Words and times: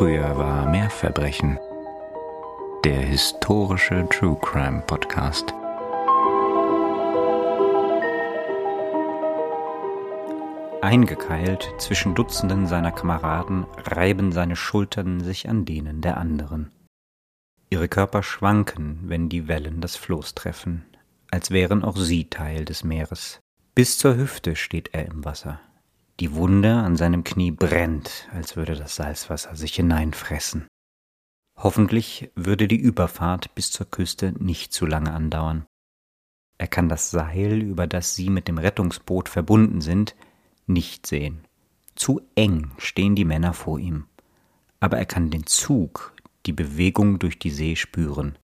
Früher 0.00 0.34
war 0.38 0.66
mehr 0.66 0.88
Verbrechen. 0.88 1.58
Der 2.86 3.00
historische 3.02 4.08
True 4.08 4.38
Crime 4.40 4.82
Podcast. 4.86 5.52
Eingekeilt 10.80 11.74
zwischen 11.76 12.14
Dutzenden 12.14 12.66
seiner 12.66 12.92
Kameraden 12.92 13.66
reiben 13.76 14.32
seine 14.32 14.56
Schultern 14.56 15.20
sich 15.20 15.50
an 15.50 15.66
denen 15.66 16.00
der 16.00 16.16
anderen. 16.16 16.70
Ihre 17.68 17.88
Körper 17.88 18.22
schwanken, 18.22 19.00
wenn 19.02 19.28
die 19.28 19.48
Wellen 19.48 19.82
das 19.82 19.96
Floß 19.96 20.34
treffen, 20.34 20.86
als 21.30 21.50
wären 21.50 21.84
auch 21.84 21.98
sie 21.98 22.30
Teil 22.30 22.64
des 22.64 22.84
Meeres. 22.84 23.38
Bis 23.74 23.98
zur 23.98 24.16
Hüfte 24.16 24.56
steht 24.56 24.94
er 24.94 25.04
im 25.04 25.26
Wasser. 25.26 25.60
Die 26.20 26.34
Wunde 26.34 26.74
an 26.74 26.96
seinem 26.96 27.24
Knie 27.24 27.50
brennt, 27.50 28.28
als 28.32 28.54
würde 28.54 28.76
das 28.76 28.96
Salzwasser 28.96 29.56
sich 29.56 29.74
hineinfressen. 29.74 30.66
Hoffentlich 31.56 32.30
würde 32.34 32.68
die 32.68 32.76
Überfahrt 32.76 33.54
bis 33.54 33.70
zur 33.70 33.90
Küste 33.90 34.34
nicht 34.38 34.72
zu 34.74 34.84
lange 34.84 35.12
andauern. 35.12 35.64
Er 36.58 36.68
kann 36.68 36.90
das 36.90 37.10
Seil, 37.10 37.62
über 37.62 37.86
das 37.86 38.14
sie 38.14 38.28
mit 38.28 38.48
dem 38.48 38.58
Rettungsboot 38.58 39.30
verbunden 39.30 39.80
sind, 39.80 40.14
nicht 40.66 41.06
sehen. 41.06 41.46
Zu 41.94 42.20
eng 42.34 42.72
stehen 42.76 43.14
die 43.14 43.24
Männer 43.24 43.54
vor 43.54 43.78
ihm. 43.78 44.06
Aber 44.78 44.98
er 44.98 45.06
kann 45.06 45.30
den 45.30 45.46
Zug, 45.46 46.14
die 46.44 46.52
Bewegung 46.52 47.18
durch 47.18 47.38
die 47.38 47.50
See 47.50 47.76
spüren. 47.76 48.36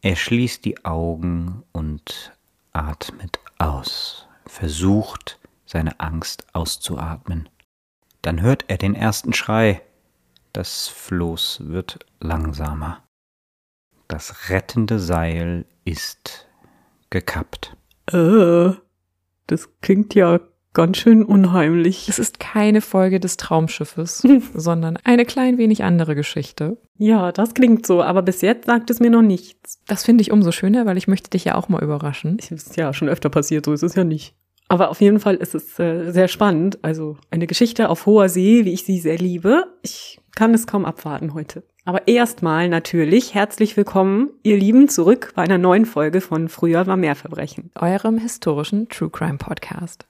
Er 0.00 0.16
schließt 0.16 0.64
die 0.64 0.84
Augen 0.84 1.62
und 1.72 2.36
atmet 2.72 3.38
aus, 3.58 4.26
versucht, 4.46 5.37
seine 5.68 6.00
Angst 6.00 6.46
auszuatmen. 6.54 7.48
Dann 8.22 8.40
hört 8.40 8.64
er 8.68 8.78
den 8.78 8.94
ersten 8.94 9.32
Schrei. 9.32 9.82
Das 10.52 10.88
Floß 10.88 11.68
wird 11.68 11.98
langsamer. 12.20 13.04
Das 14.08 14.48
rettende 14.48 14.98
Seil 14.98 15.66
ist 15.84 16.48
gekappt. 17.10 17.76
Äh, 18.10 18.70
das 19.46 19.68
klingt 19.82 20.14
ja 20.14 20.40
ganz 20.72 20.96
schön 20.96 21.22
unheimlich. 21.22 22.08
Es 22.08 22.18
ist 22.18 22.40
keine 22.40 22.80
Folge 22.80 23.20
des 23.20 23.36
Traumschiffes, 23.36 24.26
sondern 24.54 24.96
eine 25.04 25.26
klein 25.26 25.58
wenig 25.58 25.84
andere 25.84 26.14
Geschichte. 26.14 26.78
Ja, 26.96 27.30
das 27.30 27.52
klingt 27.52 27.86
so, 27.86 28.02
aber 28.02 28.22
bis 28.22 28.40
jetzt 28.40 28.66
sagt 28.66 28.90
es 28.90 29.00
mir 29.00 29.10
noch 29.10 29.22
nichts. 29.22 29.80
Das 29.86 30.04
finde 30.04 30.22
ich 30.22 30.30
umso 30.32 30.50
schöner, 30.50 30.86
weil 30.86 30.96
ich 30.96 31.08
möchte 31.08 31.30
dich 31.30 31.44
ja 31.44 31.54
auch 31.54 31.68
mal 31.68 31.82
überraschen. 31.82 32.38
Ist 32.38 32.76
ja 32.76 32.94
schon 32.94 33.08
öfter 33.08 33.28
passiert, 33.28 33.66
so 33.66 33.72
ist 33.72 33.82
es 33.82 33.94
ja 33.94 34.04
nicht. 34.04 34.34
Aber 34.68 34.90
auf 34.90 35.00
jeden 35.00 35.18
Fall 35.18 35.36
ist 35.36 35.54
es 35.54 35.78
äh, 35.78 36.10
sehr 36.10 36.28
spannend. 36.28 36.78
Also 36.82 37.16
eine 37.30 37.46
Geschichte 37.46 37.88
auf 37.88 38.06
hoher 38.06 38.28
See, 38.28 38.64
wie 38.64 38.72
ich 38.72 38.84
sie 38.84 38.98
sehr 38.98 39.16
liebe. 39.16 39.64
Ich 39.82 40.20
kann 40.36 40.54
es 40.54 40.66
kaum 40.66 40.84
abwarten 40.84 41.34
heute. 41.34 41.64
Aber 41.84 42.06
erstmal 42.06 42.68
natürlich 42.68 43.32
herzlich 43.32 43.76
willkommen, 43.78 44.28
ihr 44.42 44.58
Lieben, 44.58 44.88
zurück 44.88 45.32
bei 45.34 45.42
einer 45.42 45.56
neuen 45.56 45.86
Folge 45.86 46.20
von 46.20 46.50
Früher 46.50 46.86
war 46.86 46.98
mehr 46.98 47.16
Verbrechen. 47.16 47.70
Eurem 47.74 48.18
historischen 48.18 48.90
True 48.90 49.08
Crime 49.08 49.38
Podcast. 49.38 50.06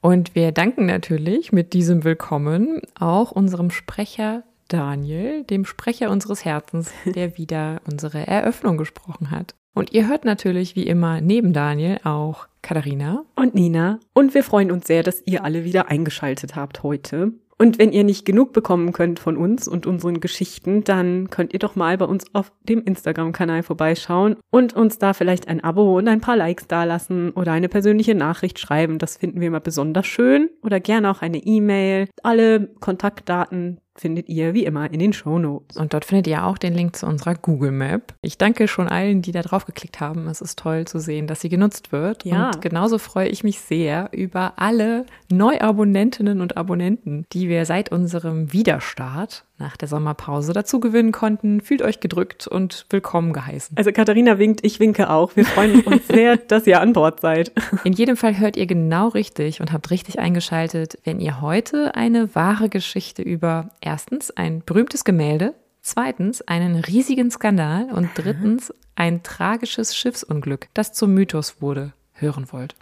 Und 0.00 0.34
wir 0.34 0.52
danken 0.52 0.86
natürlich 0.86 1.52
mit 1.52 1.74
diesem 1.74 2.02
Willkommen 2.02 2.80
auch 2.98 3.30
unserem 3.30 3.70
Sprecher 3.70 4.42
Daniel, 4.68 5.44
dem 5.44 5.66
Sprecher 5.66 6.10
unseres 6.10 6.46
Herzens, 6.46 6.92
der 7.04 7.36
wieder 7.36 7.82
unsere 7.90 8.26
Eröffnung 8.26 8.78
gesprochen 8.78 9.30
hat. 9.30 9.54
Und 9.78 9.92
ihr 9.92 10.08
hört 10.08 10.24
natürlich 10.24 10.74
wie 10.74 10.88
immer 10.88 11.20
neben 11.20 11.52
Daniel 11.52 12.00
auch 12.02 12.48
Katharina 12.62 13.24
und 13.36 13.54
Nina. 13.54 14.00
Und 14.12 14.34
wir 14.34 14.42
freuen 14.42 14.72
uns 14.72 14.88
sehr, 14.88 15.04
dass 15.04 15.22
ihr 15.24 15.44
alle 15.44 15.62
wieder 15.62 15.86
eingeschaltet 15.88 16.56
habt 16.56 16.82
heute. 16.82 17.34
Und 17.58 17.78
wenn 17.78 17.92
ihr 17.92 18.02
nicht 18.02 18.24
genug 18.24 18.52
bekommen 18.52 18.92
könnt 18.92 19.20
von 19.20 19.36
uns 19.36 19.68
und 19.68 19.86
unseren 19.86 20.18
Geschichten, 20.18 20.82
dann 20.82 21.30
könnt 21.30 21.52
ihr 21.52 21.60
doch 21.60 21.76
mal 21.76 21.96
bei 21.96 22.06
uns 22.06 22.24
auf 22.32 22.50
dem 22.62 22.82
Instagram-Kanal 22.82 23.62
vorbeischauen 23.62 24.34
und 24.50 24.74
uns 24.74 24.98
da 24.98 25.12
vielleicht 25.12 25.46
ein 25.46 25.62
Abo 25.62 25.96
und 25.96 26.08
ein 26.08 26.20
paar 26.20 26.36
Likes 26.36 26.66
dalassen 26.66 27.30
oder 27.30 27.52
eine 27.52 27.68
persönliche 27.68 28.16
Nachricht 28.16 28.58
schreiben. 28.58 28.98
Das 28.98 29.16
finden 29.16 29.40
wir 29.40 29.46
immer 29.46 29.60
besonders 29.60 30.08
schön. 30.08 30.50
Oder 30.64 30.80
gerne 30.80 31.08
auch 31.08 31.22
eine 31.22 31.38
E-Mail. 31.38 32.08
Alle 32.24 32.66
Kontaktdaten 32.80 33.80
findet 34.00 34.28
ihr 34.28 34.54
wie 34.54 34.64
immer 34.64 34.92
in 34.92 34.98
den 34.98 35.12
Show 35.12 35.38
Notes. 35.38 35.76
Und 35.76 35.94
dort 35.94 36.04
findet 36.04 36.26
ihr 36.26 36.44
auch 36.44 36.58
den 36.58 36.74
Link 36.74 36.96
zu 36.96 37.06
unserer 37.06 37.34
Google 37.34 37.72
Map. 37.72 38.14
Ich 38.22 38.38
danke 38.38 38.68
schon 38.68 38.88
allen, 38.88 39.22
die 39.22 39.32
da 39.32 39.42
drauf 39.42 39.66
geklickt 39.66 40.00
haben. 40.00 40.28
Es 40.28 40.40
ist 40.40 40.58
toll 40.58 40.86
zu 40.86 40.98
sehen, 40.98 41.26
dass 41.26 41.40
sie 41.40 41.48
genutzt 41.48 41.92
wird. 41.92 42.24
Ja. 42.24 42.46
Und 42.46 42.62
genauso 42.62 42.98
freue 42.98 43.28
ich 43.28 43.44
mich 43.44 43.60
sehr 43.60 44.10
über 44.12 44.54
alle 44.56 45.06
Neuabonnentinnen 45.30 46.40
und 46.40 46.56
Abonnenten, 46.56 47.26
die 47.32 47.48
wir 47.48 47.64
seit 47.64 47.90
unserem 47.92 48.52
Wiederstart 48.52 49.44
nach 49.58 49.76
der 49.76 49.88
Sommerpause 49.88 50.52
dazu 50.52 50.80
gewinnen 50.80 51.12
konnten. 51.12 51.60
Fühlt 51.60 51.82
euch 51.82 52.00
gedrückt 52.00 52.46
und 52.46 52.86
willkommen 52.90 53.32
geheißen. 53.32 53.76
Also 53.76 53.92
Katharina 53.92 54.38
winkt, 54.38 54.64
ich 54.64 54.80
winke 54.80 55.10
auch. 55.10 55.36
Wir 55.36 55.44
freuen 55.44 55.80
uns 55.80 56.06
sehr, 56.08 56.36
dass 56.48 56.66
ihr 56.66 56.80
an 56.80 56.92
Bord 56.92 57.20
seid. 57.20 57.52
In 57.84 57.92
jedem 57.92 58.16
Fall 58.16 58.38
hört 58.38 58.56
ihr 58.56 58.66
genau 58.66 59.08
richtig 59.08 59.60
und 59.60 59.72
habt 59.72 59.90
richtig 59.90 60.18
eingeschaltet, 60.18 60.98
wenn 61.04 61.20
ihr 61.20 61.40
heute 61.40 61.94
eine 61.94 62.34
wahre 62.34 62.68
Geschichte 62.68 63.22
über 63.22 63.70
erstens 63.80 64.30
ein 64.30 64.62
berühmtes 64.64 65.04
Gemälde, 65.04 65.54
zweitens 65.82 66.42
einen 66.42 66.76
riesigen 66.76 67.30
Skandal 67.30 67.86
und 67.92 68.10
drittens 68.14 68.72
ein 68.94 69.22
tragisches 69.22 69.96
Schiffsunglück, 69.96 70.68
das 70.74 70.92
zum 70.92 71.14
Mythos 71.14 71.62
wurde, 71.62 71.92
hören 72.20 72.52
wollt. 72.52 72.76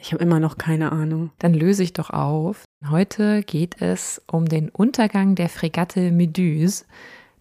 Ich 0.00 0.12
habe 0.12 0.22
immer 0.22 0.40
noch 0.40 0.58
keine 0.58 0.92
Ahnung. 0.92 1.30
Dann 1.38 1.54
löse 1.54 1.82
ich 1.82 1.92
doch 1.92 2.10
auf. 2.10 2.64
Heute 2.88 3.42
geht 3.42 3.80
es 3.80 4.22
um 4.30 4.46
den 4.46 4.68
Untergang 4.68 5.34
der 5.34 5.48
Fregatte 5.48 6.10
Meduse, 6.10 6.84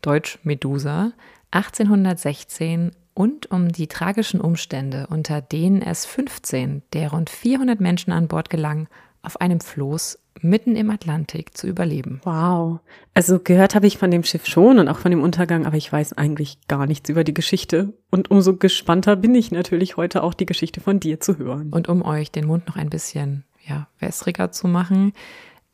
deutsch 0.02 0.40
Medusa, 0.44 1.12
1816 1.52 2.92
und 3.14 3.52
um 3.52 3.72
die 3.72 3.88
tragischen 3.88 4.42
Umstände, 4.42 5.08
unter 5.10 5.42
denen 5.42 5.82
es 5.82 6.06
15 6.06 6.82
der 6.94 7.12
rund 7.12 7.30
400 7.30 7.80
Menschen 7.80 8.12
an 8.12 8.28
Bord 8.28 8.50
gelang, 8.50 8.88
auf 9.24 9.42
einem 9.42 9.60
Floß 9.60 10.20
mitten 10.42 10.76
im 10.76 10.90
Atlantik 10.90 11.58
zu 11.58 11.68
überleben. 11.68 12.20
Wow. 12.24 12.80
Also 13.14 13.40
gehört 13.40 13.76
habe 13.76 13.88
ich 13.88 13.98
von 13.98 14.12
dem 14.12 14.24
Schiff 14.24 14.46
schon 14.46 14.80
und 14.80 14.88
auch 14.90 15.00
von 15.00 15.12
dem 15.12 15.22
Untergang, 15.22 15.66
aber 15.66 15.78
ich 15.78 15.92
weiß 15.92 16.14
eigentlich 16.14 16.58
gar 16.68 16.86
nichts 16.86 17.10
über 17.10 17.24
die 17.24 17.34
Geschichte. 17.34 17.94
Und 18.12 18.30
umso 18.30 18.58
gespannter 18.58 19.16
bin 19.16 19.34
ich 19.36 19.52
natürlich 19.52 19.98
heute 19.98 20.24
auch 20.24 20.34
die 20.34 20.46
Geschichte 20.46 20.82
von 20.82 21.00
dir 21.00 21.20
zu 21.20 21.38
hören. 21.38 21.72
Und 21.72 21.88
um 21.88 22.04
euch 22.04 22.32
den 22.32 22.46
Mund 22.46 22.68
noch 22.68 22.76
ein 22.76 22.90
bisschen 22.90 23.46
ja, 23.66 23.88
wässriger 24.00 24.52
zu 24.52 24.68
machen, 24.68 25.14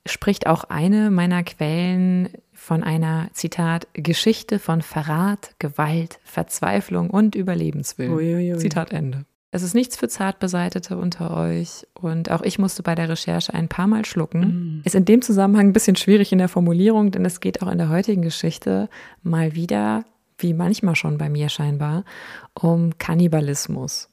spricht 0.06 0.48
auch 0.48 0.66
eine 0.66 1.10
meiner 1.10 1.44
Quellen 1.44 2.30
von 2.54 2.84
einer, 2.84 3.30
Zitat, 3.34 3.88
Geschichte 3.94 4.60
von 4.60 4.82
Verrat, 4.82 5.56
Gewalt, 5.60 6.20
Verzweiflung 6.24 7.10
und 7.10 7.36
Überlebenswillen. 7.36 8.14
Uiuiui. 8.14 8.58
Zitat 8.58 8.92
Ende. 8.92 9.26
Es 9.52 9.64
ist 9.64 9.74
nichts 9.74 9.98
für 9.98 10.08
Zartbeseitete 10.08 10.96
unter 10.96 11.36
euch 11.36 11.88
und 11.96 12.30
auch 12.30 12.44
ich 12.44 12.60
musste 12.60 12.84
bei 12.84 12.94
der 12.94 13.10
Recherche 13.10 13.54
ein 13.54 13.68
paar 13.68 13.88
Mal 13.88 14.06
schlucken. 14.06 14.42
Mm. 14.42 14.82
Ist 14.86 14.94
in 14.94 15.06
dem 15.06 15.24
Zusammenhang 15.24 15.70
ein 15.70 15.74
bisschen 15.74 15.96
schwierig 15.96 16.32
in 16.32 16.38
der 16.38 16.50
Formulierung, 16.50 17.10
denn 17.10 17.26
es 17.26 17.40
geht 17.40 17.64
auch 17.64 17.72
in 17.72 17.80
der 17.80 17.90
heutigen 17.90 18.22
Geschichte 18.22 18.90
mal 19.24 19.56
wieder, 19.56 20.06
wie 20.38 20.54
manchmal 20.54 20.96
schon 20.96 21.18
bei 21.18 21.30
mir 21.30 21.50
scheinbar, 21.50 22.06
um 22.54 22.98
Kannibalismus. 23.00 24.10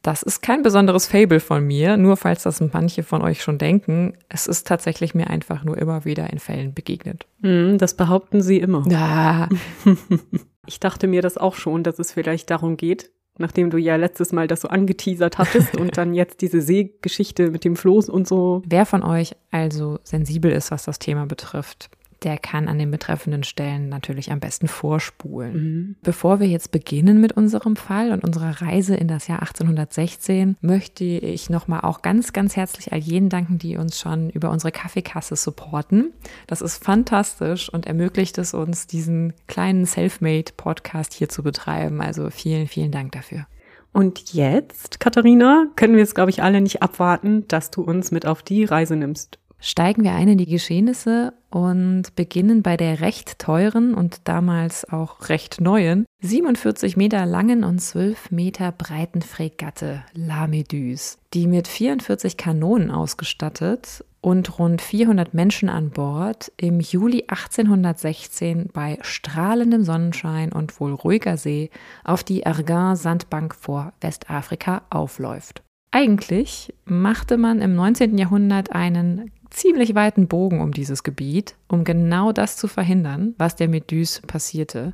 Das 0.00 0.22
ist 0.22 0.40
kein 0.40 0.62
besonderes 0.62 1.06
Fable 1.06 1.40
von 1.40 1.66
mir, 1.66 1.98
nur 1.98 2.16
falls 2.16 2.44
das 2.44 2.62
manche 2.72 3.02
von 3.02 3.20
euch 3.20 3.42
schon 3.42 3.58
denken. 3.58 4.14
Es 4.30 4.46
ist 4.46 4.66
tatsächlich 4.66 5.14
mir 5.14 5.28
einfach 5.28 5.62
nur 5.62 5.76
immer 5.76 6.06
wieder 6.06 6.30
in 6.30 6.38
Fällen 6.38 6.72
begegnet. 6.72 7.26
Mm, 7.40 7.76
das 7.76 7.94
behaupten 7.94 8.40
sie 8.40 8.58
immer. 8.58 8.82
Ja. 8.88 9.50
ich 10.66 10.80
dachte 10.80 11.06
mir 11.06 11.20
das 11.20 11.36
auch 11.36 11.54
schon, 11.54 11.82
dass 11.82 11.98
es 11.98 12.12
vielleicht 12.12 12.48
darum 12.48 12.78
geht, 12.78 13.10
nachdem 13.40 13.70
du 13.70 13.78
ja 13.78 13.96
letztes 13.96 14.32
Mal 14.32 14.46
das 14.46 14.60
so 14.60 14.68
angeteasert 14.68 15.38
hattest 15.38 15.76
und 15.76 15.96
dann 15.96 16.14
jetzt 16.14 16.40
diese 16.40 16.60
Seegeschichte 16.60 17.50
mit 17.50 17.64
dem 17.64 17.76
Floß 17.76 18.08
und 18.08 18.28
so. 18.28 18.62
Wer 18.66 18.86
von 18.86 19.02
euch 19.02 19.34
also 19.50 19.98
sensibel 20.04 20.52
ist, 20.52 20.70
was 20.70 20.84
das 20.84 20.98
Thema 20.98 21.26
betrifft, 21.26 21.90
der 22.22 22.38
kann 22.38 22.68
an 22.68 22.78
den 22.78 22.90
betreffenden 22.90 23.44
Stellen 23.44 23.88
natürlich 23.88 24.30
am 24.30 24.40
besten 24.40 24.68
vorspulen. 24.68 25.52
Mhm. 25.52 25.96
Bevor 26.02 26.40
wir 26.40 26.46
jetzt 26.46 26.70
beginnen 26.70 27.20
mit 27.20 27.32
unserem 27.32 27.76
Fall 27.76 28.12
und 28.12 28.24
unserer 28.24 28.60
Reise 28.60 28.94
in 28.94 29.08
das 29.08 29.26
Jahr 29.26 29.40
1816, 29.40 30.56
möchte 30.60 31.04
ich 31.04 31.50
nochmal 31.50 31.80
auch 31.80 32.02
ganz, 32.02 32.32
ganz 32.32 32.56
herzlich 32.56 32.92
all 32.92 32.98
jenen 32.98 33.28
danken, 33.28 33.58
die 33.58 33.76
uns 33.76 33.98
schon 33.98 34.30
über 34.30 34.50
unsere 34.50 34.72
Kaffeekasse 34.72 35.36
supporten. 35.36 36.12
Das 36.46 36.60
ist 36.60 36.84
fantastisch 36.84 37.68
und 37.72 37.86
ermöglicht 37.86 38.38
es 38.38 38.54
uns, 38.54 38.86
diesen 38.86 39.32
kleinen 39.46 39.84
Selfmade-Podcast 39.84 41.14
hier 41.14 41.28
zu 41.28 41.42
betreiben. 41.42 42.00
Also 42.00 42.30
vielen, 42.30 42.68
vielen 42.68 42.92
Dank 42.92 43.12
dafür. 43.12 43.46
Und 43.92 44.32
jetzt, 44.34 45.00
Katharina, 45.00 45.66
können 45.74 45.96
wir 45.96 46.04
es, 46.04 46.14
glaube 46.14 46.30
ich, 46.30 46.42
alle 46.42 46.60
nicht 46.60 46.80
abwarten, 46.80 47.48
dass 47.48 47.72
du 47.72 47.82
uns 47.82 48.12
mit 48.12 48.24
auf 48.24 48.42
die 48.42 48.64
Reise 48.64 48.94
nimmst 48.94 49.39
steigen 49.60 50.04
wir 50.04 50.12
ein 50.12 50.28
in 50.28 50.38
die 50.38 50.46
Geschehnisse 50.46 51.32
und 51.50 52.14
beginnen 52.16 52.62
bei 52.62 52.76
der 52.76 53.00
recht 53.00 53.38
teuren 53.38 53.94
und 53.94 54.28
damals 54.28 54.88
auch 54.88 55.28
recht 55.28 55.60
neuen, 55.60 56.06
47 56.22 56.96
Meter 56.96 57.26
langen 57.26 57.64
und 57.64 57.80
12 57.80 58.30
Meter 58.30 58.72
breiten 58.72 59.22
Fregatte 59.22 60.04
La 60.14 60.44
Méduse, 60.44 61.18
die 61.34 61.46
mit 61.46 61.68
44 61.68 62.36
Kanonen 62.36 62.90
ausgestattet 62.90 64.04
und 64.20 64.58
rund 64.58 64.82
400 64.82 65.32
Menschen 65.34 65.68
an 65.68 65.90
Bord 65.90 66.52
im 66.56 66.80
Juli 66.80 67.24
1816 67.28 68.68
bei 68.72 68.98
strahlendem 69.00 69.82
Sonnenschein 69.82 70.52
und 70.52 70.78
wohl 70.80 70.92
ruhiger 70.92 71.36
See 71.36 71.70
auf 72.04 72.22
die 72.22 72.42
Erguin-Sandbank 72.42 73.54
vor 73.54 73.92
Westafrika 74.00 74.82
aufläuft. 74.90 75.62
Eigentlich 75.90 76.72
machte 76.84 77.36
man 77.36 77.60
im 77.60 77.74
19. 77.74 78.16
Jahrhundert 78.16 78.72
einen 78.72 79.32
ziemlich 79.50 79.94
weiten 79.94 80.28
Bogen 80.28 80.60
um 80.60 80.72
dieses 80.72 81.02
Gebiet, 81.02 81.54
um 81.68 81.84
genau 81.84 82.32
das 82.32 82.56
zu 82.56 82.68
verhindern, 82.68 83.34
was 83.38 83.56
der 83.56 83.68
Medus 83.68 84.22
passierte. 84.26 84.92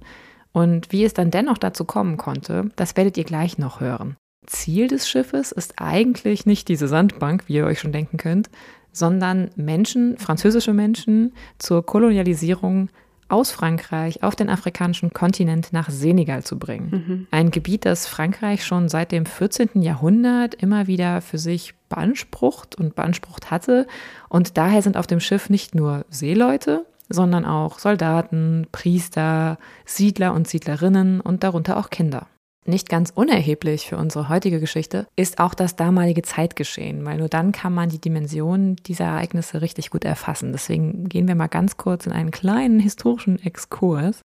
Und 0.53 0.91
wie 0.91 1.05
es 1.05 1.15
dann 1.15 1.31
dennoch 1.31 1.59
dazu 1.59 1.85
kommen 1.85 2.17
konnte, 2.17 2.71
das 2.77 2.97
werdet 2.97 3.19
ihr 3.19 3.25
gleich 3.25 3.59
noch 3.59 3.81
hören. 3.81 4.17
Ziel 4.47 4.89
des 4.89 5.09
Schiffes 5.09 5.53
ist 5.53 5.75
eigentlich 5.77 6.47
nicht 6.47 6.69
diese 6.69 6.89
Sandbank, 6.89 7.45
wie 7.47 7.55
ihr 7.55 7.67
euch 7.67 7.81
schon 7.81 7.93
denken 7.93 8.17
könnt, 8.17 8.49
sondern 8.93 9.51
Menschen, 9.57 10.17
französische 10.17 10.73
Menschen, 10.73 11.35
zur 11.59 11.85
Kolonialisierung 11.85 12.89
aus 13.29 13.51
Frankreich 13.51 14.23
auf 14.23 14.37
den 14.37 14.49
afrikanischen 14.49 15.13
Kontinent 15.13 15.73
nach 15.73 15.91
Senegal 15.91 16.45
zu 16.45 16.59
bringen. 16.59 16.91
Mhm. 16.91 17.27
Ein 17.31 17.51
Gebiet, 17.51 17.85
das 17.85 18.07
Frankreich 18.07 18.65
schon 18.65 18.89
seit 18.89 19.13
dem 19.13 19.27
14. 19.27 19.83
Jahrhundert 19.83 20.55
immer 20.55 20.87
wieder 20.87 21.21
für 21.21 21.39
sich 21.39 21.75
beansprucht 21.89 22.75
und 22.77 22.95
beansprucht 22.95 23.51
hatte. 23.51 23.87
Und 24.29 24.57
daher 24.57 24.83
sind 24.83 24.97
auf 24.97 25.07
dem 25.07 25.21
Schiff 25.21 25.51
nicht 25.51 25.75
nur 25.75 26.05
Seeleute, 26.11 26.87
sondern 27.09 27.45
auch 27.45 27.79
Soldaten, 27.79 28.67
Priester, 28.73 29.59
Siedler 29.85 30.35
und 30.35 30.49
Siedlerinnen 30.49 31.21
und 31.21 31.45
darunter 31.45 31.77
auch 31.77 31.91
Kinder. 31.91 32.27
Nicht 32.67 32.89
ganz 32.89 33.13
unerheblich 33.15 33.87
für 33.87 33.97
unsere 33.97 34.29
heutige 34.29 34.59
Geschichte 34.59 35.07
ist 35.15 35.39
auch 35.39 35.55
das 35.55 35.77
damalige 35.77 36.23
Zeitgeschehen, 36.23 37.05
weil 37.05 37.19
nur 37.19 37.29
dann 37.29 37.53
kann 37.53 37.73
man 37.73 37.91
die 37.91 38.01
Dimensionen 38.01 38.75
dieser 38.77 39.05
Ereignisse 39.05 39.63
richtig 39.63 39.91
gut 39.91 40.05
erfassen. 40.05 40.51
Deswegen 40.51 41.09
gehen 41.09 41.29
wir 41.29 41.37
mal 41.37 41.47
ganz 41.47 41.77
kurz 41.77 42.07
in 42.07 42.13
einen 42.13 42.33
kleinen 42.33 42.81
historischen 42.81 43.41
Exkurs. 43.41 44.21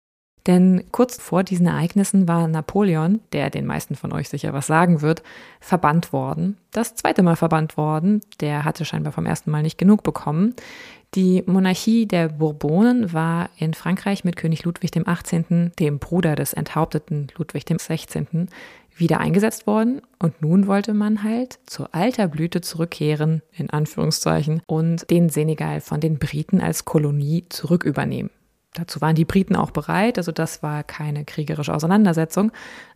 Denn 0.46 0.84
kurz 0.92 1.16
vor 1.20 1.42
diesen 1.42 1.66
Ereignissen 1.66 2.28
war 2.28 2.46
Napoleon, 2.46 3.20
der 3.32 3.50
den 3.50 3.66
meisten 3.66 3.96
von 3.96 4.12
euch 4.12 4.28
sicher 4.28 4.52
was 4.52 4.68
sagen 4.68 5.00
wird, 5.00 5.22
verbannt 5.58 6.12
worden. 6.12 6.56
Das 6.70 6.94
zweite 6.94 7.24
Mal 7.24 7.34
verbannt 7.34 7.76
worden. 7.76 8.20
Der 8.40 8.64
hatte 8.64 8.84
scheinbar 8.84 9.12
vom 9.12 9.26
ersten 9.26 9.50
Mal 9.50 9.62
nicht 9.62 9.78
genug 9.78 10.04
bekommen. 10.04 10.54
Die 11.14 11.42
Monarchie 11.46 12.06
der 12.06 12.28
Bourbonen 12.28 13.12
war 13.12 13.48
in 13.56 13.74
Frankreich 13.74 14.24
mit 14.24 14.36
König 14.36 14.64
Ludwig 14.64 14.90
XVIII., 14.90 15.70
dem 15.78 15.98
Bruder 15.98 16.34
des 16.34 16.52
enthaupteten 16.52 17.28
Ludwig 17.36 17.64
XVI., 17.64 18.48
wieder 18.98 19.20
eingesetzt 19.20 19.66
worden 19.66 20.00
und 20.18 20.40
nun 20.40 20.66
wollte 20.66 20.94
man 20.94 21.22
halt 21.22 21.58
zur 21.66 21.94
alter 21.94 22.28
Blüte 22.28 22.62
zurückkehren, 22.62 23.42
in 23.52 23.68
Anführungszeichen, 23.70 24.62
und 24.66 25.10
den 25.10 25.28
Senegal 25.28 25.80
von 25.80 26.00
den 26.00 26.18
Briten 26.18 26.60
als 26.60 26.86
Kolonie 26.86 27.44
zurückübernehmen. 27.48 28.30
Dazu 28.72 29.00
waren 29.00 29.14
die 29.14 29.24
Briten 29.24 29.56
auch 29.56 29.70
bereit, 29.70 30.18
also 30.18 30.32
das 30.32 30.62
war 30.62 30.82
keine 30.82 31.24
kriegerische 31.24 31.74
Auseinandersetzung, 31.74 32.52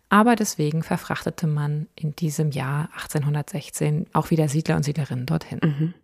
aber 0.09 0.37
deswegen 0.37 0.83
verfrachtete 0.83 1.47
man 1.47 1.87
in 1.95 2.17
diesem 2.17 2.51
Jahr 2.51 2.89
1816 2.95 4.07
auch 4.13 4.31
wieder 4.31 4.49
Siedler 4.49 4.77
und 4.77 4.85
Siedlerinnen 4.85 5.27
dorthin. 5.27 5.61
Mhm. 5.63 5.95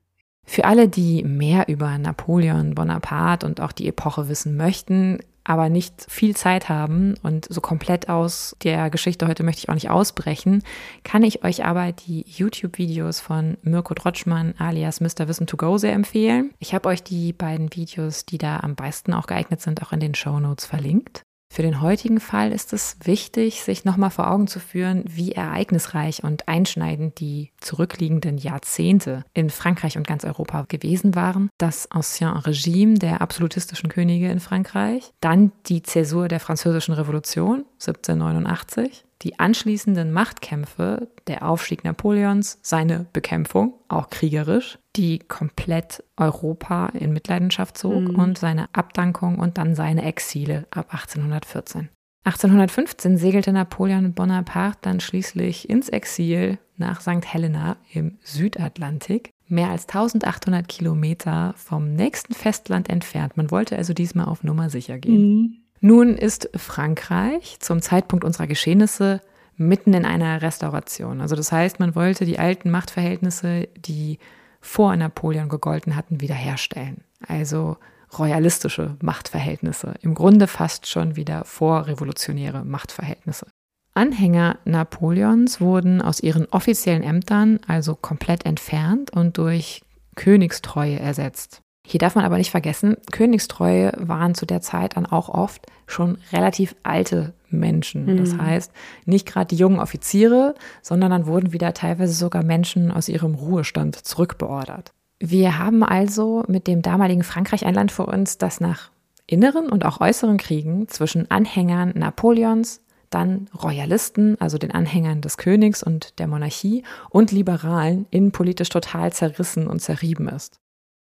Für 0.46 0.64
alle, 0.64 0.88
die 0.88 1.24
mehr 1.24 1.68
über 1.68 1.98
Napoleon 1.98 2.74
Bonaparte 2.74 3.46
und 3.46 3.60
auch 3.60 3.72
die 3.72 3.88
Epoche 3.88 4.28
wissen 4.28 4.56
möchten, 4.56 5.18
aber 5.42 5.68
nicht 5.68 6.06
viel 6.08 6.34
Zeit 6.34 6.68
haben 6.68 7.14
und 7.22 7.46
so 7.48 7.60
komplett 7.60 8.08
aus 8.08 8.56
der 8.62 8.90
Geschichte 8.90 9.28
heute 9.28 9.44
möchte 9.44 9.60
ich 9.60 9.68
auch 9.68 9.74
nicht 9.74 9.90
ausbrechen, 9.90 10.62
kann 11.04 11.22
ich 11.22 11.44
euch 11.44 11.64
aber 11.64 11.92
die 11.92 12.24
YouTube-Videos 12.26 13.20
von 13.20 13.56
Mirko 13.62 13.94
Drotschmann 13.94 14.54
alias 14.58 15.00
Mr. 15.00 15.28
Wissen 15.28 15.46
to 15.46 15.56
Go 15.56 15.78
sehr 15.78 15.92
empfehlen. 15.92 16.52
Ich 16.58 16.74
habe 16.74 16.88
euch 16.88 17.02
die 17.02 17.32
beiden 17.32 17.72
Videos, 17.72 18.26
die 18.26 18.38
da 18.38 18.58
am 18.60 18.74
besten 18.74 19.12
auch 19.12 19.26
geeignet 19.26 19.60
sind, 19.60 19.82
auch 19.82 19.92
in 19.92 20.00
den 20.00 20.14
Show 20.14 20.40
Notes 20.40 20.66
verlinkt. 20.66 21.22
Für 21.56 21.62
den 21.62 21.80
heutigen 21.80 22.20
Fall 22.20 22.52
ist 22.52 22.74
es 22.74 22.98
wichtig, 23.04 23.62
sich 23.62 23.86
nochmal 23.86 24.10
vor 24.10 24.30
Augen 24.30 24.46
zu 24.46 24.60
führen, 24.60 25.02
wie 25.08 25.32
ereignisreich 25.32 26.22
und 26.22 26.48
einschneidend 26.48 27.18
die 27.18 27.50
zurückliegenden 27.62 28.36
Jahrzehnte 28.36 29.24
in 29.32 29.48
Frankreich 29.48 29.96
und 29.96 30.06
ganz 30.06 30.26
Europa 30.26 30.66
gewesen 30.68 31.14
waren. 31.14 31.48
Das 31.56 31.90
Ancien 31.90 32.28
Regime 32.28 32.98
der 32.98 33.22
absolutistischen 33.22 33.88
Könige 33.88 34.30
in 34.30 34.40
Frankreich, 34.40 35.14
dann 35.22 35.50
die 35.64 35.82
Zäsur 35.82 36.28
der 36.28 36.40
Französischen 36.40 36.92
Revolution 36.92 37.64
1789, 37.80 39.05
die 39.22 39.38
anschließenden 39.38 40.12
Machtkämpfe, 40.12 41.08
der 41.26 41.48
Aufstieg 41.48 41.84
Napoleons, 41.84 42.58
seine 42.62 43.06
Bekämpfung, 43.12 43.74
auch 43.88 44.10
kriegerisch, 44.10 44.78
die 44.96 45.18
komplett 45.18 46.02
Europa 46.16 46.86
in 46.88 47.12
Mitleidenschaft 47.12 47.78
zog 47.78 48.08
mhm. 48.08 48.16
und 48.16 48.38
seine 48.38 48.68
Abdankung 48.74 49.38
und 49.38 49.58
dann 49.58 49.74
seine 49.74 50.04
Exile 50.04 50.66
ab 50.70 50.92
1814. 50.92 51.88
1815 52.24 53.18
segelte 53.18 53.52
Napoleon 53.52 54.12
Bonaparte 54.12 54.78
dann 54.82 54.98
schließlich 54.98 55.70
ins 55.70 55.88
Exil 55.88 56.58
nach 56.76 57.00
St. 57.00 57.24
Helena 57.24 57.76
im 57.92 58.18
Südatlantik, 58.24 59.30
mehr 59.46 59.70
als 59.70 59.86
1800 59.86 60.66
Kilometer 60.66 61.54
vom 61.56 61.94
nächsten 61.94 62.34
Festland 62.34 62.90
entfernt. 62.90 63.36
Man 63.36 63.52
wollte 63.52 63.76
also 63.76 63.94
diesmal 63.94 64.26
auf 64.26 64.42
Nummer 64.42 64.70
sicher 64.70 64.98
gehen. 64.98 65.34
Mhm. 65.34 65.65
Nun 65.80 66.16
ist 66.16 66.48
Frankreich 66.56 67.58
zum 67.60 67.82
Zeitpunkt 67.82 68.24
unserer 68.24 68.46
Geschehnisse 68.46 69.20
mitten 69.56 69.94
in 69.94 70.04
einer 70.04 70.42
Restauration. 70.42 71.20
Also 71.20 71.36
das 71.36 71.52
heißt, 71.52 71.80
man 71.80 71.94
wollte 71.94 72.24
die 72.24 72.38
alten 72.38 72.70
Machtverhältnisse, 72.70 73.68
die 73.76 74.18
vor 74.60 74.94
Napoleon 74.96 75.48
gegolten 75.48 75.96
hatten, 75.96 76.20
wiederherstellen. 76.20 77.04
Also 77.26 77.76
royalistische 78.18 78.96
Machtverhältnisse, 79.00 79.94
im 80.00 80.14
Grunde 80.14 80.46
fast 80.46 80.86
schon 80.86 81.16
wieder 81.16 81.44
vorrevolutionäre 81.44 82.64
Machtverhältnisse. 82.64 83.46
Anhänger 83.94 84.58
Napoleons 84.64 85.60
wurden 85.60 86.02
aus 86.02 86.20
ihren 86.20 86.46
offiziellen 86.46 87.02
Ämtern 87.02 87.60
also 87.66 87.94
komplett 87.94 88.44
entfernt 88.44 89.10
und 89.10 89.38
durch 89.38 89.82
Königstreue 90.16 90.98
ersetzt. 90.98 91.62
Hier 91.88 92.00
darf 92.00 92.16
man 92.16 92.24
aber 92.24 92.36
nicht 92.36 92.50
vergessen, 92.50 92.96
Königstreue 93.12 93.92
waren 93.96 94.34
zu 94.34 94.44
der 94.44 94.60
Zeit 94.60 94.96
dann 94.96 95.06
auch 95.06 95.28
oft 95.28 95.66
schon 95.86 96.18
relativ 96.32 96.74
alte 96.82 97.32
Menschen. 97.48 98.06
Mhm. 98.06 98.16
Das 98.16 98.36
heißt, 98.36 98.72
nicht 99.04 99.24
gerade 99.24 99.46
die 99.46 99.56
jungen 99.56 99.78
Offiziere, 99.78 100.56
sondern 100.82 101.12
dann 101.12 101.26
wurden 101.26 101.52
wieder 101.52 101.74
teilweise 101.74 102.12
sogar 102.12 102.42
Menschen 102.42 102.90
aus 102.90 103.08
ihrem 103.08 103.36
Ruhestand 103.36 103.94
zurückbeordert. 103.94 104.90
Wir 105.20 105.60
haben 105.60 105.84
also 105.84 106.42
mit 106.48 106.66
dem 106.66 106.82
damaligen 106.82 107.22
Frankreich 107.22 107.64
ein 107.64 107.74
Land 107.74 107.92
vor 107.92 108.08
uns, 108.08 108.36
das 108.36 108.60
nach 108.60 108.90
inneren 109.28 109.68
und 109.68 109.84
auch 109.84 110.00
äußeren 110.00 110.38
Kriegen 110.38 110.88
zwischen 110.88 111.30
Anhängern 111.30 111.92
Napoleons, 111.94 112.82
dann 113.10 113.48
Royalisten, 113.62 114.40
also 114.40 114.58
den 114.58 114.72
Anhängern 114.72 115.20
des 115.20 115.36
Königs 115.36 115.84
und 115.84 116.18
der 116.18 116.26
Monarchie 116.26 116.82
und 117.10 117.30
Liberalen 117.30 118.06
innenpolitisch 118.10 118.70
total 118.70 119.12
zerrissen 119.12 119.68
und 119.68 119.80
zerrieben 119.80 120.28
ist 120.28 120.58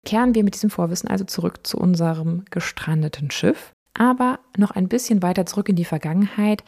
kehren 0.07 0.35
wir 0.35 0.45
mit 0.45 0.55
diesem 0.55 0.71
Vorwissen 0.71 1.11
also 1.11 1.25
zurück 1.25 1.67
zu 1.67 1.77
unserem 1.77 2.45
gestrandeten 2.51 3.31
Schiff, 3.31 3.73
aber 3.93 4.39
noch 4.57 4.71
ein 4.71 4.89
bisschen 4.89 5.21
weiter 5.21 5.45
zurück 5.45 5.69
in 5.69 5.77
die 5.77 5.85
Vergangenheit, 5.85 6.65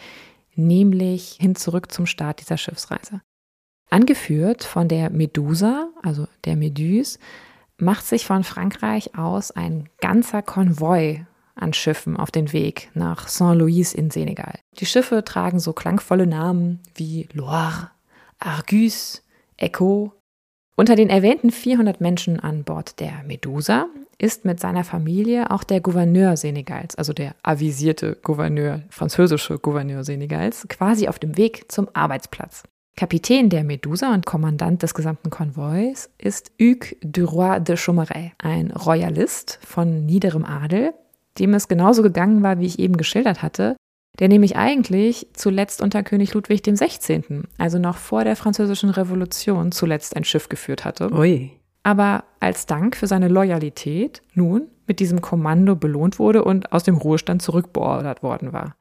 nämlich 0.54 1.38
hin 1.40 1.54
zurück 1.54 1.90
zum 1.90 2.04
Start 2.04 2.40
dieser 2.40 2.58
Schiffsreise. 2.58 3.22
Angeführt 3.88 4.64
von 4.64 4.88
der 4.88 5.08
Medusa, 5.08 5.88
also 6.02 6.26
der 6.44 6.56
Meduse, 6.56 7.18
macht 7.78 8.04
sich 8.04 8.26
von 8.26 8.44
Frankreich 8.44 9.16
aus 9.16 9.50
ein 9.50 9.88
ganzer 10.00 10.42
Konvoi 10.42 11.24
an 11.54 11.72
Schiffen 11.72 12.16
auf 12.16 12.30
den 12.30 12.52
Weg 12.52 12.90
nach 12.94 13.28
Saint-Louis 13.28 13.94
in 13.94 14.10
Senegal. 14.10 14.58
Die 14.78 14.86
Schiffe 14.86 15.24
tragen 15.24 15.58
so 15.58 15.72
klangvolle 15.72 16.26
Namen 16.26 16.80
wie 16.94 17.28
Loire, 17.32 17.90
Argus, 18.38 19.22
Echo, 19.56 20.12
unter 20.78 20.94
den 20.94 21.10
erwähnten 21.10 21.50
400 21.50 22.00
Menschen 22.00 22.38
an 22.38 22.62
Bord 22.62 23.00
der 23.00 23.24
Medusa 23.26 23.86
ist 24.16 24.44
mit 24.44 24.60
seiner 24.60 24.84
Familie 24.84 25.50
auch 25.50 25.64
der 25.64 25.80
Gouverneur 25.80 26.36
Senegals, 26.36 26.94
also 26.94 27.12
der 27.12 27.34
avisierte 27.42 28.16
Gouverneur, 28.22 28.82
französische 28.88 29.58
Gouverneur 29.58 30.04
Senegals, 30.04 30.66
quasi 30.68 31.08
auf 31.08 31.18
dem 31.18 31.36
Weg 31.36 31.70
zum 31.72 31.88
Arbeitsplatz. 31.94 32.62
Kapitän 32.96 33.50
der 33.50 33.64
Medusa 33.64 34.14
und 34.14 34.24
Kommandant 34.24 34.84
des 34.84 34.94
gesamten 34.94 35.30
Konvois 35.30 36.08
ist 36.16 36.52
Hugues 36.60 36.94
du 37.00 37.24
Roi 37.24 37.58
de 37.58 37.76
Chaumeray, 37.76 38.32
ein 38.38 38.70
Royalist 38.70 39.58
von 39.62 40.06
niederem 40.06 40.44
Adel, 40.44 40.94
dem 41.40 41.54
es 41.54 41.66
genauso 41.66 42.02
gegangen 42.02 42.44
war, 42.44 42.60
wie 42.60 42.66
ich 42.66 42.78
eben 42.78 42.96
geschildert 42.96 43.42
hatte, 43.42 43.74
der 44.18 44.28
nämlich 44.28 44.56
eigentlich 44.56 45.28
zuletzt 45.32 45.80
unter 45.80 46.02
König 46.02 46.34
Ludwig 46.34 46.62
dem 46.62 46.76
16., 46.76 47.44
also 47.56 47.78
noch 47.78 47.96
vor 47.96 48.24
der 48.24 48.36
Französischen 48.36 48.90
Revolution, 48.90 49.72
zuletzt 49.72 50.16
ein 50.16 50.24
Schiff 50.24 50.48
geführt 50.48 50.84
hatte. 50.84 51.12
Ui. 51.12 51.52
Aber 51.82 52.24
als 52.40 52.66
Dank 52.66 52.96
für 52.96 53.06
seine 53.06 53.28
Loyalität 53.28 54.22
nun 54.34 54.68
mit 54.86 55.00
diesem 55.00 55.20
Kommando 55.20 55.76
belohnt 55.76 56.18
wurde 56.18 56.44
und 56.44 56.72
aus 56.72 56.82
dem 56.84 56.96
Ruhestand 56.96 57.42
zurückbeordert 57.42 58.22
worden 58.22 58.52
war. 58.52 58.74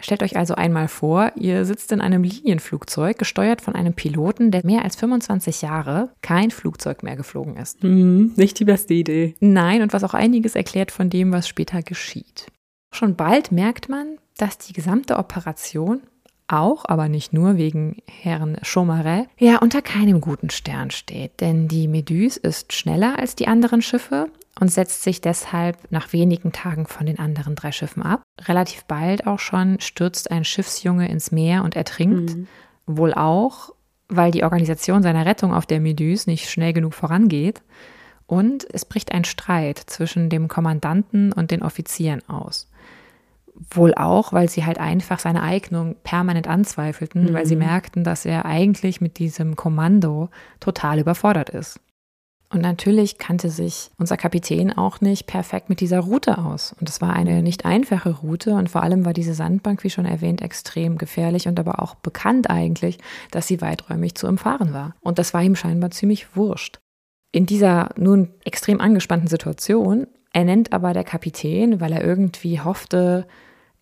Stellt 0.00 0.24
euch 0.24 0.36
also 0.36 0.56
einmal 0.56 0.88
vor, 0.88 1.30
ihr 1.36 1.64
sitzt 1.64 1.92
in 1.92 2.00
einem 2.00 2.24
Linienflugzeug, 2.24 3.18
gesteuert 3.18 3.60
von 3.60 3.76
einem 3.76 3.94
Piloten, 3.94 4.50
der 4.50 4.66
mehr 4.66 4.82
als 4.82 4.96
25 4.96 5.62
Jahre 5.62 6.10
kein 6.22 6.50
Flugzeug 6.50 7.04
mehr 7.04 7.14
geflogen 7.14 7.56
ist. 7.56 7.82
Hm, 7.82 8.32
nicht 8.34 8.58
die 8.58 8.64
beste 8.64 8.94
Idee. 8.94 9.36
Nein, 9.38 9.80
und 9.80 9.92
was 9.92 10.02
auch 10.02 10.14
einiges 10.14 10.56
erklärt 10.56 10.90
von 10.90 11.08
dem, 11.08 11.32
was 11.32 11.46
später 11.46 11.82
geschieht. 11.82 12.46
Schon 12.92 13.16
bald 13.16 13.50
merkt 13.50 13.88
man, 13.88 14.18
dass 14.36 14.58
die 14.58 14.72
gesamte 14.72 15.16
Operation 15.16 16.02
auch, 16.46 16.84
aber 16.86 17.08
nicht 17.08 17.32
nur 17.32 17.56
wegen 17.56 17.96
Herrn 18.06 18.58
Chaumaret, 18.62 19.28
ja 19.38 19.58
unter 19.58 19.80
keinem 19.82 20.20
guten 20.20 20.50
Stern 20.50 20.90
steht. 20.90 21.40
Denn 21.40 21.66
die 21.68 21.88
Meduse 21.88 22.38
ist 22.38 22.72
schneller 22.72 23.18
als 23.18 23.34
die 23.34 23.48
anderen 23.48 23.82
Schiffe 23.82 24.28
und 24.60 24.70
setzt 24.70 25.02
sich 25.02 25.20
deshalb 25.20 25.90
nach 25.90 26.12
wenigen 26.12 26.52
Tagen 26.52 26.86
von 26.86 27.06
den 27.06 27.18
anderen 27.18 27.54
drei 27.54 27.72
Schiffen 27.72 28.02
ab. 28.02 28.22
Relativ 28.42 28.84
bald 28.84 29.26
auch 29.26 29.38
schon 29.38 29.80
stürzt 29.80 30.30
ein 30.30 30.44
Schiffsjunge 30.44 31.08
ins 31.08 31.32
Meer 31.32 31.64
und 31.64 31.74
ertrinkt. 31.74 32.36
Mhm. 32.36 32.46
Wohl 32.86 33.14
auch, 33.14 33.70
weil 34.08 34.30
die 34.30 34.44
Organisation 34.44 35.02
seiner 35.02 35.24
Rettung 35.24 35.54
auf 35.54 35.64
der 35.64 35.80
Meduse 35.80 36.28
nicht 36.28 36.50
schnell 36.50 36.74
genug 36.74 36.92
vorangeht. 36.92 37.62
Und 38.26 38.66
es 38.72 38.84
bricht 38.84 39.12
ein 39.12 39.24
Streit 39.24 39.78
zwischen 39.78 40.28
dem 40.28 40.48
Kommandanten 40.48 41.32
und 41.32 41.50
den 41.50 41.62
Offizieren 41.62 42.26
aus. 42.28 42.68
Wohl 43.70 43.94
auch, 43.94 44.32
weil 44.32 44.48
sie 44.48 44.64
halt 44.64 44.78
einfach 44.78 45.18
seine 45.18 45.42
Eignung 45.42 45.96
permanent 46.04 46.48
anzweifelten, 46.48 47.26
mhm. 47.26 47.32
weil 47.34 47.46
sie 47.46 47.56
mhm. 47.56 47.62
merkten, 47.62 48.04
dass 48.04 48.24
er 48.24 48.46
eigentlich 48.46 49.00
mit 49.00 49.18
diesem 49.18 49.56
Kommando 49.56 50.30
total 50.58 50.98
überfordert 50.98 51.50
ist. 51.50 51.78
Und 52.52 52.60
natürlich 52.60 53.16
kannte 53.16 53.48
sich 53.48 53.90
unser 53.96 54.18
Kapitän 54.18 54.76
auch 54.76 55.00
nicht 55.00 55.26
perfekt 55.26 55.70
mit 55.70 55.80
dieser 55.80 56.00
Route 56.00 56.36
aus. 56.36 56.74
Und 56.78 56.86
es 56.86 57.00
war 57.00 57.14
eine 57.14 57.42
nicht 57.42 57.64
einfache 57.64 58.10
Route 58.10 58.54
und 58.54 58.68
vor 58.68 58.82
allem 58.82 59.06
war 59.06 59.14
diese 59.14 59.32
Sandbank, 59.32 59.82
wie 59.84 59.90
schon 59.90 60.04
erwähnt, 60.04 60.42
extrem 60.42 60.98
gefährlich 60.98 61.48
und 61.48 61.58
aber 61.58 61.82
auch 61.82 61.94
bekannt 61.94 62.50
eigentlich, 62.50 62.98
dass 63.30 63.46
sie 63.46 63.62
weiträumig 63.62 64.16
zu 64.16 64.28
umfahren 64.28 64.74
war. 64.74 64.94
Und 65.00 65.18
das 65.18 65.32
war 65.32 65.42
ihm 65.42 65.56
scheinbar 65.56 65.92
ziemlich 65.92 66.36
wurscht. 66.36 66.78
In 67.32 67.46
dieser 67.46 67.88
nun 67.96 68.28
extrem 68.44 68.82
angespannten 68.82 69.28
Situation 69.28 70.06
ernennt 70.32 70.72
aber 70.72 70.92
der 70.92 71.04
Kapitän, 71.04 71.80
weil 71.80 71.92
er 71.92 72.04
irgendwie 72.04 72.60
hoffte, 72.60 73.26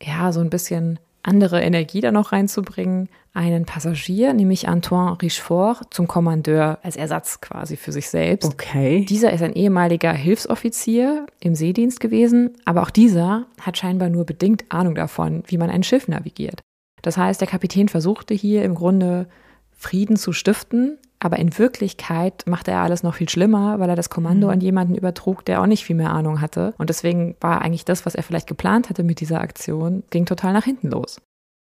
ja, 0.03 0.33
so 0.33 0.41
ein 0.41 0.51
bisschen 0.51 0.99
andere 1.23 1.61
Energie 1.61 2.01
da 2.01 2.13
noch 2.13 2.33
reinzubringen, 2.33 3.09
einen 3.33 3.65
Passagier, 3.65 4.33
nämlich 4.33 4.69
Antoine 4.69 5.21
Richefort, 5.21 5.93
zum 5.95 6.09
Kommandeur 6.09 6.79
als 6.83 6.97
Ersatz 6.97 7.41
quasi 7.41 7.77
für 7.77 7.93
sich 7.93 8.09
selbst. 8.09 8.53
Okay. 8.53 9.05
Dieser 9.05 9.33
ist 9.33 9.43
ein 9.43 9.53
ehemaliger 9.53 10.13
Hilfsoffizier 10.13 11.27
im 11.41 11.55
Seedienst 11.55 12.01
gewesen, 12.01 12.57
aber 12.65 12.83
auch 12.83 12.91
dieser 12.91 13.47
hat 13.61 13.79
scheinbar 13.79 14.09
nur 14.09 14.25
bedingt 14.25 14.65
Ahnung 14.71 14.95
davon, 14.95 15.45
wie 15.47 15.59
man 15.59 15.71
ein 15.71 15.83
Schiff 15.83 16.09
navigiert. 16.09 16.63
Das 17.03 17.17
heißt, 17.17 17.41
der 17.41 17.49
Kapitän 17.49 17.89
versuchte 17.89 18.35
hier 18.35 18.65
im 18.65 18.75
Grunde 18.75 19.29
Frieden 19.71 20.17
zu 20.17 20.33
stiften, 20.33 20.99
aber 21.21 21.39
in 21.39 21.57
Wirklichkeit 21.59 22.45
machte 22.47 22.71
er 22.71 22.81
alles 22.81 23.03
noch 23.03 23.15
viel 23.15 23.29
schlimmer, 23.29 23.79
weil 23.79 23.91
er 23.91 23.97
das 23.97 24.09
Kommando 24.09 24.47
mhm. 24.47 24.53
an 24.55 24.61
jemanden 24.61 24.95
übertrug, 24.95 25.45
der 25.45 25.61
auch 25.61 25.67
nicht 25.67 25.85
viel 25.85 25.97
mehr 25.97 26.13
Ahnung 26.13 26.41
hatte. 26.41 26.75
Und 26.79 26.89
deswegen 26.89 27.37
war 27.41 27.61
eigentlich 27.61 27.85
das, 27.85 28.07
was 28.07 28.15
er 28.15 28.23
vielleicht 28.23 28.47
geplant 28.47 28.89
hatte 28.89 29.05
mit 29.05 29.21
dieser 29.21 29.41
Aktion, 29.41 30.03
ging 30.11 30.25
total 30.25 30.55
nach 30.55 30.65
hinten 30.65 30.89
los. 30.89 31.21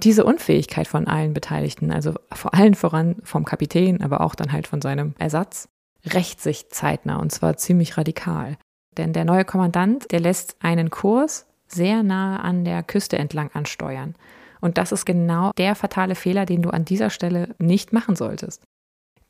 Diese 0.02 0.24
Unfähigkeit 0.24 0.88
von 0.88 1.06
allen 1.06 1.34
Beteiligten, 1.34 1.92
also 1.92 2.14
vor 2.32 2.54
allen 2.54 2.74
voran 2.74 3.16
vom 3.22 3.44
Kapitän, 3.44 4.02
aber 4.02 4.22
auch 4.22 4.34
dann 4.34 4.52
halt 4.52 4.66
von 4.66 4.80
seinem 4.80 5.14
Ersatz, 5.18 5.68
rächt 6.04 6.40
sich 6.40 6.70
zeitnah 6.70 7.16
und 7.16 7.30
zwar 7.30 7.56
ziemlich 7.56 7.96
radikal. 7.98 8.56
Denn 8.96 9.12
der 9.12 9.24
neue 9.24 9.44
Kommandant, 9.44 10.10
der 10.10 10.20
lässt 10.20 10.56
einen 10.60 10.90
Kurs 10.90 11.46
sehr 11.68 12.02
nah 12.02 12.38
an 12.38 12.64
der 12.64 12.82
Küste 12.82 13.18
entlang 13.18 13.50
ansteuern. 13.52 14.14
Und 14.60 14.78
das 14.78 14.92
ist 14.92 15.04
genau 15.04 15.50
der 15.58 15.74
fatale 15.74 16.14
Fehler, 16.14 16.46
den 16.46 16.62
du 16.62 16.70
an 16.70 16.84
dieser 16.84 17.10
Stelle 17.10 17.54
nicht 17.58 17.92
machen 17.92 18.16
solltest. 18.16 18.62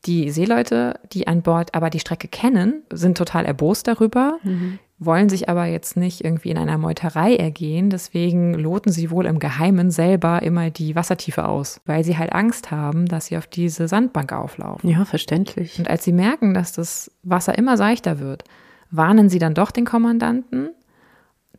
Die 0.05 0.31
Seeleute, 0.31 0.99
die 1.13 1.27
an 1.27 1.41
Bord 1.41 1.73
aber 1.73 1.89
die 1.89 1.99
Strecke 1.99 2.27
kennen, 2.27 2.83
sind 2.91 3.17
total 3.17 3.45
erbost 3.45 3.87
darüber, 3.87 4.37
mhm. 4.43 4.79
wollen 4.99 5.29
sich 5.29 5.47
aber 5.47 5.65
jetzt 5.65 5.95
nicht 5.95 6.25
irgendwie 6.25 6.49
in 6.49 6.57
einer 6.57 6.77
Meuterei 6.77 7.35
ergehen. 7.35 7.89
Deswegen 7.89 8.53
loten 8.53 8.91
sie 8.91 9.11
wohl 9.11 9.25
im 9.25 9.39
Geheimen 9.39 9.91
selber 9.91 10.41
immer 10.41 10.71
die 10.71 10.95
Wassertiefe 10.95 11.47
aus, 11.47 11.79
weil 11.85 12.03
sie 12.03 12.17
halt 12.17 12.33
Angst 12.33 12.69
haben, 12.69 13.05
dass 13.05 13.27
sie 13.27 13.37
auf 13.37 13.47
diese 13.47 13.87
Sandbank 13.87 14.33
auflaufen. 14.33 14.89
Ja, 14.89 15.05
verständlich. 15.05 15.79
Und 15.79 15.89
als 15.89 16.03
sie 16.03 16.13
merken, 16.13 16.53
dass 16.53 16.73
das 16.73 17.09
Wasser 17.23 17.57
immer 17.57 17.77
seichter 17.77 18.19
wird, 18.19 18.43
warnen 18.91 19.29
sie 19.29 19.39
dann 19.39 19.53
doch 19.53 19.71
den 19.71 19.85
Kommandanten. 19.85 20.69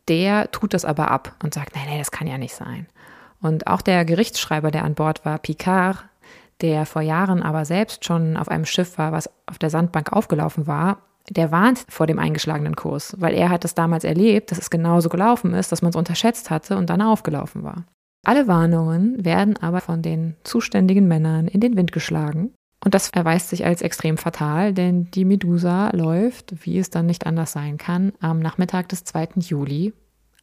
Der 0.07 0.51
tut 0.51 0.75
das 0.75 0.85
aber 0.85 1.09
ab 1.09 1.35
und 1.41 1.55
sagt, 1.55 1.75
nein, 1.75 1.85
nein, 1.87 1.97
das 1.97 2.11
kann 2.11 2.27
ja 2.27 2.37
nicht 2.37 2.53
sein. 2.53 2.85
Und 3.41 3.65
auch 3.65 3.81
der 3.81 4.05
Gerichtsschreiber, 4.05 4.69
der 4.69 4.85
an 4.85 4.93
Bord 4.93 5.25
war, 5.25 5.39
Picard, 5.39 6.05
der 6.61 6.85
vor 6.85 7.01
Jahren 7.01 7.43
aber 7.43 7.65
selbst 7.65 8.05
schon 8.05 8.37
auf 8.37 8.49
einem 8.49 8.65
Schiff 8.65 8.97
war, 8.97 9.11
was 9.11 9.29
auf 9.45 9.57
der 9.57 9.69
Sandbank 9.69 10.13
aufgelaufen 10.13 10.67
war, 10.67 10.99
der 11.29 11.51
warnt 11.51 11.85
vor 11.89 12.07
dem 12.07 12.19
eingeschlagenen 12.19 12.75
Kurs, 12.75 13.15
weil 13.19 13.33
er 13.33 13.49
hat 13.49 13.65
es 13.65 13.73
damals 13.73 14.03
erlebt, 14.03 14.51
dass 14.51 14.59
es 14.59 14.69
genauso 14.69 15.09
gelaufen 15.09 15.53
ist, 15.53 15.71
dass 15.71 15.81
man 15.81 15.89
es 15.89 15.95
unterschätzt 15.95 16.49
hatte 16.49 16.77
und 16.77 16.89
dann 16.89 17.01
aufgelaufen 17.01 17.63
war. 17.63 17.85
Alle 18.23 18.47
Warnungen 18.47 19.23
werden 19.23 19.57
aber 19.57 19.81
von 19.81 20.01
den 20.01 20.35
zuständigen 20.43 21.07
Männern 21.07 21.47
in 21.47 21.61
den 21.61 21.77
Wind 21.77 21.91
geschlagen. 21.91 22.53
Und 22.83 22.93
das 22.93 23.09
erweist 23.09 23.49
sich 23.49 23.65
als 23.65 23.81
extrem 23.81 24.17
fatal, 24.17 24.73
denn 24.73 25.09
die 25.11 25.25
Medusa 25.25 25.89
läuft, 25.95 26.65
wie 26.65 26.77
es 26.77 26.89
dann 26.89 27.07
nicht 27.07 27.25
anders 27.25 27.51
sein 27.51 27.77
kann, 27.77 28.13
am 28.19 28.39
Nachmittag 28.39 28.89
des 28.89 29.03
2. 29.03 29.29
Juli 29.39 29.93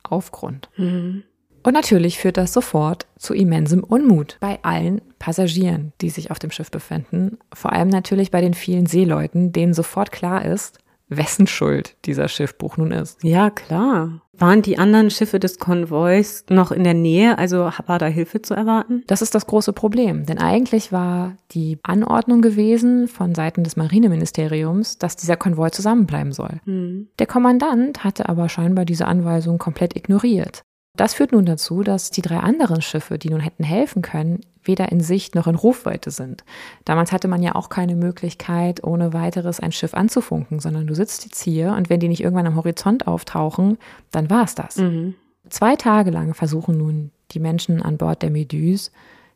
auf 0.03 0.33
Grund. 0.33 0.69
Mhm. 0.77 1.23
Und 1.63 1.75
natürlich 1.75 2.19
führt 2.19 2.37
das 2.37 2.53
sofort 2.53 3.07
zu 3.17 3.35
immensem 3.35 3.85
Unmut 3.85 4.37
bei 4.41 4.59
allen 4.63 5.01
Passagieren, 5.19 5.93
die 6.01 6.11
sich 6.11 6.31
auf 6.31 6.39
dem 6.39 6.51
Schiff 6.51 6.71
befinden. 6.71 7.39
Vor 7.53 7.73
allem 7.73 7.89
natürlich 7.89 8.31
bei 8.31 8.41
den 8.41 8.55
vielen 8.55 8.87
Seeleuten, 8.87 9.53
denen 9.53 9.75
sofort 9.75 10.11
klar 10.13 10.45
ist, 10.45 10.79
wessen 11.17 11.47
Schuld 11.47 11.97
dieser 12.05 12.29
Schiffbruch 12.29 12.77
nun 12.77 12.91
ist. 12.91 13.23
Ja, 13.23 13.51
klar. 13.51 14.23
Waren 14.33 14.63
die 14.63 14.79
anderen 14.79 15.11
Schiffe 15.11 15.39
des 15.39 15.59
Konvois 15.59 16.43
noch 16.49 16.73
in 16.73 16.85
der 16.85 16.95
Nähe? 16.95 17.39
Also 17.39 17.71
war 17.87 17.99
da 17.99 18.07
Hilfe 18.07 18.43
zu 18.43 18.55
erwarten? 18.55 19.05
Das 19.07 19.23
ist 19.23 19.35
das 19.35 19.47
große 19.47 19.73
Problem. 19.73 20.27
Denn 20.27 20.39
eigentlich 20.39 20.91
war 20.91 21.37
die 21.53 21.79
Anordnung 21.83 22.41
gewesen 22.41 23.09
von 23.09 23.35
Seiten 23.35 23.63
des 23.63 23.77
Marineministeriums, 23.77 24.99
dass 24.99 25.17
dieser 25.17 25.37
Konvoi 25.37 25.71
zusammenbleiben 25.71 26.33
soll. 26.33 26.61
Mhm. 26.65 27.09
Der 27.19 27.27
Kommandant 27.27 28.05
hatte 28.05 28.29
aber 28.29 28.49
scheinbar 28.49 28.85
diese 28.85 29.07
Anweisung 29.07 29.59
komplett 29.59 29.95
ignoriert. 29.97 30.65
Das 30.95 31.15
führt 31.15 31.33
nun 31.33 31.47
dazu, 31.47 31.83
dass 31.83 32.11
die 32.11 32.21
drei 32.21 32.39
anderen 32.39 32.83
Schiffe, 32.83 33.19
die 33.19 33.31
nun 33.31 33.41
hätten 33.41 33.65
helfen 33.65 34.03
können, 34.03 34.41
weder 34.63 34.93
in 34.93 35.01
Sicht 35.01 35.35
noch 35.35 35.47
in 35.47 35.55
Rufweite 35.55 36.11
sind. 36.11 36.45
Damals 36.85 37.13
hatte 37.13 37.29
man 37.29 37.43
ja 37.43 37.55
auch 37.55 37.71
keine 37.71 37.97
Möglichkeit, 37.97 38.85
ohne 38.85 39.13
weiteres 39.13 39.59
ein 39.59 39.73
Schiff 39.73 39.95
anzufunken, 39.95 40.61
sondern 40.61 40.87
du 40.87 40.95
sitzt 40.95 41.25
jetzt 41.25 41.43
hier 41.43 41.73
und 41.73 41.89
wenn 41.89 42.01
die 42.01 42.09
nicht 42.09 42.23
irgendwann 42.23 42.47
am 42.47 42.57
Horizont 42.57 43.07
auftauchen, 43.07 43.79
dann 44.11 44.29
war 44.29 44.45
es 44.45 44.55
das. 44.55 44.77
Mhm. 44.77 45.15
Zwei 45.49 45.77
Tage 45.77 46.11
lang 46.11 46.35
versuchen 46.35 46.77
nun 46.77 47.11
die 47.33 47.41
Menschen 47.41 47.83
an 47.83 47.97
Bord 47.97 48.23
der 48.23 48.31
Meduse, 48.31 48.91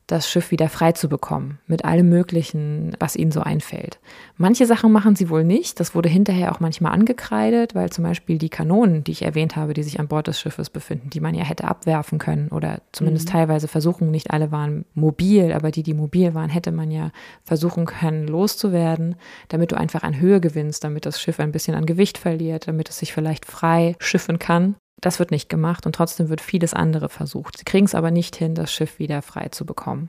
das 0.07 0.31
Schiff 0.31 0.53
wieder 0.53 0.69
frei 0.69 0.93
zu 0.93 1.09
bekommen, 1.09 1.59
mit 1.67 1.85
allem 1.85 2.09
Möglichen, 2.09 2.97
was 3.01 3.17
ihnen 3.17 3.33
so 3.33 3.41
einfällt. 3.41 3.99
Manche 4.37 4.65
Sachen 4.67 4.93
machen 4.93 5.17
sie 5.17 5.29
wohl 5.29 5.43
nicht, 5.43 5.81
das 5.81 5.97
wurde 5.97 6.09
hinterher 6.09 6.53
auch 6.53 6.61
manchmal 6.61 6.93
angekreidet, 6.93 7.75
weil 7.75 7.91
zum 7.91 8.05
Beispiel 8.05 8.39
die 8.39 8.49
Kanonen, 8.49 9.03
die 9.03 9.13
ich 9.13 9.23
erwähnt 9.23 9.57
habe, 9.57 9.75
die 9.75 9.83
sich 9.83 9.99
an 9.99 10.07
Bord 10.07 10.29
des 10.29 10.39
Schiffes 10.39 10.71
befinden, 10.71 11.11
die 11.11 11.19
man 11.19 11.35
ja 11.35 11.43
hätte 11.43 11.65
abwerfen 11.65 12.19
können 12.19 12.49
oder 12.49 12.83
zumindest 12.93 13.27
mhm. 13.29 13.33
teilweise 13.33 13.67
versuchen, 13.67 14.13
nicht 14.13 14.31
alle 14.31 14.53
waren 14.53 14.85
mobil, 14.95 15.53
aber 15.53 15.73
die, 15.73 15.83
die 15.83 15.95
mobil 15.95 16.35
waren, 16.35 16.51
hätte 16.51 16.71
man 16.71 16.93
ja 16.93 17.11
versuchen 17.43 17.85
können, 17.85 18.29
loszuwerden, 18.29 19.17
damit 19.49 19.73
du 19.73 19.77
einfach 19.77 20.05
an 20.05 20.21
Höhe 20.21 20.41
gewinnst, 20.41 20.85
damit 20.85 21.05
das 21.05 21.21
Schiff 21.21 21.41
ein 21.41 21.53
bisschen 21.53 21.75
an 21.75 21.85
Gewicht 21.85 22.17
verliert, 22.17 22.69
damit 22.69 22.89
es 22.89 22.99
sich 22.99 23.13
vielleicht 23.13 23.45
frei 23.45 23.97
schiffen 23.99 24.39
kann. 24.39 24.77
Das 25.01 25.19
wird 25.19 25.31
nicht 25.31 25.49
gemacht 25.49 25.87
und 25.87 25.95
trotzdem 25.95 26.29
wird 26.29 26.41
vieles 26.41 26.75
andere 26.75 27.09
versucht. 27.09 27.59
Sie 27.59 27.65
kriegen 27.65 27.87
es 27.87 27.95
aber 27.95 28.11
nicht 28.11 28.37
hin, 28.37 28.55
das 28.55 28.73
Schiff 28.73 28.99
wieder 28.99 29.23
frei 29.23 29.49
zu 29.49 29.67
bekommen. 29.67 30.09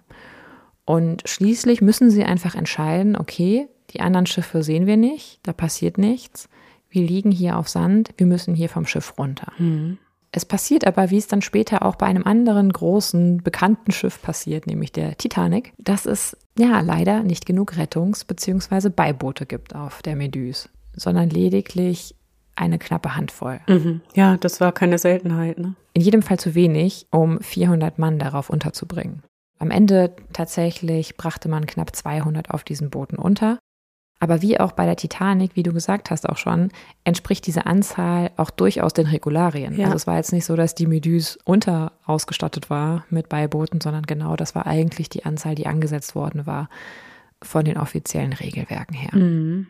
Und 0.85 1.27
schließlich 1.27 1.81
müssen 1.81 2.09
sie 2.09 2.23
einfach 2.23 2.55
entscheiden, 2.55 3.17
okay, 3.17 3.67
die 3.91 3.99
anderen 3.99 4.25
Schiffe 4.25 4.63
sehen 4.63 4.85
wir 4.85 4.97
nicht, 4.97 5.39
da 5.43 5.53
passiert 5.53 5.97
nichts. 5.97 6.47
Wir 6.89 7.05
liegen 7.05 7.31
hier 7.31 7.57
auf 7.57 7.67
Sand, 7.67 8.11
wir 8.17 8.25
müssen 8.25 8.55
hier 8.55 8.69
vom 8.69 8.85
Schiff 8.85 9.13
runter. 9.17 9.51
Mhm. 9.57 9.97
Es 10.31 10.45
passiert 10.45 10.85
aber, 10.85 11.09
wie 11.09 11.17
es 11.17 11.27
dann 11.27 11.41
später 11.41 11.83
auch 11.83 11.95
bei 11.95 12.05
einem 12.05 12.23
anderen 12.23 12.71
großen, 12.71 13.37
bekannten 13.43 13.91
Schiff 13.91 14.21
passiert, 14.21 14.67
nämlich 14.67 14.91
der 14.91 15.17
Titanic, 15.17 15.73
dass 15.77 16.05
es 16.05 16.37
ja 16.57 16.79
leider 16.81 17.23
nicht 17.23 17.45
genug 17.45 17.73
Rettungs- 17.73 18.25
bzw. 18.25 18.89
Beiboote 18.89 19.45
gibt 19.45 19.73
auf 19.75 20.01
der 20.01 20.15
Meduse, 20.15 20.69
sondern 20.93 21.29
lediglich 21.29 22.15
eine 22.57 22.79
knappe 22.79 23.15
Handvoll. 23.15 23.59
Mhm. 23.67 24.01
Ja, 24.15 24.37
das 24.37 24.59
war 24.59 24.71
keine 24.71 24.97
Seltenheit. 24.97 25.57
Ne? 25.57 25.75
In 25.93 26.01
jedem 26.01 26.21
Fall 26.21 26.39
zu 26.39 26.55
wenig, 26.55 27.07
um 27.11 27.39
400 27.39 27.99
Mann 27.99 28.19
darauf 28.19 28.49
unterzubringen. 28.49 29.23
Am 29.59 29.71
Ende 29.71 30.15
tatsächlich 30.33 31.17
brachte 31.17 31.49
man 31.49 31.65
knapp 31.65 31.95
200 31.95 32.51
auf 32.51 32.63
diesen 32.63 32.89
Booten 32.89 33.17
unter. 33.17 33.59
Aber 34.19 34.41
wie 34.41 34.59
auch 34.59 34.71
bei 34.71 34.85
der 34.85 34.95
Titanic, 34.95 35.55
wie 35.55 35.63
du 35.63 35.73
gesagt 35.73 36.09
hast 36.09 36.27
auch 36.27 36.37
schon, 36.37 36.69
entspricht 37.03 37.45
diese 37.45 37.67
Anzahl 37.67 38.31
auch 38.35 38.49
durchaus 38.49 38.93
den 38.93 39.05
Regularien. 39.05 39.77
Ja. 39.77 39.85
Also 39.85 39.95
es 39.95 40.07
war 40.07 40.17
jetzt 40.17 40.33
nicht 40.33 40.45
so, 40.45 40.55
dass 40.55 40.73
die 40.73 40.87
Meduse 40.87 41.37
unterausgestattet 41.43 42.71
war 42.71 43.05
mit 43.11 43.29
Beibooten, 43.29 43.79
sondern 43.79 44.03
genau 44.03 44.35
das 44.35 44.55
war 44.55 44.65
eigentlich 44.65 45.09
die 45.09 45.25
Anzahl, 45.25 45.53
die 45.53 45.67
angesetzt 45.67 46.15
worden 46.15 46.47
war 46.47 46.69
von 47.43 47.63
den 47.65 47.77
offiziellen 47.77 48.33
Regelwerken 48.33 48.95
her. 48.95 49.15
Mhm. 49.15 49.67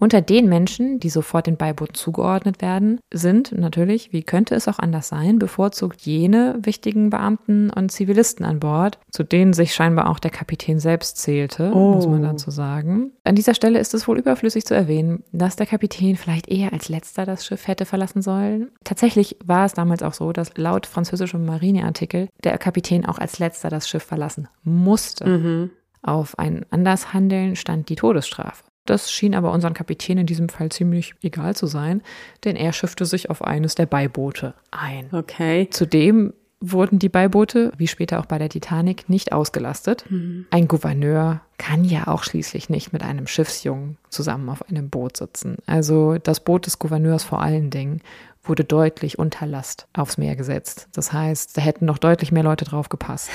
Unter 0.00 0.22
den 0.22 0.48
Menschen, 0.48 0.98
die 0.98 1.10
sofort 1.10 1.46
den 1.46 1.58
Beibooten 1.58 1.94
zugeordnet 1.94 2.62
werden, 2.62 3.00
sind 3.12 3.52
natürlich, 3.52 4.14
wie 4.14 4.22
könnte 4.22 4.54
es 4.54 4.66
auch 4.66 4.78
anders 4.78 5.08
sein, 5.08 5.38
bevorzugt 5.38 6.00
jene 6.00 6.58
wichtigen 6.62 7.10
Beamten 7.10 7.68
und 7.68 7.92
Zivilisten 7.92 8.46
an 8.46 8.60
Bord, 8.60 8.98
zu 9.10 9.22
denen 9.24 9.52
sich 9.52 9.74
scheinbar 9.74 10.08
auch 10.08 10.18
der 10.18 10.30
Kapitän 10.30 10.78
selbst 10.80 11.18
zählte, 11.18 11.70
Oh. 11.74 11.94
muss 11.96 12.06
man 12.06 12.22
dazu 12.22 12.50
sagen. 12.50 13.12
An 13.24 13.34
dieser 13.34 13.52
Stelle 13.54 13.78
ist 13.78 13.92
es 13.92 14.08
wohl 14.08 14.18
überflüssig 14.18 14.64
zu 14.64 14.74
erwähnen, 14.74 15.22
dass 15.32 15.56
der 15.56 15.66
Kapitän 15.66 16.16
vielleicht 16.16 16.48
eher 16.48 16.72
als 16.72 16.88
letzter 16.88 17.26
das 17.26 17.44
Schiff 17.44 17.68
hätte 17.68 17.84
verlassen 17.84 18.22
sollen. 18.22 18.70
Tatsächlich 18.84 19.36
war 19.44 19.66
es 19.66 19.74
damals 19.74 20.02
auch 20.02 20.14
so, 20.14 20.32
dass 20.32 20.56
laut 20.56 20.86
französischem 20.86 21.44
Marineartikel 21.44 22.28
der 22.42 22.56
Kapitän 22.56 23.04
auch 23.04 23.18
als 23.18 23.38
letzter 23.38 23.68
das 23.68 23.86
Schiff 23.86 24.02
verlassen 24.04 24.48
musste. 24.64 25.26
Mhm. 25.28 25.70
Auf 26.02 26.38
ein 26.38 26.64
Andershandeln 26.70 27.54
stand 27.56 27.90
die 27.90 27.96
Todesstrafe. 27.96 28.64
Das 28.86 29.12
schien 29.12 29.34
aber 29.34 29.52
unseren 29.52 29.74
Kapitän 29.74 30.18
in 30.18 30.26
diesem 30.26 30.48
Fall 30.48 30.70
ziemlich 30.70 31.14
egal 31.22 31.54
zu 31.54 31.66
sein, 31.66 32.02
denn 32.44 32.56
er 32.56 32.72
schiffte 32.72 33.04
sich 33.04 33.30
auf 33.30 33.42
eines 33.42 33.74
der 33.74 33.86
Beiboote 33.86 34.54
ein. 34.70 35.08
Okay. 35.12 35.68
Zudem 35.70 36.32
wurden 36.60 36.98
die 36.98 37.08
Beiboote, 37.08 37.72
wie 37.78 37.86
später 37.86 38.20
auch 38.20 38.26
bei 38.26 38.38
der 38.38 38.50
Titanic, 38.50 39.08
nicht 39.08 39.32
ausgelastet. 39.32 40.04
Ein 40.50 40.68
Gouverneur 40.68 41.40
kann 41.56 41.84
ja 41.84 42.06
auch 42.06 42.22
schließlich 42.22 42.68
nicht 42.68 42.92
mit 42.92 43.02
einem 43.02 43.26
Schiffsjungen 43.26 43.96
zusammen 44.10 44.48
auf 44.50 44.68
einem 44.68 44.90
Boot 44.90 45.16
sitzen. 45.16 45.56
Also 45.66 46.18
das 46.18 46.40
Boot 46.40 46.66
des 46.66 46.78
Gouverneurs 46.78 47.24
vor 47.24 47.40
allen 47.40 47.70
Dingen 47.70 48.02
wurde 48.42 48.64
deutlich 48.64 49.18
unter 49.18 49.46
Last 49.46 49.86
aufs 49.94 50.18
Meer 50.18 50.36
gesetzt. 50.36 50.88
Das 50.92 51.12
heißt, 51.12 51.56
da 51.56 51.62
hätten 51.62 51.86
noch 51.86 51.98
deutlich 51.98 52.30
mehr 52.32 52.42
Leute 52.42 52.64
drauf 52.66 52.88
gepasst. 52.88 53.30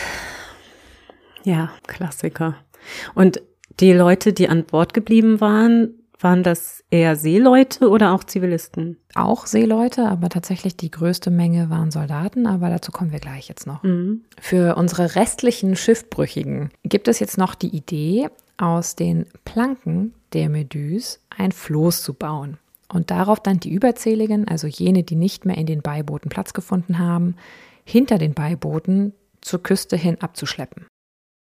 Ja, 1.44 1.72
Klassiker. 1.88 2.56
Und 3.14 3.42
die 3.80 3.94
Leute, 3.94 4.34
die 4.34 4.50
an 4.50 4.64
Bord 4.66 4.94
geblieben 4.94 5.42
waren, 5.42 5.96
waren 6.20 6.44
das 6.44 6.84
eher 6.90 7.16
Seeleute 7.16 7.90
oder 7.90 8.14
auch 8.14 8.24
Zivilisten? 8.24 8.98
auch 9.16 9.48
Seeleute, 9.48 10.08
aber 10.08 10.30
tatsächlich 10.30 10.76
die 10.76 10.92
größte 10.92 11.32
Menge 11.32 11.70
waren 11.70 11.90
Soldaten, 11.90 12.46
aber 12.48 12.70
dazu 12.70 12.92
kommen 12.92 13.12
wir 13.12 13.20
gleich 13.20 13.48
jetzt 13.48 13.66
noch. 13.66 13.82
Mhm. 13.84 14.22
Für 14.40 14.76
unsere 14.76 15.16
restlichen 15.16 15.76
Schiffbrüchigen 15.76 16.70
gibt 16.84 17.08
es 17.08 17.20
jetzt 17.20 17.38
noch 17.38 17.56
die 17.56 17.76
Idee, 17.76 18.30
aus 18.58 18.96
den 18.96 19.26
Planken 19.44 20.14
der 20.34 20.50
Meduse 20.50 21.20
ein 21.30 21.52
Floß 21.52 22.04
zu 22.04 22.14
bauen 22.14 22.58
und 22.88 23.12
darauf 23.12 23.40
dann 23.42 23.60
die 23.60 23.72
Überzähligen, 23.72 24.48
also 24.48 24.68
jene, 24.68 25.04
die 25.04 25.16
nicht 25.16 25.46
mehr 25.46 25.58
in 25.58 25.66
den 25.66 25.82
Beibooten 25.82 26.30
Platz 26.30 26.54
gefunden 26.54 27.00
haben, 27.00 27.36
hinter 27.84 28.18
den 28.18 28.34
Beibooten 28.34 29.14
zur 29.42 29.62
Küste 29.62 29.98
hin 29.98 30.22
abzuschleppen. 30.22 30.86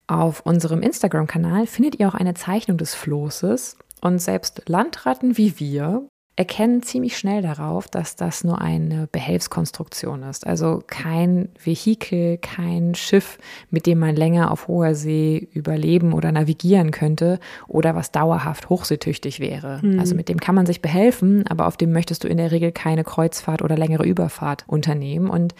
Auf 0.07 0.41
unserem 0.41 0.83
Instagram-Kanal 0.83 1.67
findet 1.67 1.99
ihr 1.99 2.09
auch 2.09 2.15
eine 2.15 2.35
Zeichnung 2.35 2.77
des 2.79 2.95
Floßes 2.95 3.77
und 4.01 4.19
selbst 4.21 4.63
Landratten 4.69 5.37
wie 5.39 5.59
wir 5.59 6.07
erkennen 6.35 6.83
ziemlich 6.83 7.19
schnell 7.19 7.43
darauf, 7.43 7.89
dass 7.89 8.17
das 8.17 8.43
nur 8.43 8.61
eine 8.61 9.07
Behelfskonstruktion 9.13 10.23
ist. 10.23 10.47
Also 10.47 10.83
kein 10.87 11.51
Vehikel, 11.63 12.39
kein 12.39 12.95
Schiff, 12.95 13.39
mit 13.71 13.87
dem 13.87 13.99
man 13.99 14.17
länger 14.17 14.51
auf 14.51 14.67
hoher 14.67 14.95
See 14.95 15.49
überleben 15.53 16.15
oder 16.15 16.33
navigieren 16.33 16.91
könnte 16.91 17.39
oder 17.69 17.95
was 17.95 18.13
dauerhaft 18.13 18.71
hochseetüchtig 18.71 19.41
wäre. 19.41 19.83
Also 19.99 20.15
mit 20.15 20.31
dem 20.31 20.41
kann 20.41 20.55
man 20.55 20.65
sich 20.65 20.81
behelfen, 20.81 21.47
aber 21.47 21.67
auf 21.67 21.77
dem 21.77 21.93
möchtest 21.93 22.25
du 22.25 22.29
in 22.29 22.39
der 22.39 22.51
Regel 22.51 22.73
keine 22.73 23.05
Kreuzfahrt 23.05 23.61
oder 23.61 23.77
längere 23.77 24.05
Überfahrt 24.05 24.65
unternehmen. 24.67 25.29
Und 25.29 25.55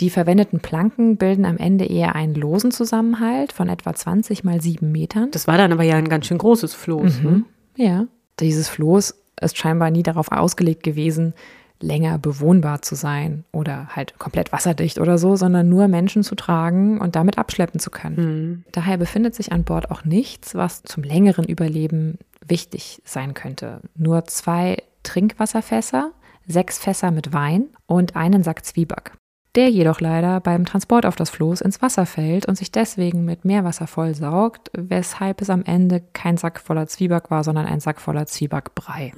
die 0.00 0.10
verwendeten 0.10 0.60
Planken 0.60 1.16
bilden 1.16 1.44
am 1.44 1.56
Ende 1.56 1.84
eher 1.84 2.14
einen 2.14 2.34
losen 2.34 2.70
Zusammenhalt 2.70 3.52
von 3.52 3.68
etwa 3.68 3.94
20 3.94 4.44
mal 4.44 4.60
7 4.60 4.90
Metern. 4.90 5.30
Das 5.32 5.46
war 5.46 5.58
dann 5.58 5.72
aber 5.72 5.82
ja 5.82 5.96
ein 5.96 6.08
ganz 6.08 6.26
schön 6.26 6.38
großes 6.38 6.74
Floß. 6.74 7.22
Ne? 7.22 7.44
Ja, 7.76 8.06
dieses 8.40 8.68
Floß 8.68 9.14
ist 9.40 9.56
scheinbar 9.56 9.90
nie 9.90 10.02
darauf 10.02 10.30
ausgelegt 10.32 10.82
gewesen, 10.82 11.34
länger 11.80 12.18
bewohnbar 12.18 12.82
zu 12.82 12.94
sein 12.94 13.44
oder 13.52 13.88
halt 13.94 14.18
komplett 14.18 14.52
wasserdicht 14.52 14.98
oder 14.98 15.18
so, 15.18 15.36
sondern 15.36 15.68
nur 15.68 15.88
Menschen 15.88 16.22
zu 16.22 16.34
tragen 16.34 17.00
und 17.00 17.14
damit 17.14 17.38
abschleppen 17.38 17.78
zu 17.78 17.90
können. 17.90 18.64
Daher 18.72 18.96
befindet 18.96 19.34
sich 19.34 19.52
an 19.52 19.64
Bord 19.64 19.90
auch 19.90 20.04
nichts, 20.04 20.54
was 20.54 20.82
zum 20.82 21.02
längeren 21.02 21.44
Überleben 21.44 22.18
wichtig 22.46 23.00
sein 23.04 23.34
könnte. 23.34 23.80
Nur 23.96 24.24
zwei 24.24 24.82
Trinkwasserfässer, 25.04 26.12
sechs 26.46 26.78
Fässer 26.78 27.10
mit 27.10 27.32
Wein 27.32 27.66
und 27.86 28.16
einen 28.16 28.42
Sack 28.42 28.64
Zwieback. 28.64 29.12
Der 29.58 29.70
jedoch 29.70 30.00
leider 30.00 30.38
beim 30.38 30.64
Transport 30.64 31.04
auf 31.04 31.16
das 31.16 31.30
Floß 31.30 31.62
ins 31.62 31.82
Wasser 31.82 32.06
fällt 32.06 32.46
und 32.46 32.56
sich 32.56 32.70
deswegen 32.70 33.24
mit 33.24 33.44
Meerwasser 33.44 33.88
vollsaugt, 33.88 34.70
weshalb 34.72 35.42
es 35.42 35.50
am 35.50 35.64
Ende 35.64 36.00
kein 36.12 36.36
Sack 36.36 36.60
voller 36.60 36.86
Zwieback 36.86 37.32
war, 37.32 37.42
sondern 37.42 37.66
ein 37.66 37.80
Sack 37.80 38.00
voller 38.00 38.26
Zwiebackbrei. 38.26 39.12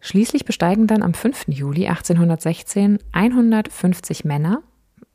Schließlich 0.00 0.46
besteigen 0.46 0.86
dann 0.86 1.02
am 1.02 1.12
5. 1.12 1.48
Juli 1.48 1.86
1816 1.88 3.00
150 3.12 4.24
Männer, 4.24 4.62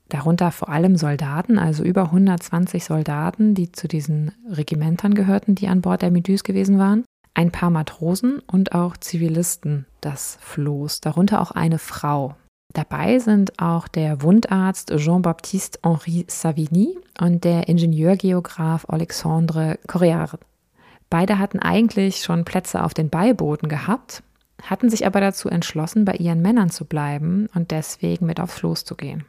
darunter 0.10 0.52
vor 0.52 0.70
allem 0.70 0.96
Soldaten, 0.96 1.58
also 1.58 1.84
über 1.84 2.04
120 2.04 2.86
Soldaten, 2.86 3.56
die 3.56 3.72
zu 3.72 3.88
diesen 3.88 4.32
Regimentern 4.48 5.16
gehörten, 5.16 5.56
die 5.56 5.70
an 5.70 5.82
Bord 5.82 6.04
der 6.04 6.12
Meduse 6.12 6.44
gewesen 6.44 6.78
waren, 6.78 7.04
ein 7.34 7.50
paar 7.52 7.72
Matrosen 7.72 8.44
und 8.46 8.74
auch 8.74 8.96
Zivilisten 8.96 9.88
das 10.02 10.38
Floß, 10.42 11.02
darunter 11.02 11.42
auch 11.42 11.50
eine 11.50 11.80
Frau. 11.80 12.36
Dabei 12.74 13.18
sind 13.20 13.60
auch 13.60 13.88
der 13.88 14.22
Wundarzt 14.22 14.94
Jean-Baptiste 14.96 15.80
Henri 15.84 16.26
Savigny 16.28 16.98
und 17.20 17.44
der 17.44 17.68
Ingenieurgeograf 17.68 18.86
Alexandre 18.88 19.80
Correard. 19.88 20.40
Beide 21.10 21.40
hatten 21.40 21.60
eigentlich 21.60 22.22
schon 22.22 22.46
Plätze 22.46 22.84
auf 22.84 22.94
den 22.94 23.10
Beibooten 23.10 23.70
gehabt, 23.70 24.22
hatten 24.62 24.90
sich 24.90 25.08
aber 25.08 25.20
dazu 25.20 25.50
entschlossen, 25.50 26.06
bei 26.06 26.14
ihren 26.14 26.42
Männern 26.42 26.70
zu 26.70 26.86
bleiben 26.86 27.48
und 27.56 27.72
deswegen 27.72 28.28
mit 28.28 28.40
aufs 28.40 28.56
Floß 28.56 28.86
zu 28.86 28.96
gehen. 28.96 29.24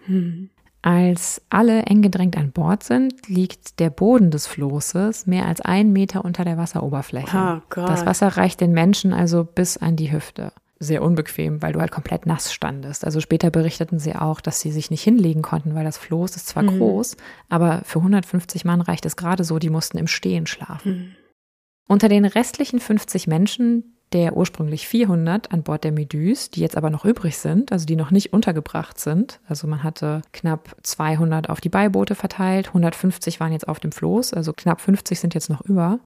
Als 0.82 1.42
alle 1.50 1.82
eng 1.82 2.00
gedrängt 2.02 2.36
an 2.36 2.52
Bord 2.52 2.82
sind, 2.82 3.28
liegt 3.28 3.80
der 3.80 3.90
Boden 3.90 4.30
des 4.30 4.46
Floßes 4.46 5.26
mehr 5.26 5.46
als 5.46 5.60
einen 5.60 5.92
Meter 5.92 6.24
unter 6.24 6.44
der 6.44 6.56
Wasseroberfläche. 6.56 7.36
Oh 7.36 7.80
das 7.86 8.06
Wasser 8.06 8.28
reicht 8.28 8.60
den 8.60 8.72
Menschen 8.72 9.12
also 9.12 9.44
bis 9.44 9.76
an 9.76 9.96
die 9.96 10.10
Hüfte. 10.10 10.52
Sehr 10.82 11.02
unbequem, 11.02 11.60
weil 11.60 11.74
du 11.74 11.80
halt 11.80 11.90
komplett 11.90 12.24
nass 12.24 12.52
standest. 12.52 13.04
Also 13.04 13.20
später 13.20 13.50
berichteten 13.50 13.98
sie 13.98 14.14
auch, 14.14 14.40
dass 14.40 14.60
sie 14.60 14.72
sich 14.72 14.90
nicht 14.90 15.02
hinlegen 15.02 15.42
konnten, 15.42 15.74
weil 15.74 15.84
das 15.84 15.98
Floß 15.98 16.36
ist 16.36 16.48
zwar 16.48 16.64
groß, 16.64 17.16
aber 17.50 17.82
für 17.84 17.98
150 17.98 18.64
Mann 18.64 18.80
reicht 18.80 19.04
es 19.04 19.16
gerade 19.16 19.44
so, 19.44 19.58
die 19.58 19.68
mussten 19.68 19.98
im 19.98 20.06
Stehen 20.06 20.46
schlafen. 20.46 21.16
Unter 21.86 22.08
den 22.08 22.24
restlichen 22.24 22.80
50 22.80 23.26
Menschen, 23.26 23.96
der 24.12 24.36
ursprünglich 24.36 24.88
400 24.88 25.52
an 25.52 25.62
Bord 25.62 25.84
der 25.84 25.92
Meduse, 25.92 26.50
die 26.50 26.60
jetzt 26.60 26.76
aber 26.76 26.90
noch 26.90 27.04
übrig 27.04 27.36
sind, 27.36 27.72
also 27.72 27.86
die 27.86 27.96
noch 27.96 28.10
nicht 28.10 28.32
untergebracht 28.32 28.98
sind, 28.98 29.40
also 29.46 29.66
man 29.66 29.82
hatte 29.82 30.22
knapp 30.32 30.76
200 30.82 31.48
auf 31.50 31.60
die 31.60 31.68
Beiboote 31.68 32.14
verteilt, 32.14 32.68
150 32.68 33.38
waren 33.38 33.52
jetzt 33.52 33.68
auf 33.68 33.80
dem 33.80 33.92
Floß, 33.92 34.34
also 34.34 34.52
knapp 34.52 34.80
50 34.80 35.20
sind 35.20 35.34
jetzt 35.34 35.50
noch 35.50 35.60
über, 35.60 36.00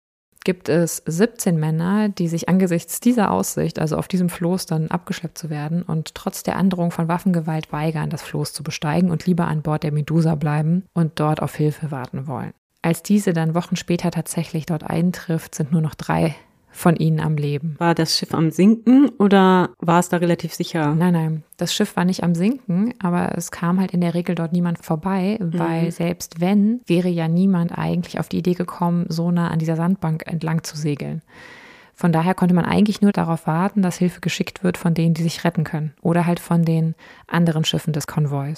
gibt 0.44 0.68
es 0.68 1.02
17 1.06 1.58
Männer, 1.58 2.10
die 2.10 2.28
sich 2.28 2.48
angesichts 2.48 3.00
dieser 3.00 3.30
Aussicht, 3.30 3.78
also 3.78 3.96
auf 3.96 4.08
diesem 4.08 4.28
Floß 4.28 4.66
dann 4.66 4.88
abgeschleppt 4.88 5.38
zu 5.38 5.50
werden 5.50 5.82
und 5.82 6.14
trotz 6.14 6.42
der 6.42 6.56
Androhung 6.56 6.90
von 6.90 7.08
Waffengewalt 7.08 7.72
weigern, 7.72 8.10
das 8.10 8.22
Floß 8.22 8.52
zu 8.52 8.62
besteigen 8.62 9.10
und 9.10 9.26
lieber 9.26 9.46
an 9.46 9.62
Bord 9.62 9.82
der 9.82 9.92
Medusa 9.92 10.34
bleiben 10.34 10.84
und 10.92 11.18
dort 11.18 11.40
auf 11.42 11.54
Hilfe 11.54 11.90
warten 11.90 12.26
wollen. 12.26 12.52
Als 12.82 13.02
diese 13.02 13.32
dann 13.32 13.54
Wochen 13.54 13.76
später 13.76 14.10
tatsächlich 14.10 14.66
dort 14.66 14.84
eintrifft, 14.84 15.54
sind 15.54 15.72
nur 15.72 15.80
noch 15.80 15.94
drei 15.94 16.34
von 16.74 16.96
ihnen 16.96 17.20
am 17.20 17.36
Leben. 17.36 17.76
War 17.78 17.94
das 17.94 18.18
Schiff 18.18 18.34
am 18.34 18.50
Sinken 18.50 19.08
oder 19.18 19.70
war 19.78 20.00
es 20.00 20.08
da 20.08 20.16
relativ 20.18 20.52
sicher? 20.54 20.94
Nein, 20.94 21.12
nein, 21.12 21.42
das 21.56 21.72
Schiff 21.72 21.96
war 21.96 22.04
nicht 22.04 22.24
am 22.24 22.34
Sinken, 22.34 22.94
aber 22.98 23.36
es 23.36 23.50
kam 23.50 23.80
halt 23.80 23.92
in 23.92 24.00
der 24.00 24.14
Regel 24.14 24.34
dort 24.34 24.52
niemand 24.52 24.84
vorbei, 24.84 25.38
weil 25.40 25.90
selbst 25.92 26.40
wenn, 26.40 26.80
wäre 26.86 27.08
ja 27.08 27.28
niemand 27.28 27.76
eigentlich 27.78 28.18
auf 28.18 28.28
die 28.28 28.38
Idee 28.38 28.54
gekommen, 28.54 29.06
so 29.08 29.30
nah 29.30 29.48
an 29.48 29.60
dieser 29.60 29.76
Sandbank 29.76 30.24
entlang 30.26 30.64
zu 30.64 30.76
segeln. 30.76 31.22
Von 31.94 32.12
daher 32.12 32.34
konnte 32.34 32.54
man 32.54 32.64
eigentlich 32.64 33.00
nur 33.02 33.12
darauf 33.12 33.46
warten, 33.46 33.82
dass 33.82 33.98
Hilfe 33.98 34.20
geschickt 34.20 34.64
wird 34.64 34.76
von 34.76 34.94
denen, 34.94 35.14
die 35.14 35.22
sich 35.22 35.44
retten 35.44 35.64
können. 35.64 35.94
Oder 36.02 36.26
halt 36.26 36.40
von 36.40 36.64
den 36.64 36.94
anderen 37.26 37.64
Schiffen 37.64 37.92
des 37.92 38.06
Konvois. 38.06 38.54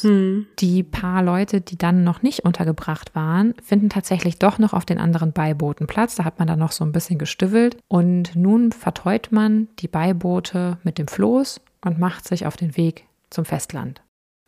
Die 0.58 0.82
paar 0.82 1.22
Leute, 1.22 1.60
die 1.60 1.76
dann 1.76 2.02
noch 2.02 2.22
nicht 2.22 2.40
untergebracht 2.40 3.14
waren, 3.14 3.54
finden 3.62 3.90
tatsächlich 3.90 4.38
doch 4.38 4.58
noch 4.58 4.72
auf 4.72 4.84
den 4.84 4.98
anderen 4.98 5.32
Beibooten 5.32 5.86
Platz. 5.86 6.16
Da 6.16 6.24
hat 6.24 6.38
man 6.38 6.48
dann 6.48 6.58
noch 6.58 6.72
so 6.72 6.84
ein 6.84 6.92
bisschen 6.92 7.18
gestüffelt. 7.18 7.76
Und 7.88 8.34
nun 8.34 8.72
verteut 8.72 9.28
man 9.30 9.68
die 9.78 9.88
Beiboote 9.88 10.78
mit 10.82 10.98
dem 10.98 11.08
Floß 11.08 11.60
und 11.84 11.98
macht 11.98 12.26
sich 12.26 12.46
auf 12.46 12.56
den 12.56 12.76
Weg 12.76 13.04
zum 13.30 13.44
Festland. 13.44 14.02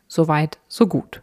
Soweit, 0.07 0.57
so 0.67 0.87
gut. 0.87 1.21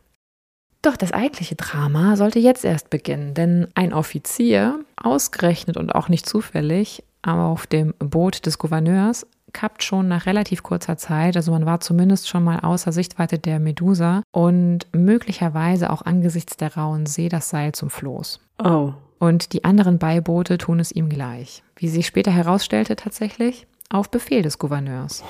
Doch 0.83 0.97
das 0.97 1.13
eigentliche 1.13 1.57
Drama 1.57 2.17
sollte 2.17 2.39
jetzt 2.39 2.65
erst 2.65 2.91
beginnen, 2.91 3.35
denn 3.35 3.67
ein 3.75 3.93
Offizier, 3.93 4.85
ausgerechnet 4.95 5.77
und 5.77 5.95
auch 5.95 6.09
nicht 6.09 6.27
zufällig, 6.29 7.03
auf 7.27 7.67
dem 7.67 7.95
Boot 7.99 8.47
des 8.47 8.59
Gouverneurs 8.59 9.27
kappt 9.53 9.83
schon 9.83 10.09
nach 10.09 10.27
relativ 10.27 10.63
kurzer 10.63 10.97
Zeit. 10.97 11.37
Also 11.37 11.51
man 11.51 11.67
war 11.67 11.81
zumindest 11.81 12.29
schon 12.29 12.45
mal 12.45 12.61
außer 12.61 12.93
Sichtweite 12.93 13.39
der 13.39 13.59
Medusa 13.59 14.23
und 14.31 14.87
möglicherweise 14.93 15.91
auch 15.91 16.03
angesichts 16.03 16.57
der 16.57 16.75
rauen 16.77 17.07
See 17.07 17.29
das 17.29 17.49
Seil 17.49 17.73
zum 17.73 17.91
Floß. 17.91 18.41
Oh. 18.63 18.93
Und 19.19 19.53
die 19.55 19.65
anderen 19.65 19.99
Beiboote 19.99 20.59
tun 20.59 20.79
es 20.79 20.93
ihm 20.93 21.09
gleich. 21.09 21.63
Wie 21.77 21.89
sich 21.89 22.07
später 22.07 22.31
herausstellte 22.31 22.97
tatsächlich, 22.97 23.67
auf 23.89 24.11
Befehl 24.11 24.43
des 24.43 24.59
Gouverneurs. 24.59 25.25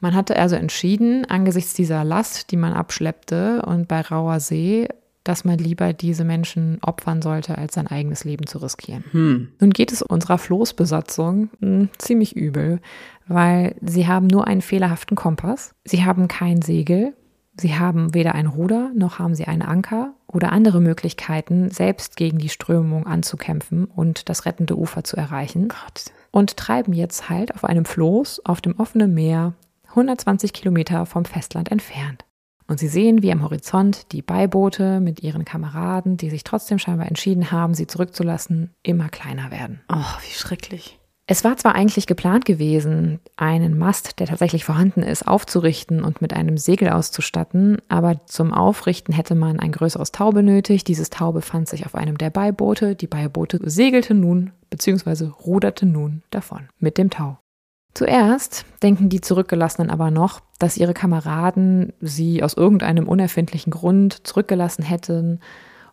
Man 0.00 0.16
hatte 0.16 0.36
also 0.36 0.56
entschieden, 0.56 1.24
angesichts 1.26 1.74
dieser 1.74 2.02
Last, 2.02 2.50
die 2.50 2.56
man 2.56 2.72
abschleppte 2.72 3.62
und 3.62 3.86
bei 3.86 4.00
rauer 4.00 4.40
See, 4.40 4.88
dass 5.24 5.44
man 5.44 5.58
lieber 5.58 5.92
diese 5.92 6.24
Menschen 6.24 6.78
opfern 6.82 7.22
sollte, 7.22 7.58
als 7.58 7.74
sein 7.74 7.86
eigenes 7.86 8.24
Leben 8.24 8.46
zu 8.46 8.58
riskieren. 8.58 9.04
Hm. 9.12 9.48
Nun 9.60 9.70
geht 9.70 9.92
es 9.92 10.02
unserer 10.02 10.38
Floßbesatzung 10.38 11.50
mh, 11.60 11.88
ziemlich 11.98 12.36
übel, 12.36 12.80
weil 13.28 13.76
sie 13.80 14.06
haben 14.06 14.26
nur 14.26 14.46
einen 14.46 14.62
fehlerhaften 14.62 15.16
Kompass, 15.16 15.74
sie 15.84 16.04
haben 16.04 16.28
kein 16.28 16.62
Segel, 16.62 17.14
sie 17.60 17.78
haben 17.78 18.14
weder 18.14 18.34
ein 18.34 18.46
Ruder 18.46 18.90
noch 18.94 19.18
haben 19.18 19.34
sie 19.34 19.46
einen 19.46 19.62
Anker 19.62 20.14
oder 20.26 20.52
andere 20.52 20.80
Möglichkeiten, 20.80 21.70
selbst 21.70 22.16
gegen 22.16 22.38
die 22.38 22.48
Strömung 22.48 23.06
anzukämpfen 23.06 23.84
und 23.84 24.28
das 24.28 24.46
rettende 24.46 24.76
Ufer 24.78 25.04
zu 25.04 25.16
erreichen. 25.16 25.68
Gott. 25.68 26.12
Und 26.30 26.56
treiben 26.56 26.94
jetzt 26.94 27.28
halt 27.28 27.54
auf 27.54 27.64
einem 27.64 27.84
Floß 27.84 28.46
auf 28.46 28.60
dem 28.62 28.78
offenen 28.78 29.12
Meer 29.12 29.52
120 29.90 30.54
Kilometer 30.54 31.04
vom 31.04 31.26
Festland 31.26 31.70
entfernt. 31.70 32.24
Und 32.66 32.78
sie 32.78 32.88
sehen, 32.88 33.22
wie 33.22 33.32
am 33.32 33.42
Horizont 33.42 34.12
die 34.12 34.22
Beiboote 34.22 35.00
mit 35.00 35.22
ihren 35.22 35.44
Kameraden, 35.44 36.16
die 36.16 36.30
sich 36.30 36.44
trotzdem 36.44 36.78
scheinbar 36.78 37.08
entschieden 37.08 37.50
haben, 37.50 37.74
sie 37.74 37.86
zurückzulassen, 37.86 38.70
immer 38.82 39.08
kleiner 39.08 39.50
werden. 39.50 39.80
Oh, 39.88 40.18
wie 40.22 40.34
schrecklich. 40.34 40.98
Es 41.26 41.44
war 41.44 41.56
zwar 41.56 41.74
eigentlich 41.74 42.06
geplant 42.06 42.44
gewesen, 42.44 43.20
einen 43.36 43.78
Mast, 43.78 44.18
der 44.18 44.26
tatsächlich 44.26 44.64
vorhanden 44.64 45.02
ist, 45.02 45.26
aufzurichten 45.26 46.02
und 46.02 46.20
mit 46.20 46.32
einem 46.32 46.58
Segel 46.58 46.90
auszustatten, 46.90 47.78
aber 47.88 48.26
zum 48.26 48.52
Aufrichten 48.52 49.14
hätte 49.14 49.34
man 49.34 49.60
ein 49.60 49.72
größeres 49.72 50.10
Tau 50.10 50.30
benötigt. 50.32 50.88
Dieses 50.88 51.10
Tau 51.10 51.32
befand 51.32 51.68
sich 51.68 51.86
auf 51.86 51.94
einem 51.94 52.18
der 52.18 52.30
Beiboote. 52.30 52.96
Die 52.96 53.06
Beiboote 53.06 53.60
segelten 53.62 54.20
nun 54.20 54.50
bzw. 54.70 55.26
ruderten 55.46 55.92
nun 55.92 56.22
davon 56.30 56.68
mit 56.80 56.98
dem 56.98 57.08
Tau. 57.08 57.38
Zuerst 57.94 58.64
denken 58.82 59.08
die 59.08 59.20
Zurückgelassenen 59.20 59.90
aber 59.90 60.10
noch, 60.10 60.40
dass 60.58 60.78
ihre 60.78 60.94
Kameraden 60.94 61.92
sie 62.00 62.42
aus 62.42 62.54
irgendeinem 62.54 63.06
unerfindlichen 63.06 63.70
Grund 63.70 64.26
zurückgelassen 64.26 64.82
hätten 64.82 65.40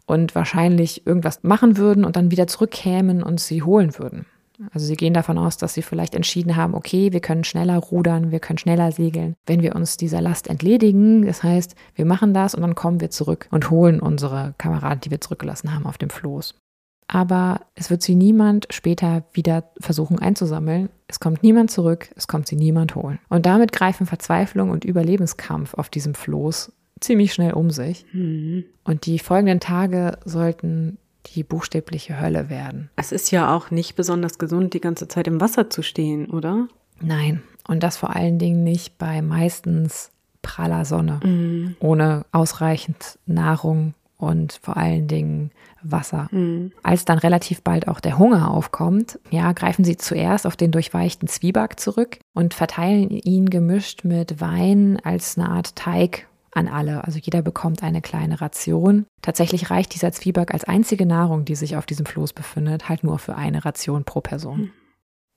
und 0.06 0.34
wahrscheinlich 0.34 1.06
irgendwas 1.06 1.44
machen 1.44 1.78
würden 1.78 2.06
und 2.06 2.16
dann 2.16 2.32
wieder 2.32 2.48
zurückkämen 2.48 3.22
und 3.22 3.40
sie 3.40 3.64
holen 3.64 3.98
würden. 4.00 4.26
Also 4.74 4.86
sie 4.86 4.96
gehen 4.96 5.14
davon 5.14 5.38
aus, 5.38 5.58
dass 5.58 5.74
sie 5.74 5.82
vielleicht 5.82 6.16
entschieden 6.16 6.56
haben, 6.56 6.74
okay, 6.74 7.14
wir 7.14 7.22
können 7.22 7.46
schneller 7.46 7.78
rudern, 7.78 8.32
wir 8.32 8.40
können 8.40 8.58
schneller 8.58 8.92
segeln, 8.92 9.36
wenn 9.46 9.62
wir 9.62 9.76
uns 9.76 9.96
dieser 9.96 10.20
Last 10.20 10.50
entledigen. 10.50 11.26
Das 11.26 11.44
heißt, 11.44 11.76
wir 11.96 12.06
machen 12.06 12.34
das 12.34 12.56
und 12.56 12.62
dann 12.62 12.76
kommen 12.76 13.00
wir 13.00 13.10
zurück 13.10 13.48
und 13.52 13.70
holen 13.70 14.02
unsere 14.02 14.54
Kameraden, 14.58 15.02
die 15.02 15.12
wir 15.12 15.22
zurückgelassen 15.22 15.74
haben, 15.74 15.86
auf 15.86 15.98
dem 15.98 16.10
Floß. 16.10 16.56
Aber 17.12 17.62
es 17.74 17.90
wird 17.90 18.04
sie 18.04 18.14
niemand 18.14 18.68
später 18.70 19.24
wieder 19.34 19.64
versuchen 19.80 20.20
einzusammeln. 20.20 20.90
Es 21.08 21.20
kommt 21.20 21.42
niemand 21.42 21.72
zurück, 21.72 22.10
es 22.16 22.28
kommt 22.28 22.48
sie 22.48 22.56
niemand 22.56 22.94
holen. 22.94 23.18
Und 23.30 23.48
damit 23.48 23.72
greifen 23.72 24.06
Verzweiflung 24.06 24.70
und 24.70 24.86
Überlebenskampf 24.86 25.74
auf 25.74 25.90
diesem 25.90 26.14
Floß 26.14 26.72
ziemlich 27.00 27.34
schnell 27.34 27.54
um 27.54 27.72
sich. 27.72 28.06
Hm. 28.12 28.64
Und 28.84 29.08
die 29.08 29.18
folgenden 29.18 29.60
Tage 29.60 30.20
sollten 30.24 31.00
die 31.34 31.44
buchstäbliche 31.44 32.22
Hölle 32.22 32.48
werden. 32.50 32.92
Es 32.96 33.12
ist 33.12 33.32
ja 33.32 33.56
auch 33.56 33.72
nicht 33.72 33.96
besonders 33.96 34.38
gesund, 34.38 34.76
die 34.76 34.82
ganze 34.82 35.08
Zeit 35.08 35.28
im 35.28 35.42
Wasser 35.42 35.70
zu 35.72 35.82
stehen, 35.82 36.28
oder? 36.30 36.68
Nein, 37.02 37.42
und 37.68 37.82
das 37.82 37.98
vor 37.98 38.16
allen 38.16 38.38
Dingen 38.38 38.64
nicht 38.64 39.00
bei 39.00 39.22
meistens 39.24 40.12
praller 40.42 40.86
Sonne, 40.86 41.20
Mhm. 41.24 41.76
ohne 41.80 42.26
ausreichend 42.32 43.18
Nahrung 43.26 43.94
und 44.20 44.60
vor 44.62 44.78
allen 44.78 45.08
Dingen 45.08 45.52
Wasser. 45.82 46.28
Mhm. 46.32 46.74
Als 46.84 47.06
dann 47.06 47.18
relativ 47.18 47.62
bald 47.64 47.88
auch 47.88 48.02
der 48.02 48.20
Hunger 48.20 48.52
aufkommt, 48.52 49.18
ja, 49.32 49.54
greifen 49.54 49.86
sie 49.86 49.98
zuerst 49.98 50.46
auf 50.46 50.58
den 50.58 50.72
durchweichten 50.72 51.28
Zwieback 51.28 51.80
zurück 51.80 52.20
und 52.34 52.54
verteilen 52.54 53.10
ihn 53.10 53.50
gemischt 53.50 54.04
mit 54.04 54.42
Wein 54.42 55.00
als 55.04 55.38
eine 55.38 55.50
Art 55.50 55.76
Teig 55.76 56.28
an 56.52 56.68
alle. 56.68 57.06
Also 57.06 57.18
jeder 57.18 57.42
bekommt 57.42 57.82
eine 57.82 58.02
kleine 58.02 58.42
Ration. 58.42 59.06
Tatsächlich 59.22 59.70
reicht 59.70 59.94
dieser 59.96 60.12
Zwieback 60.12 60.54
als 60.54 60.66
einzige 60.66 61.06
Nahrung, 61.06 61.46
die 61.46 61.56
sich 61.56 61.78
auf 61.78 61.86
diesem 61.86 62.06
Floß 62.06 62.34
befindet, 62.34 62.90
halt 62.90 63.04
nur 63.04 63.20
für 63.20 63.36
eine 63.36 63.64
Ration 63.64 64.04
pro 64.04 64.20
Person. 64.20 64.72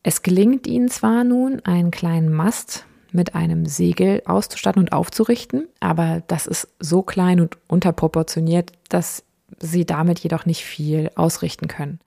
Es 0.02 0.22
gelingt 0.22 0.66
ihnen 0.66 0.88
zwar 0.88 1.22
nun, 1.22 1.60
einen 1.60 1.92
kleinen 1.92 2.32
Mast 2.32 2.86
mit 3.12 3.34
einem 3.34 3.66
Segel 3.66 4.22
auszustatten 4.24 4.80
und 4.80 4.92
aufzurichten, 4.92 5.68
aber 5.80 6.22
das 6.26 6.46
ist 6.46 6.68
so 6.78 7.02
klein 7.02 7.40
und 7.40 7.58
unterproportioniert, 7.68 8.72
dass 8.88 9.24
sie 9.58 9.84
damit 9.84 10.18
jedoch 10.20 10.46
nicht 10.46 10.64
viel 10.64 11.10
ausrichten 11.14 11.68
können. 11.68 12.00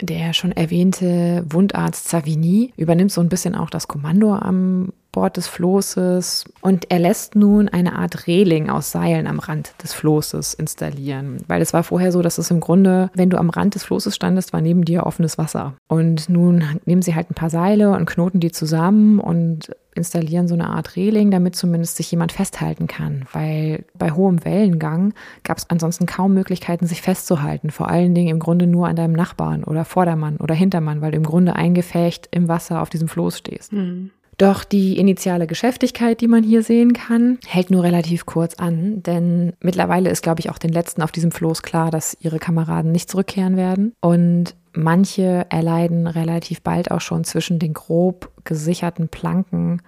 Der 0.00 0.32
schon 0.32 0.52
erwähnte 0.52 1.44
Wundarzt 1.48 2.08
Savigny 2.08 2.72
übernimmt 2.76 3.12
so 3.12 3.20
ein 3.20 3.28
bisschen 3.28 3.54
auch 3.54 3.68
das 3.68 3.86
Kommando 3.86 4.34
am 4.34 4.92
Bord 5.12 5.36
des 5.36 5.48
Floßes 5.48 6.44
und 6.60 6.90
er 6.90 7.00
lässt 7.00 7.34
nun 7.34 7.68
eine 7.68 7.96
Art 7.96 8.26
Reling 8.26 8.70
aus 8.70 8.92
Seilen 8.92 9.26
am 9.26 9.40
Rand 9.40 9.74
des 9.82 9.92
Floßes 9.92 10.54
installieren. 10.54 11.38
Weil 11.48 11.60
es 11.60 11.72
war 11.72 11.82
vorher 11.82 12.12
so, 12.12 12.22
dass 12.22 12.38
es 12.38 12.50
im 12.50 12.60
Grunde, 12.60 13.10
wenn 13.14 13.28
du 13.28 13.36
am 13.36 13.50
Rand 13.50 13.74
des 13.74 13.82
Floßes 13.84 14.14
standest, 14.14 14.52
war 14.52 14.60
neben 14.60 14.84
dir 14.84 15.06
offenes 15.06 15.36
Wasser. 15.36 15.74
Und 15.88 16.28
nun 16.28 16.64
nehmen 16.84 17.02
sie 17.02 17.14
halt 17.14 17.30
ein 17.30 17.34
paar 17.34 17.50
Seile 17.50 17.90
und 17.90 18.06
knoten 18.06 18.40
die 18.40 18.52
zusammen 18.52 19.18
und 19.18 19.70
installieren 20.00 20.48
so 20.48 20.54
eine 20.54 20.70
Art 20.70 20.96
Reling, 20.96 21.30
damit 21.30 21.54
zumindest 21.54 21.96
sich 21.96 22.10
jemand 22.10 22.32
festhalten 22.32 22.86
kann. 22.86 23.24
Weil 23.32 23.84
bei 23.96 24.10
hohem 24.10 24.44
Wellengang 24.44 25.14
gab 25.44 25.58
es 25.58 25.70
ansonsten 25.70 26.06
kaum 26.06 26.34
Möglichkeiten, 26.34 26.86
sich 26.86 27.02
festzuhalten. 27.02 27.70
Vor 27.70 27.88
allen 27.88 28.14
Dingen 28.14 28.28
im 28.28 28.40
Grunde 28.40 28.66
nur 28.66 28.88
an 28.88 28.96
deinem 28.96 29.14
Nachbarn 29.14 29.62
oder 29.62 29.84
Vordermann 29.84 30.38
oder 30.38 30.54
Hintermann, 30.54 31.00
weil 31.00 31.12
du 31.12 31.18
im 31.18 31.24
Grunde 31.24 31.54
eingefecht 31.54 32.28
im 32.32 32.48
Wasser 32.48 32.82
auf 32.82 32.90
diesem 32.90 33.08
Floß 33.08 33.38
stehst. 33.38 33.72
Mhm. 33.72 34.10
Doch 34.40 34.64
die 34.64 34.96
initiale 34.96 35.46
Geschäftigkeit, 35.46 36.22
die 36.22 36.26
man 36.26 36.42
hier 36.42 36.62
sehen 36.62 36.94
kann, 36.94 37.36
hält 37.46 37.70
nur 37.70 37.82
relativ 37.82 38.24
kurz 38.24 38.54
an, 38.54 39.02
denn 39.02 39.52
mittlerweile 39.60 40.08
ist, 40.08 40.22
glaube 40.22 40.40
ich, 40.40 40.48
auch 40.48 40.56
den 40.56 40.72
letzten 40.72 41.02
auf 41.02 41.12
diesem 41.12 41.30
Floß 41.30 41.60
klar, 41.60 41.90
dass 41.90 42.16
ihre 42.20 42.38
Kameraden 42.38 42.90
nicht 42.90 43.10
zurückkehren 43.10 43.58
werden. 43.58 43.92
Und 44.00 44.54
manche 44.72 45.46
erleiden 45.50 46.06
relativ 46.06 46.62
bald 46.62 46.90
auch 46.90 47.00
schon 47.00 47.24
zwischen 47.24 47.58
den 47.58 47.74
grob 47.74 48.30
gesicherten 48.44 49.08
Planken 49.08 49.82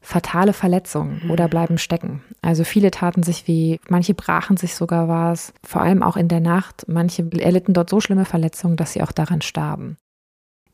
fatale 0.00 0.52
Verletzungen 0.52 1.30
oder 1.30 1.48
bleiben 1.48 1.76
stecken. 1.76 2.22
Also 2.40 2.64
viele 2.64 2.90
taten 2.90 3.22
sich 3.22 3.48
weh, 3.48 3.78
manche 3.88 4.14
brachen 4.14 4.56
sich 4.56 4.74
sogar 4.74 5.08
was, 5.08 5.52
vor 5.64 5.82
allem 5.82 6.02
auch 6.02 6.16
in 6.16 6.28
der 6.28 6.40
Nacht. 6.40 6.84
Manche 6.88 7.28
erlitten 7.38 7.74
dort 7.74 7.90
so 7.90 8.00
schlimme 8.00 8.24
Verletzungen, 8.24 8.76
dass 8.76 8.92
sie 8.92 9.02
auch 9.02 9.12
daran 9.12 9.42
starben. 9.42 9.96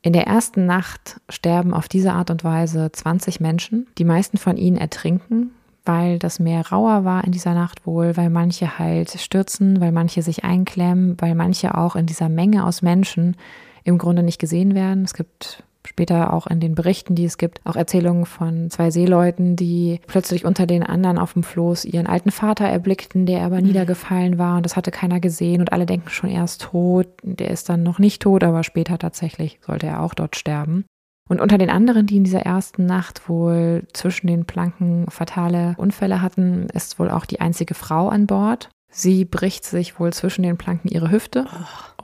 In 0.02 0.12
der 0.12 0.26
ersten 0.26 0.66
Nacht 0.66 1.20
sterben 1.30 1.72
auf 1.72 1.88
diese 1.88 2.12
Art 2.12 2.30
und 2.30 2.44
Weise 2.44 2.92
20 2.92 3.40
Menschen. 3.40 3.86
Die 3.96 4.04
meisten 4.04 4.36
von 4.36 4.58
ihnen 4.58 4.76
ertrinken, 4.76 5.52
weil 5.84 6.18
das 6.18 6.38
Meer 6.38 6.66
rauer 6.68 7.04
war 7.04 7.24
in 7.24 7.32
dieser 7.32 7.54
Nacht 7.54 7.86
wohl, 7.86 8.16
weil 8.16 8.30
manche 8.30 8.78
halt 8.78 9.10
stürzen, 9.10 9.80
weil 9.80 9.92
manche 9.92 10.22
sich 10.22 10.44
einklemmen, 10.44 11.16
weil 11.20 11.34
manche 11.34 11.76
auch 11.76 11.96
in 11.96 12.06
dieser 12.06 12.28
Menge 12.28 12.64
aus 12.64 12.82
Menschen 12.82 13.36
im 13.84 13.98
Grunde 13.98 14.22
nicht 14.22 14.38
gesehen 14.38 14.74
werden. 14.74 15.04
Es 15.04 15.14
gibt 15.14 15.62
später 15.86 16.32
auch 16.32 16.46
in 16.46 16.60
den 16.60 16.74
Berichten, 16.74 17.14
die 17.14 17.24
es 17.24 17.36
gibt, 17.36 17.60
auch 17.64 17.76
Erzählungen 17.76 18.24
von 18.24 18.70
zwei 18.70 18.90
Seeleuten, 18.90 19.56
die 19.56 20.00
plötzlich 20.06 20.44
unter 20.44 20.66
den 20.66 20.82
anderen 20.82 21.18
auf 21.18 21.34
dem 21.34 21.42
Floß 21.42 21.84
ihren 21.84 22.06
alten 22.06 22.30
Vater 22.30 22.64
erblickten, 22.64 23.26
der 23.26 23.42
aber 23.42 23.60
niedergefallen 23.60 24.38
war 24.38 24.56
und 24.56 24.64
das 24.64 24.76
hatte 24.76 24.90
keiner 24.90 25.20
gesehen 25.20 25.60
und 25.60 25.72
alle 25.72 25.86
denken 25.86 26.08
schon, 26.08 26.30
er 26.30 26.44
ist 26.44 26.62
tot. 26.62 27.08
Der 27.22 27.50
ist 27.50 27.68
dann 27.68 27.82
noch 27.82 27.98
nicht 27.98 28.22
tot, 28.22 28.42
aber 28.42 28.64
später 28.64 28.98
tatsächlich 28.98 29.58
sollte 29.60 29.86
er 29.86 30.02
auch 30.02 30.14
dort 30.14 30.36
sterben. 30.36 30.86
Und 31.28 31.40
unter 31.40 31.56
den 31.56 31.70
anderen, 31.70 32.06
die 32.06 32.16
in 32.16 32.24
dieser 32.24 32.42
ersten 32.42 32.84
Nacht 32.84 33.28
wohl 33.28 33.84
zwischen 33.92 34.26
den 34.26 34.44
Planken 34.44 35.06
fatale 35.08 35.74
Unfälle 35.78 36.20
hatten, 36.20 36.66
ist 36.74 36.98
wohl 36.98 37.10
auch 37.10 37.24
die 37.24 37.40
einzige 37.40 37.74
Frau 37.74 38.08
an 38.08 38.26
Bord. 38.26 38.68
Sie 38.90 39.24
bricht 39.24 39.64
sich 39.64 39.98
wohl 39.98 40.12
zwischen 40.12 40.42
den 40.42 40.58
Planken 40.58 40.88
ihre 40.88 41.10
Hüfte 41.10 41.46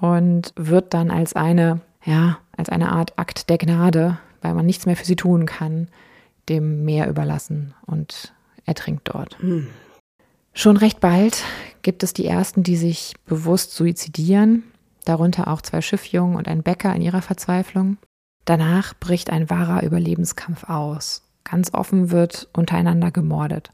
und 0.00 0.52
wird 0.56 0.94
dann 0.94 1.10
als 1.10 1.34
eine, 1.34 1.80
ja, 2.04 2.38
als 2.56 2.70
eine 2.70 2.92
Art 2.92 3.18
Akt 3.18 3.50
der 3.50 3.58
Gnade, 3.58 4.18
weil 4.40 4.54
man 4.54 4.66
nichts 4.66 4.86
mehr 4.86 4.96
für 4.96 5.04
sie 5.04 5.16
tun 5.16 5.46
kann, 5.46 5.88
dem 6.48 6.84
Meer 6.84 7.08
überlassen 7.08 7.74
und 7.86 8.34
ertrinkt 8.64 9.10
dort. 9.12 9.38
Hm. 9.40 9.68
Schon 10.52 10.76
recht 10.76 10.98
bald 10.98 11.44
gibt 11.82 12.02
es 12.02 12.12
die 12.12 12.26
ersten, 12.26 12.62
die 12.62 12.76
sich 12.76 13.14
bewusst 13.26 13.72
suizidieren, 13.72 14.64
darunter 15.04 15.46
auch 15.48 15.62
zwei 15.62 15.80
Schiffjungen 15.80 16.36
und 16.36 16.48
ein 16.48 16.62
Bäcker 16.62 16.94
in 16.94 17.02
ihrer 17.02 17.22
Verzweiflung. 17.22 17.98
Danach 18.50 18.94
bricht 18.98 19.30
ein 19.30 19.48
wahrer 19.48 19.84
Überlebenskampf 19.84 20.68
aus. 20.68 21.22
Ganz 21.44 21.72
offen 21.72 22.10
wird 22.10 22.48
untereinander 22.52 23.12
gemordet. 23.12 23.70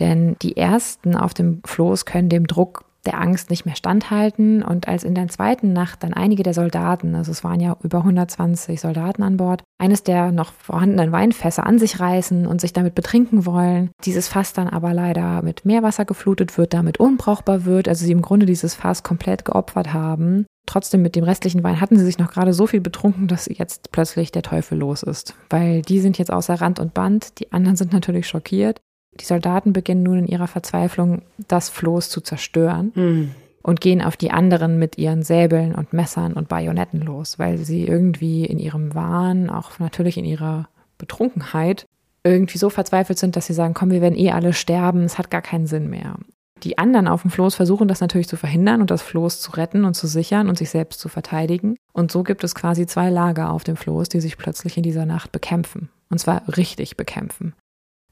Denn 0.00 0.36
die 0.40 0.56
ersten 0.56 1.14
auf 1.14 1.34
dem 1.34 1.60
Floß 1.66 2.06
können 2.06 2.30
dem 2.30 2.46
Druck 2.46 2.86
der 3.04 3.20
Angst 3.20 3.50
nicht 3.50 3.66
mehr 3.66 3.76
standhalten. 3.76 4.62
Und 4.62 4.88
als 4.88 5.04
in 5.04 5.14
der 5.14 5.28
zweiten 5.28 5.74
Nacht 5.74 6.02
dann 6.02 6.14
einige 6.14 6.42
der 6.42 6.54
Soldaten, 6.54 7.14
also 7.14 7.30
es 7.30 7.44
waren 7.44 7.60
ja 7.60 7.76
über 7.82 7.98
120 7.98 8.80
Soldaten 8.80 9.22
an 9.22 9.36
Bord, 9.36 9.62
eines 9.78 10.02
der 10.02 10.32
noch 10.32 10.54
vorhandenen 10.54 11.12
Weinfässer 11.12 11.66
an 11.66 11.78
sich 11.78 12.00
reißen 12.00 12.46
und 12.46 12.62
sich 12.62 12.72
damit 12.72 12.94
betrinken 12.94 13.44
wollen, 13.44 13.90
dieses 14.06 14.28
Fass 14.28 14.54
dann 14.54 14.70
aber 14.70 14.94
leider 14.94 15.42
mit 15.42 15.66
Meerwasser 15.66 16.06
geflutet 16.06 16.56
wird, 16.56 16.72
damit 16.72 17.00
unbrauchbar 17.00 17.66
wird, 17.66 17.86
also 17.86 18.06
sie 18.06 18.12
im 18.12 18.22
Grunde 18.22 18.46
dieses 18.46 18.74
Fass 18.74 19.02
komplett 19.02 19.44
geopfert 19.44 19.92
haben. 19.92 20.46
Trotzdem 20.66 21.02
mit 21.02 21.14
dem 21.14 21.24
restlichen 21.24 21.62
Wein 21.62 21.80
hatten 21.80 21.98
sie 21.98 22.04
sich 22.04 22.18
noch 22.18 22.32
gerade 22.32 22.54
so 22.54 22.66
viel 22.66 22.80
betrunken, 22.80 23.28
dass 23.28 23.46
jetzt 23.52 23.92
plötzlich 23.92 24.32
der 24.32 24.42
Teufel 24.42 24.78
los 24.78 25.02
ist. 25.02 25.34
Weil 25.50 25.82
die 25.82 26.00
sind 26.00 26.16
jetzt 26.18 26.32
außer 26.32 26.54
Rand 26.54 26.78
und 26.80 26.94
Band, 26.94 27.38
die 27.38 27.52
anderen 27.52 27.76
sind 27.76 27.92
natürlich 27.92 28.26
schockiert. 28.26 28.80
Die 29.20 29.24
Soldaten 29.24 29.72
beginnen 29.72 30.02
nun 30.02 30.18
in 30.20 30.26
ihrer 30.26 30.48
Verzweiflung, 30.48 31.22
das 31.48 31.68
Floß 31.68 32.08
zu 32.08 32.20
zerstören 32.20 32.92
Mhm. 32.94 33.30
und 33.62 33.80
gehen 33.80 34.02
auf 34.02 34.16
die 34.16 34.30
anderen 34.30 34.78
mit 34.78 34.98
ihren 34.98 35.22
Säbeln 35.22 35.74
und 35.74 35.92
Messern 35.92 36.32
und 36.32 36.48
Bajonetten 36.48 37.00
los, 37.02 37.38
weil 37.38 37.58
sie 37.58 37.86
irgendwie 37.86 38.44
in 38.44 38.58
ihrem 38.58 38.94
Wahn, 38.94 39.50
auch 39.50 39.78
natürlich 39.78 40.16
in 40.16 40.24
ihrer 40.24 40.68
Betrunkenheit, 40.98 41.86
irgendwie 42.24 42.58
so 42.58 42.70
verzweifelt 42.70 43.18
sind, 43.18 43.36
dass 43.36 43.46
sie 43.46 43.52
sagen, 43.52 43.74
komm, 43.74 43.90
wir 43.90 44.00
werden 44.00 44.18
eh 44.18 44.30
alle 44.32 44.52
sterben, 44.54 45.02
es 45.04 45.18
hat 45.18 45.30
gar 45.30 45.42
keinen 45.42 45.66
Sinn 45.66 45.90
mehr. 45.90 46.16
Die 46.64 46.78
anderen 46.78 47.08
auf 47.08 47.22
dem 47.22 47.30
Floß 47.30 47.54
versuchen 47.54 47.88
das 47.88 48.00
natürlich 48.00 48.28
zu 48.28 48.38
verhindern 48.38 48.80
und 48.80 48.90
das 48.90 49.02
Floß 49.02 49.40
zu 49.40 49.52
retten 49.52 49.84
und 49.84 49.94
zu 49.94 50.06
sichern 50.06 50.48
und 50.48 50.56
sich 50.56 50.70
selbst 50.70 50.98
zu 50.98 51.10
verteidigen. 51.10 51.76
Und 51.92 52.10
so 52.10 52.22
gibt 52.22 52.42
es 52.42 52.54
quasi 52.54 52.86
zwei 52.86 53.10
Lager 53.10 53.50
auf 53.50 53.64
dem 53.64 53.76
Floß, 53.76 54.08
die 54.08 54.20
sich 54.20 54.38
plötzlich 54.38 54.78
in 54.78 54.82
dieser 54.82 55.04
Nacht 55.04 55.30
bekämpfen. 55.30 55.90
Und 56.08 56.18
zwar 56.18 56.42
richtig 56.56 56.96
bekämpfen. 56.96 57.54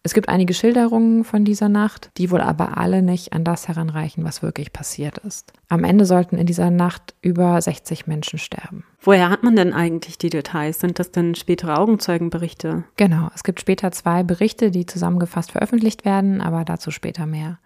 Es 0.05 0.15
gibt 0.15 0.29
einige 0.29 0.53
Schilderungen 0.53 1.23
von 1.23 1.45
dieser 1.45 1.69
Nacht, 1.69 2.11
die 2.19 2.33
wohl 2.33 2.41
aber 2.41 2.77
alle 2.77 3.03
nicht 3.03 3.33
an 3.33 3.45
das 3.45 3.69
heranreichen, 3.69 4.25
was 4.25 4.43
wirklich 4.43 4.73
passiert 4.73 5.19
ist. 5.19 5.53
Am 5.69 5.85
Ende 5.85 6.05
sollten 6.07 6.37
in 6.37 6.47
dieser 6.47 6.71
Nacht 6.71 7.15
über 7.23 7.61
60 7.63 8.09
Menschen 8.09 8.41
sterben. 8.41 8.85
Woher 9.01 9.31
hat 9.31 9.45
man 9.45 9.55
denn 9.55 9.73
eigentlich 9.73 10.19
die 10.19 10.31
Details? 10.31 10.81
Sind 10.81 10.99
das 10.99 11.13
denn 11.13 11.37
spätere 11.37 11.79
Augenzeugenberichte? 11.79 12.83
Genau, 12.97 13.31
es 13.35 13.45
gibt 13.45 13.61
später 13.61 13.93
zwei 13.93 14.25
Berichte, 14.25 14.73
die 14.73 14.87
zusammengefasst 14.87 15.53
veröffentlicht 15.53 16.05
werden, 16.05 16.41
aber 16.41 16.65
dazu 16.65 16.91
später 16.91 17.27
mehr. 17.27 17.61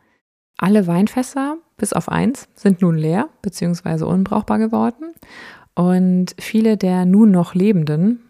Alle 0.59 0.87
Weinfässer, 0.87 1.59
bis 1.77 1.93
auf 1.93 2.09
eins, 2.09 2.49
sind 2.55 2.81
nun 2.83 2.97
leer 2.97 3.29
bzw. 3.43 4.05
unbrauchbar 4.05 4.59
geworden. 4.59 5.13
Und 5.75 6.35
viele 6.39 6.77
der 6.77 7.05
nun 7.05 7.31
noch 7.31 7.55
Lebenden, 7.55 8.21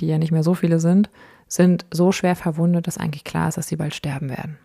die 0.00 0.08
ja 0.08 0.18
nicht 0.18 0.32
mehr 0.32 0.42
so 0.42 0.54
viele 0.54 0.80
sind, 0.80 1.10
sind 1.48 1.86
so 1.92 2.10
schwer 2.10 2.34
verwundet, 2.34 2.86
dass 2.86 2.98
eigentlich 2.98 3.24
klar 3.24 3.48
ist, 3.48 3.56
dass 3.56 3.68
sie 3.68 3.76
bald 3.76 3.94
sterben 3.94 4.28
werden. 4.28 4.58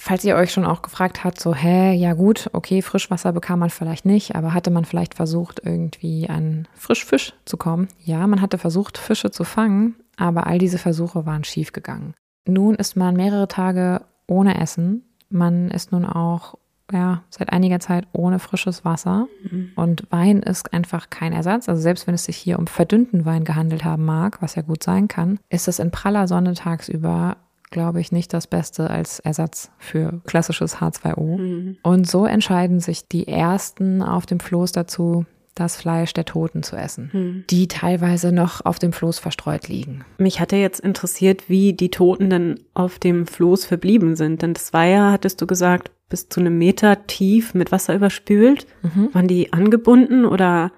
Falls 0.00 0.24
ihr 0.24 0.36
euch 0.36 0.52
schon 0.52 0.64
auch 0.64 0.82
gefragt 0.82 1.24
habt, 1.24 1.40
so, 1.40 1.54
hä, 1.54 1.92
ja 1.92 2.14
gut, 2.14 2.48
okay, 2.52 2.82
Frischwasser 2.82 3.32
bekam 3.32 3.58
man 3.58 3.68
vielleicht 3.68 4.06
nicht, 4.06 4.36
aber 4.36 4.54
hatte 4.54 4.70
man 4.70 4.84
vielleicht 4.84 5.14
versucht, 5.14 5.60
irgendwie 5.64 6.28
an 6.28 6.68
Frischfisch 6.74 7.34
zu 7.44 7.56
kommen? 7.56 7.88
Ja, 8.04 8.24
man 8.28 8.40
hatte 8.40 8.58
versucht, 8.58 8.96
Fische 8.96 9.32
zu 9.32 9.42
fangen, 9.42 9.96
aber 10.16 10.46
all 10.46 10.58
diese 10.58 10.78
Versuche 10.78 11.26
waren 11.26 11.42
schiefgegangen. 11.42 12.14
Nun 12.46 12.76
ist 12.76 12.96
man 12.96 13.16
mehrere 13.16 13.48
Tage 13.48 14.02
ohne 14.28 14.60
Essen. 14.60 15.02
Man 15.30 15.70
ist 15.70 15.92
nun 15.92 16.04
auch 16.04 16.54
ja, 16.92 17.22
seit 17.28 17.52
einiger 17.52 17.80
Zeit 17.80 18.06
ohne 18.12 18.38
frisches 18.38 18.84
Wasser. 18.84 19.28
Und 19.76 20.06
Wein 20.10 20.40
ist 20.40 20.72
einfach 20.72 21.10
kein 21.10 21.32
Ersatz. 21.32 21.68
Also 21.68 21.82
selbst 21.82 22.06
wenn 22.06 22.14
es 22.14 22.24
sich 22.24 22.36
hier 22.36 22.58
um 22.58 22.66
verdünnten 22.66 23.24
Wein 23.24 23.44
gehandelt 23.44 23.84
haben 23.84 24.04
mag, 24.04 24.40
was 24.40 24.54
ja 24.54 24.62
gut 24.62 24.82
sein 24.82 25.08
kann, 25.08 25.38
ist 25.50 25.68
es 25.68 25.78
in 25.78 25.90
praller 25.90 26.26
Sonne 26.28 26.54
tagsüber, 26.54 27.36
glaube 27.70 28.00
ich, 28.00 28.10
nicht 28.10 28.32
das 28.32 28.46
Beste 28.46 28.88
als 28.88 29.20
Ersatz 29.20 29.70
für 29.78 30.20
klassisches 30.26 30.78
H2O. 30.78 31.76
Und 31.82 32.08
so 32.08 32.24
entscheiden 32.24 32.80
sich 32.80 33.06
die 33.06 33.28
Ersten 33.28 34.02
auf 34.02 34.24
dem 34.24 34.40
Floß 34.40 34.72
dazu, 34.72 35.26
das 35.58 35.76
Fleisch 35.76 36.12
der 36.12 36.24
Toten 36.24 36.62
zu 36.62 36.76
essen, 36.76 37.44
die 37.50 37.68
teilweise 37.68 38.32
noch 38.32 38.64
auf 38.64 38.78
dem 38.78 38.92
Floß 38.92 39.18
verstreut 39.18 39.68
liegen. 39.68 40.04
Mich 40.18 40.40
hatte 40.40 40.56
jetzt 40.56 40.80
interessiert, 40.80 41.48
wie 41.48 41.72
die 41.72 41.90
Toten 41.90 42.30
dann 42.30 42.60
auf 42.74 42.98
dem 42.98 43.26
Floß 43.26 43.64
verblieben 43.64 44.16
sind. 44.16 44.42
Denn 44.42 44.54
das 44.54 44.72
war 44.72 44.84
ja, 44.84 45.12
hattest 45.12 45.40
du 45.40 45.46
gesagt, 45.46 45.90
bis 46.08 46.28
zu 46.28 46.40
einem 46.40 46.58
Meter 46.58 47.06
tief 47.06 47.54
mit 47.54 47.72
Wasser 47.72 47.94
überspült. 47.94 48.66
Waren 49.12 49.28
die 49.28 49.52
angebunden 49.52 50.24
oder 50.24 50.72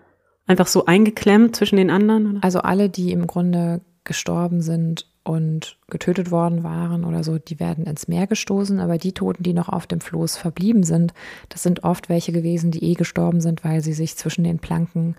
einfach 0.47 0.67
so 0.67 0.87
eingeklemmt 0.87 1.55
zwischen 1.57 1.77
den 1.77 1.91
anderen? 1.91 2.33
Oder? 2.33 2.45
Also 2.45 2.61
alle, 2.61 2.89
die 2.89 3.13
im 3.13 3.27
Grunde 3.27 3.83
gestorben 4.05 4.61
sind 4.61 5.10
und 5.31 5.77
getötet 5.89 6.33
worden 6.33 6.65
waren 6.65 7.05
oder 7.05 7.23
so, 7.23 7.39
die 7.39 7.61
werden 7.61 7.87
ins 7.87 8.09
Meer 8.09 8.27
gestoßen. 8.27 8.81
Aber 8.81 8.99
die 8.99 9.13
Toten, 9.13 9.45
die 9.45 9.53
noch 9.53 9.69
auf 9.69 9.87
dem 9.87 10.01
Floß 10.01 10.37
verblieben 10.37 10.83
sind, 10.83 11.15
das 11.49 11.63
sind 11.63 11.85
oft 11.85 12.09
welche 12.09 12.33
gewesen, 12.33 12.73
die 12.73 12.83
eh 12.83 12.95
gestorben 12.95 13.41
sind, 13.41 13.63
weil 13.63 13.81
sie 13.81 13.93
sich 13.93 14.17
zwischen 14.17 14.43
den 14.43 14.59
Planken 14.59 15.15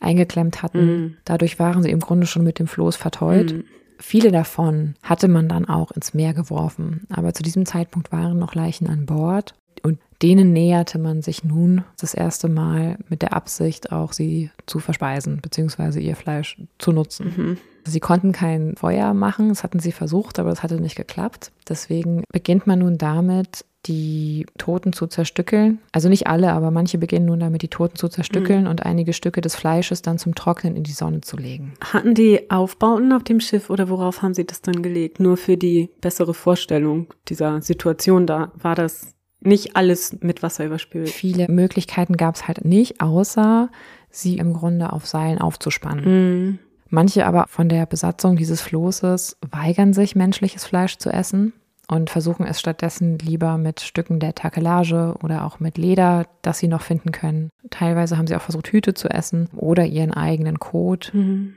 eingeklemmt 0.00 0.64
hatten. 0.64 0.80
Dadurch 1.24 1.60
waren 1.60 1.84
sie 1.84 1.90
im 1.90 2.00
Grunde 2.00 2.26
schon 2.26 2.42
mit 2.42 2.58
dem 2.58 2.66
Floß 2.66 2.96
verteut. 2.96 3.52
Viele 3.98 4.32
davon 4.32 4.94
hatte 5.00 5.28
man 5.28 5.48
dann 5.48 5.68
auch 5.68 5.92
ins 5.92 6.12
Meer 6.12 6.34
geworfen. 6.34 7.06
Aber 7.08 7.32
zu 7.32 7.44
diesem 7.44 7.64
Zeitpunkt 7.64 8.10
waren 8.10 8.40
noch 8.40 8.56
Leichen 8.56 8.88
an 8.88 9.06
Bord. 9.06 9.54
Und 9.82 9.98
denen 10.22 10.52
näherte 10.52 10.98
man 10.98 11.22
sich 11.22 11.42
nun 11.44 11.84
das 11.98 12.14
erste 12.14 12.48
Mal 12.48 12.96
mit 13.08 13.22
der 13.22 13.32
Absicht, 13.32 13.92
auch 13.92 14.12
sie 14.12 14.50
zu 14.66 14.78
verspeisen, 14.78 15.40
beziehungsweise 15.42 16.00
ihr 16.00 16.16
Fleisch 16.16 16.56
zu 16.78 16.92
nutzen. 16.92 17.58
Sie 17.84 18.00
konnten 18.00 18.30
kein 18.30 18.76
Feuer 18.76 19.12
machen, 19.14 19.48
das 19.48 19.64
hatten 19.64 19.80
sie 19.80 19.90
versucht, 19.90 20.38
aber 20.38 20.50
das 20.50 20.62
hatte 20.62 20.80
nicht 20.80 20.94
geklappt. 20.94 21.50
Deswegen 21.68 22.22
beginnt 22.30 22.68
man 22.68 22.78
nun 22.78 22.98
damit, 22.98 23.64
die 23.86 24.46
Toten 24.58 24.92
zu 24.92 25.08
zerstückeln. 25.08 25.80
Also 25.90 26.08
nicht 26.08 26.28
alle, 26.28 26.52
aber 26.52 26.70
manche 26.70 26.98
beginnen 26.98 27.26
nun 27.26 27.40
damit, 27.40 27.62
die 27.62 27.68
Toten 27.68 27.96
zu 27.96 28.08
zerstückeln 28.08 28.68
und 28.68 28.86
einige 28.86 29.12
Stücke 29.12 29.40
des 29.40 29.56
Fleisches 29.56 30.02
dann 30.02 30.18
zum 30.18 30.36
Trocknen 30.36 30.76
in 30.76 30.84
die 30.84 30.92
Sonne 30.92 31.20
zu 31.22 31.36
legen. 31.36 31.74
Hatten 31.80 32.14
die 32.14 32.48
Aufbauten 32.50 33.12
auf 33.12 33.24
dem 33.24 33.40
Schiff 33.40 33.70
oder 33.70 33.88
worauf 33.88 34.22
haben 34.22 34.34
sie 34.34 34.46
das 34.46 34.62
dann 34.62 34.82
gelegt? 34.82 35.18
Nur 35.18 35.36
für 35.36 35.56
die 35.56 35.90
bessere 36.00 36.34
Vorstellung 36.34 37.08
dieser 37.28 37.60
Situation 37.62 38.26
da 38.26 38.52
war 38.54 38.76
das 38.76 39.14
nicht 39.44 39.76
alles 39.76 40.16
mit 40.20 40.42
Wasser 40.42 40.64
überspült. 40.64 41.10
Viele 41.10 41.48
Möglichkeiten 41.48 42.16
gab 42.16 42.36
es 42.36 42.46
halt 42.46 42.64
nicht, 42.64 43.00
außer 43.00 43.70
sie 44.10 44.38
im 44.38 44.52
Grunde 44.52 44.92
auf 44.92 45.06
Seilen 45.06 45.38
aufzuspannen. 45.38 46.04
Mhm. 46.04 46.58
Manche 46.88 47.26
aber 47.26 47.46
von 47.48 47.68
der 47.68 47.86
Besatzung 47.86 48.36
dieses 48.36 48.60
Floßes 48.60 49.38
weigern 49.50 49.94
sich, 49.94 50.14
menschliches 50.14 50.66
Fleisch 50.66 50.98
zu 50.98 51.10
essen 51.10 51.54
und 51.88 52.10
versuchen 52.10 52.46
es 52.46 52.60
stattdessen 52.60 53.18
lieber 53.18 53.56
mit 53.56 53.80
Stücken 53.80 54.20
der 54.20 54.34
Takelage 54.34 55.14
oder 55.22 55.46
auch 55.46 55.58
mit 55.58 55.78
Leder, 55.78 56.26
das 56.42 56.58
sie 56.58 56.68
noch 56.68 56.82
finden 56.82 57.10
können. 57.10 57.48
Teilweise 57.70 58.18
haben 58.18 58.26
sie 58.26 58.36
auch 58.36 58.42
versucht, 58.42 58.68
Hüte 58.68 58.92
zu 58.92 59.08
essen 59.08 59.48
oder 59.56 59.86
ihren 59.86 60.12
eigenen 60.12 60.58
Kot. 60.58 61.10
Mhm. 61.14 61.54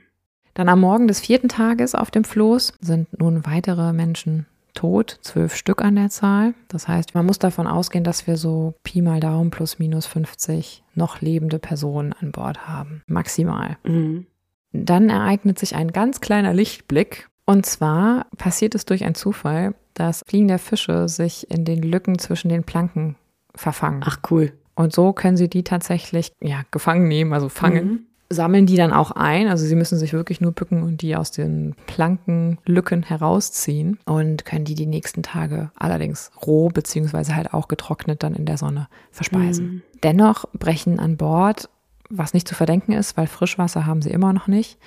Dann 0.54 0.70
am 0.70 0.80
Morgen 0.80 1.06
des 1.06 1.20
vierten 1.20 1.50
Tages 1.50 1.94
auf 1.94 2.10
dem 2.10 2.24
Floß 2.24 2.72
sind 2.80 3.20
nun 3.20 3.44
weitere 3.44 3.92
Menschen 3.92 4.46
tot, 4.76 5.18
zwölf 5.22 5.56
Stück 5.56 5.82
an 5.82 5.96
der 5.96 6.10
Zahl. 6.10 6.54
Das 6.68 6.86
heißt, 6.86 7.14
man 7.14 7.26
muss 7.26 7.40
davon 7.40 7.66
ausgehen, 7.66 8.04
dass 8.04 8.28
wir 8.28 8.36
so 8.36 8.74
Pi 8.84 9.02
mal 9.02 9.18
Daumen 9.18 9.50
plus 9.50 9.80
minus 9.80 10.06
50 10.06 10.84
noch 10.94 11.20
lebende 11.20 11.58
Personen 11.58 12.12
an 12.12 12.30
Bord 12.30 12.68
haben. 12.68 13.02
Maximal. 13.08 13.78
Mhm. 13.82 14.26
Dann 14.72 15.10
ereignet 15.10 15.58
sich 15.58 15.74
ein 15.74 15.92
ganz 15.92 16.20
kleiner 16.20 16.52
Lichtblick. 16.52 17.28
Und 17.44 17.66
zwar 17.66 18.26
passiert 18.38 18.74
es 18.74 18.84
durch 18.84 19.04
einen 19.04 19.14
Zufall, 19.14 19.74
dass 19.94 20.22
fliegende 20.26 20.58
Fische 20.58 21.08
sich 21.08 21.50
in 21.50 21.64
den 21.64 21.82
Lücken 21.82 22.18
zwischen 22.18 22.48
den 22.48 22.64
Planken 22.64 23.16
verfangen. 23.54 24.02
Ach 24.04 24.18
cool. 24.30 24.52
Und 24.74 24.92
so 24.92 25.12
können 25.12 25.36
sie 25.36 25.48
die 25.48 25.64
tatsächlich 25.64 26.32
ja, 26.40 26.62
gefangen 26.70 27.08
nehmen, 27.08 27.32
also 27.32 27.48
fangen. 27.48 28.06
Sammeln 28.28 28.66
die 28.66 28.76
dann 28.76 28.92
auch 28.92 29.12
ein, 29.12 29.48
also 29.48 29.64
sie 29.64 29.76
müssen 29.76 29.98
sich 29.98 30.12
wirklich 30.12 30.40
nur 30.40 30.52
bücken 30.52 30.82
und 30.82 31.02
die 31.02 31.14
aus 31.16 31.30
den 31.30 31.74
Plankenlücken 31.86 33.04
herausziehen 33.04 33.98
und 34.04 34.44
können 34.44 34.64
die 34.64 34.74
die 34.74 34.86
nächsten 34.86 35.22
Tage 35.22 35.70
allerdings 35.76 36.30
roh 36.44 36.68
beziehungsweise 36.68 37.36
halt 37.36 37.54
auch 37.54 37.68
getrocknet 37.68 38.22
dann 38.22 38.34
in 38.34 38.44
der 38.44 38.58
Sonne 38.58 38.88
verspeisen. 39.12 39.82
Dennoch 40.02 40.44
brechen 40.54 40.98
an 40.98 41.16
Bord, 41.16 41.68
was 42.10 42.34
nicht 42.34 42.48
zu 42.48 42.54
verdenken 42.54 42.92
ist, 42.92 43.16
weil 43.16 43.26
Frischwasser 43.26 43.86
haben 43.86 44.02
sie 44.02 44.10
immer 44.10 44.32
noch 44.32 44.48
nicht 44.48 44.78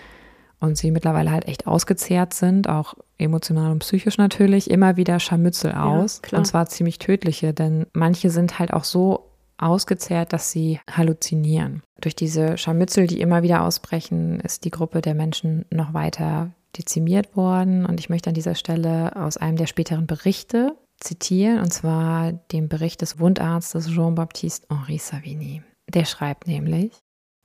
und 0.59 0.77
sie 0.77 0.91
mittlerweile 0.91 1.31
halt 1.31 1.47
echt 1.47 1.67
ausgezehrt 1.67 2.33
sind, 2.33 2.67
auch 2.67 2.95
emotional 3.17 3.71
und 3.71 3.79
psychisch 3.79 4.17
natürlich, 4.17 4.69
immer 4.69 4.97
wieder 4.97 5.19
Scharmützel 5.19 5.73
aus. 5.73 6.21
klar. 6.21 6.39
und 6.39 6.45
zwar 6.45 6.67
ziemlich 6.67 6.99
tödliche, 6.99 7.53
denn 7.53 7.85
manche 7.93 8.29
sind 8.29 8.59
halt 8.59 8.73
auch 8.73 8.83
so 8.83 9.29
ausgezehrt, 9.57 10.33
dass 10.33 10.51
sie 10.51 10.79
halluzinieren. 10.89 11.83
Durch 12.01 12.15
diese 12.15 12.57
Scharmützel, 12.57 13.07
die 13.07 13.21
immer 13.21 13.43
wieder 13.43 13.63
ausbrechen, 13.63 14.39
ist 14.39 14.63
die 14.65 14.71
Gruppe 14.71 15.01
der 15.01 15.15
Menschen 15.15 15.65
noch 15.69 15.93
weiter 15.93 16.51
dezimiert 16.77 17.35
worden. 17.35 17.85
Und 17.85 17.99
ich 17.99 18.09
möchte 18.09 18.29
an 18.29 18.33
dieser 18.35 18.55
Stelle 18.55 19.15
aus 19.15 19.37
einem 19.37 19.57
der 19.57 19.67
späteren 19.67 20.07
Berichte 20.07 20.75
zitieren, 20.99 21.59
und 21.59 21.73
zwar 21.73 22.31
dem 22.31 22.69
Bericht 22.69 23.01
des 23.01 23.19
Wundarztes 23.19 23.87
Jean-Baptiste 23.87 24.67
Henri 24.69 24.97
Savigny. 24.97 25.61
Der 25.87 26.05
schreibt 26.05 26.47
nämlich, 26.47 26.91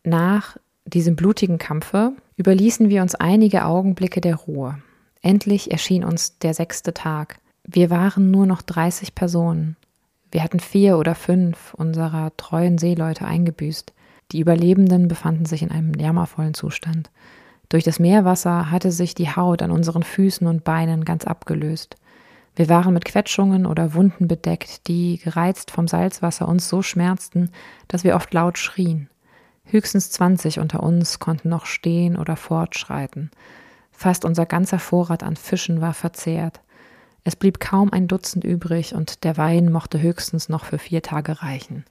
nach 0.03 0.57
diesem 0.85 1.17
blutigen 1.17 1.59
Kampfe 1.59 2.13
überließen 2.37 2.91
wir 2.91 3.03
uns 3.03 3.15
einige 3.15 3.65
Augenblicke 3.65 4.21
der 4.21 4.37
Ruhe. 4.37 4.79
Endlich 5.23 5.71
erschien 5.71 6.05
uns 6.05 6.39
der 6.39 6.53
sechste 6.53 6.93
Tag. 6.93 7.39
Wir 7.67 7.89
waren 7.89 8.31
nur 8.31 8.45
noch 8.45 8.61
30 8.61 9.15
Personen. 9.15 9.77
Wir 10.31 10.43
hatten 10.43 10.61
vier 10.61 10.99
oder 10.99 11.15
fünf 11.15 11.73
unserer 11.75 12.37
treuen 12.37 12.77
Seeleute 12.77 13.25
eingebüßt. 13.25 13.95
Die 14.33 14.41
Überlebenden 14.41 15.09
befanden 15.09 15.45
sich 15.45 15.63
in 15.63 15.71
einem 15.71 15.95
jammervollen 15.95 16.55
Zustand. 16.55 17.11
Durch 17.69 17.85
das 17.85 17.99
Meerwasser 17.99 18.71
hatte 18.71 18.93
sich 18.93 19.15
die 19.15 19.31
Haut 19.35 19.63
an 19.63 19.71
unseren 19.71 20.03
Füßen 20.03 20.47
und 20.47 20.65
Beinen 20.65 21.05
ganz 21.05 21.25
abgelöst. 21.25 21.97
Wir 22.57 22.69
waren 22.69 22.95
mit 22.95 23.05
Quetschungen 23.05 23.67
oder 23.67 23.95
Wunden 23.95 24.29
bedeckt, 24.29 24.87
die, 24.87 25.19
gereizt 25.19 25.71
vom 25.71 25.89
Salzwasser, 25.89 26.47
uns 26.47 26.69
so 26.69 26.83
schmerzten, 26.83 27.51
dass 27.89 28.05
wir 28.05 28.15
oft 28.15 28.33
laut 28.33 28.59
schrien. 28.59 29.09
Höchstens 29.65 30.11
zwanzig 30.11 30.61
unter 30.61 30.83
uns 30.83 31.19
konnten 31.19 31.49
noch 31.49 31.67
stehen 31.67 32.17
oder 32.17 32.37
fortschreiten. 32.37 33.31
Fast 33.91 34.25
unser 34.25 34.47
ganzer 34.47 34.79
Vorrat 34.79 35.23
an 35.23 35.37
Fischen 35.37 35.81
war 35.81 35.95
verzehrt. 35.95 36.61
Es 37.25 37.35
blieb 37.35 37.59
kaum 37.59 37.93
ein 37.93 38.07
Dutzend 38.07 38.45
übrig 38.45 38.95
und 38.95 39.25
der 39.25 39.37
Wein 39.37 39.73
mochte 39.73 40.01
höchstens 40.01 40.49
noch 40.49 40.65
für 40.67 40.79
vier 40.79 41.03
Tage 41.03 41.43
reichen. 41.43 41.85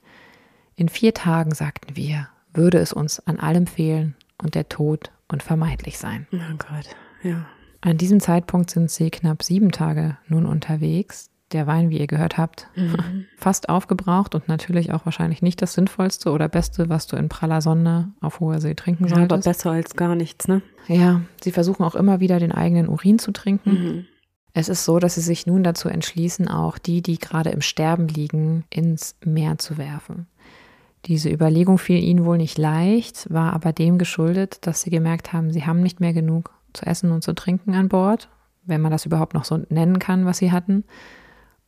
In 0.76 0.88
vier 0.88 1.14
Tagen, 1.14 1.54
sagten 1.54 1.96
wir, 1.96 2.28
würde 2.52 2.78
es 2.78 2.92
uns 2.92 3.20
an 3.26 3.38
allem 3.38 3.66
fehlen 3.66 4.14
und 4.42 4.54
der 4.54 4.68
Tod 4.68 5.10
unvermeidlich 5.30 5.98
sein. 5.98 6.26
Oh 6.32 6.36
Gott, 6.58 6.96
ja. 7.22 7.46
An 7.80 7.98
diesem 7.98 8.20
Zeitpunkt 8.20 8.70
sind 8.70 8.90
sie 8.90 9.10
knapp 9.10 9.42
sieben 9.42 9.70
Tage 9.70 10.16
nun 10.28 10.46
unterwegs. 10.46 11.30
Der 11.52 11.66
Wein, 11.66 11.90
wie 11.90 11.98
ihr 11.98 12.06
gehört 12.06 12.38
habt, 12.38 12.68
Mhm. 12.74 13.26
fast 13.36 13.68
aufgebraucht 13.68 14.34
und 14.34 14.48
natürlich 14.48 14.92
auch 14.92 15.04
wahrscheinlich 15.04 15.42
nicht 15.42 15.60
das 15.62 15.74
Sinnvollste 15.74 16.30
oder 16.32 16.48
Beste, 16.48 16.88
was 16.88 17.06
du 17.06 17.16
in 17.16 17.28
praller 17.28 17.60
Sonne 17.60 18.12
auf 18.20 18.40
hoher 18.40 18.60
See 18.60 18.74
trinken 18.74 19.06
Ja, 19.06 19.16
aber 19.16 19.28
solltest. 19.28 19.44
besser 19.44 19.70
als 19.70 19.94
gar 19.94 20.14
nichts, 20.16 20.48
ne? 20.48 20.62
Ja, 20.88 21.20
sie 21.42 21.52
versuchen 21.52 21.84
auch 21.84 21.94
immer 21.94 22.18
wieder 22.20 22.40
den 22.40 22.50
eigenen 22.52 22.88
Urin 22.88 23.18
zu 23.18 23.30
trinken. 23.30 23.70
Mhm. 23.70 24.06
Es 24.54 24.68
ist 24.68 24.84
so, 24.84 24.98
dass 24.98 25.16
sie 25.16 25.20
sich 25.20 25.46
nun 25.46 25.62
dazu 25.62 25.88
entschließen, 25.88 26.48
auch 26.48 26.78
die, 26.78 27.02
die 27.02 27.18
gerade 27.18 27.50
im 27.50 27.60
Sterben 27.60 28.08
liegen, 28.08 28.64
ins 28.70 29.16
Meer 29.24 29.58
zu 29.58 29.76
werfen. 29.78 30.26
Diese 31.06 31.30
Überlegung 31.30 31.78
fiel 31.78 32.02
ihnen 32.02 32.24
wohl 32.24 32.38
nicht 32.38 32.56
leicht, 32.56 33.30
war 33.30 33.52
aber 33.52 33.72
dem 33.72 33.98
geschuldet, 33.98 34.66
dass 34.66 34.82
sie 34.82 34.90
gemerkt 34.90 35.32
haben, 35.32 35.52
sie 35.52 35.66
haben 35.66 35.82
nicht 35.82 36.00
mehr 36.00 36.12
genug 36.12 36.50
zu 36.72 36.86
essen 36.86 37.10
und 37.10 37.22
zu 37.22 37.34
trinken 37.34 37.74
an 37.74 37.88
Bord, 37.88 38.28
wenn 38.64 38.80
man 38.80 38.90
das 38.90 39.04
überhaupt 39.04 39.34
noch 39.34 39.44
so 39.44 39.58
nennen 39.68 39.98
kann, 39.98 40.24
was 40.24 40.38
sie 40.38 40.50
hatten. 40.50 40.84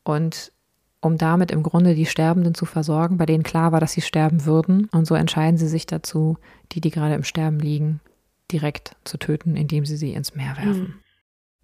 Und 0.05 0.53
um 1.01 1.19
damit 1.19 1.51
im 1.51 1.63
Grunde 1.63 1.95
die 1.95 2.07
Sterbenden 2.07 2.55
zu 2.55 2.65
versorgen, 2.65 3.19
bei 3.19 3.27
denen 3.27 3.43
klar 3.43 3.73
war, 3.73 3.81
dass 3.81 3.93
sie 3.93 4.01
sterben 4.01 4.45
würden. 4.45 4.89
Und 4.93 5.07
so 5.07 5.15
entscheiden 5.15 5.59
sie 5.59 5.69
sich 5.69 5.87
dazu, 5.87 6.39
die, 6.73 6.81
die 6.81 6.91
gerade 6.91 7.15
im 7.15 7.23
Sterben 7.23 7.61
liegen, 7.61 8.01
direkt 8.51 8.97
zu 9.05 9.19
töten, 9.19 9.57
indem 9.57 9.85
sie 9.85 9.97
sie 9.97 10.13
ins 10.13 10.35
Meer 10.35 10.57
werfen. 10.57 10.81
Mhm. 10.81 10.95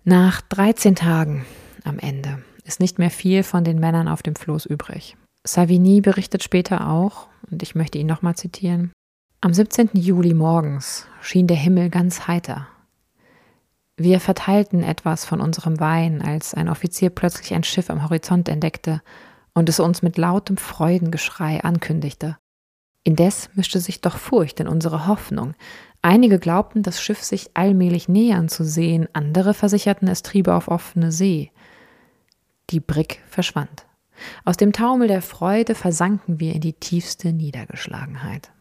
Nach 0.05 0.41
13 0.43 0.95
Tagen 0.95 1.45
am 1.85 1.99
Ende 1.99 2.43
ist 2.65 2.81
nicht 2.81 2.99
mehr 2.99 3.11
viel 3.11 3.43
von 3.43 3.65
den 3.65 3.79
Männern 3.79 4.09
auf 4.09 4.23
dem 4.23 4.37
Floß 4.37 4.67
übrig. 4.67 5.17
Savigny 5.45 6.01
berichtet 6.01 6.43
später 6.43 6.89
auch, 6.89 7.29
und 7.51 7.63
ich 7.63 7.75
möchte 7.75 7.99
ihn 7.99 8.07
nochmal 8.07 8.37
zitieren, 8.37 8.93
am 9.41 9.53
17. 9.53 9.91
Juli 9.95 10.35
morgens 10.35 11.07
schien 11.21 11.49
der 11.49 11.57
Himmel 11.57 11.91
ganz 11.91 12.29
heiter. 12.29 12.69
Wir 13.97 14.21
verteilten 14.21 14.85
etwas 14.85 15.25
von 15.25 15.41
unserem 15.41 15.81
Wein, 15.81 16.23
als 16.23 16.55
ein 16.55 16.69
Offizier 16.69 17.11
plötzlich 17.11 17.53
ein 17.55 17.65
Schiff 17.65 17.91
am 17.91 18.05
Horizont 18.05 18.49
entdeckte 18.49 19.03
und 19.53 19.69
es 19.69 19.81
uns 19.81 20.01
mit 20.01 20.17
lautem 20.17 20.57
Freudengeschrei 20.57 21.63
ankündigte. 21.63 22.39
Indes 23.03 23.51
mischte 23.55 23.81
sich 23.81 24.01
doch 24.01 24.17
Furcht 24.17 24.61
in 24.61 24.69
unsere 24.69 25.09
Hoffnung. 25.09 25.55
Einige 26.03 26.39
glaubten, 26.39 26.85
das 26.85 27.03
Schiff 27.03 27.23
sich 27.23 27.51
allmählich 27.55 28.09
nähern 28.09 28.49
zu 28.49 28.65
sehen, 28.65 29.09
andere 29.13 29.55
versicherten, 29.55 30.07
es 30.07 30.23
triebe 30.23 30.55
auf 30.55 30.69
offene 30.69 31.11
See. 31.11 31.51
Die 32.71 32.81
Brick 32.81 33.21
verschwand. 33.29 33.87
Aus 34.45 34.57
dem 34.57 34.73
Taumel 34.73 35.09
der 35.09 35.23
Freude 35.23 35.75
versanken 35.75 36.41
wir 36.41 36.55
in 36.55 36.61
die 36.61 36.75
tiefste 36.75 37.33
Niedergeschlagenheit. 37.33 38.53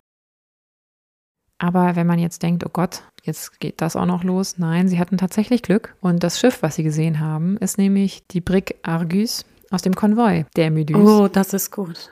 Aber 1.57 1.95
wenn 1.95 2.07
man 2.07 2.17
jetzt 2.17 2.41
denkt, 2.41 2.65
oh 2.65 2.71
Gott, 2.73 3.03
jetzt 3.23 3.59
geht 3.59 3.81
das 3.81 3.95
auch 3.95 4.07
noch 4.07 4.23
los, 4.23 4.57
nein, 4.57 4.87
sie 4.87 4.99
hatten 4.99 5.17
tatsächlich 5.17 5.61
Glück. 5.61 5.95
Und 6.01 6.23
das 6.23 6.39
Schiff, 6.39 6.63
was 6.63 6.75
sie 6.75 6.83
gesehen 6.83 7.19
haben, 7.19 7.57
ist 7.57 7.77
nämlich 7.77 8.25
die 8.27 8.41
Brick 8.41 8.79
Argus 8.81 9.45
aus 9.69 9.83
dem 9.83 9.93
Konvoi 9.95 10.45
der 10.55 10.71
Medus. 10.71 11.07
Oh, 11.07 11.27
das 11.27 11.53
ist 11.53 11.71
gut. 11.71 12.11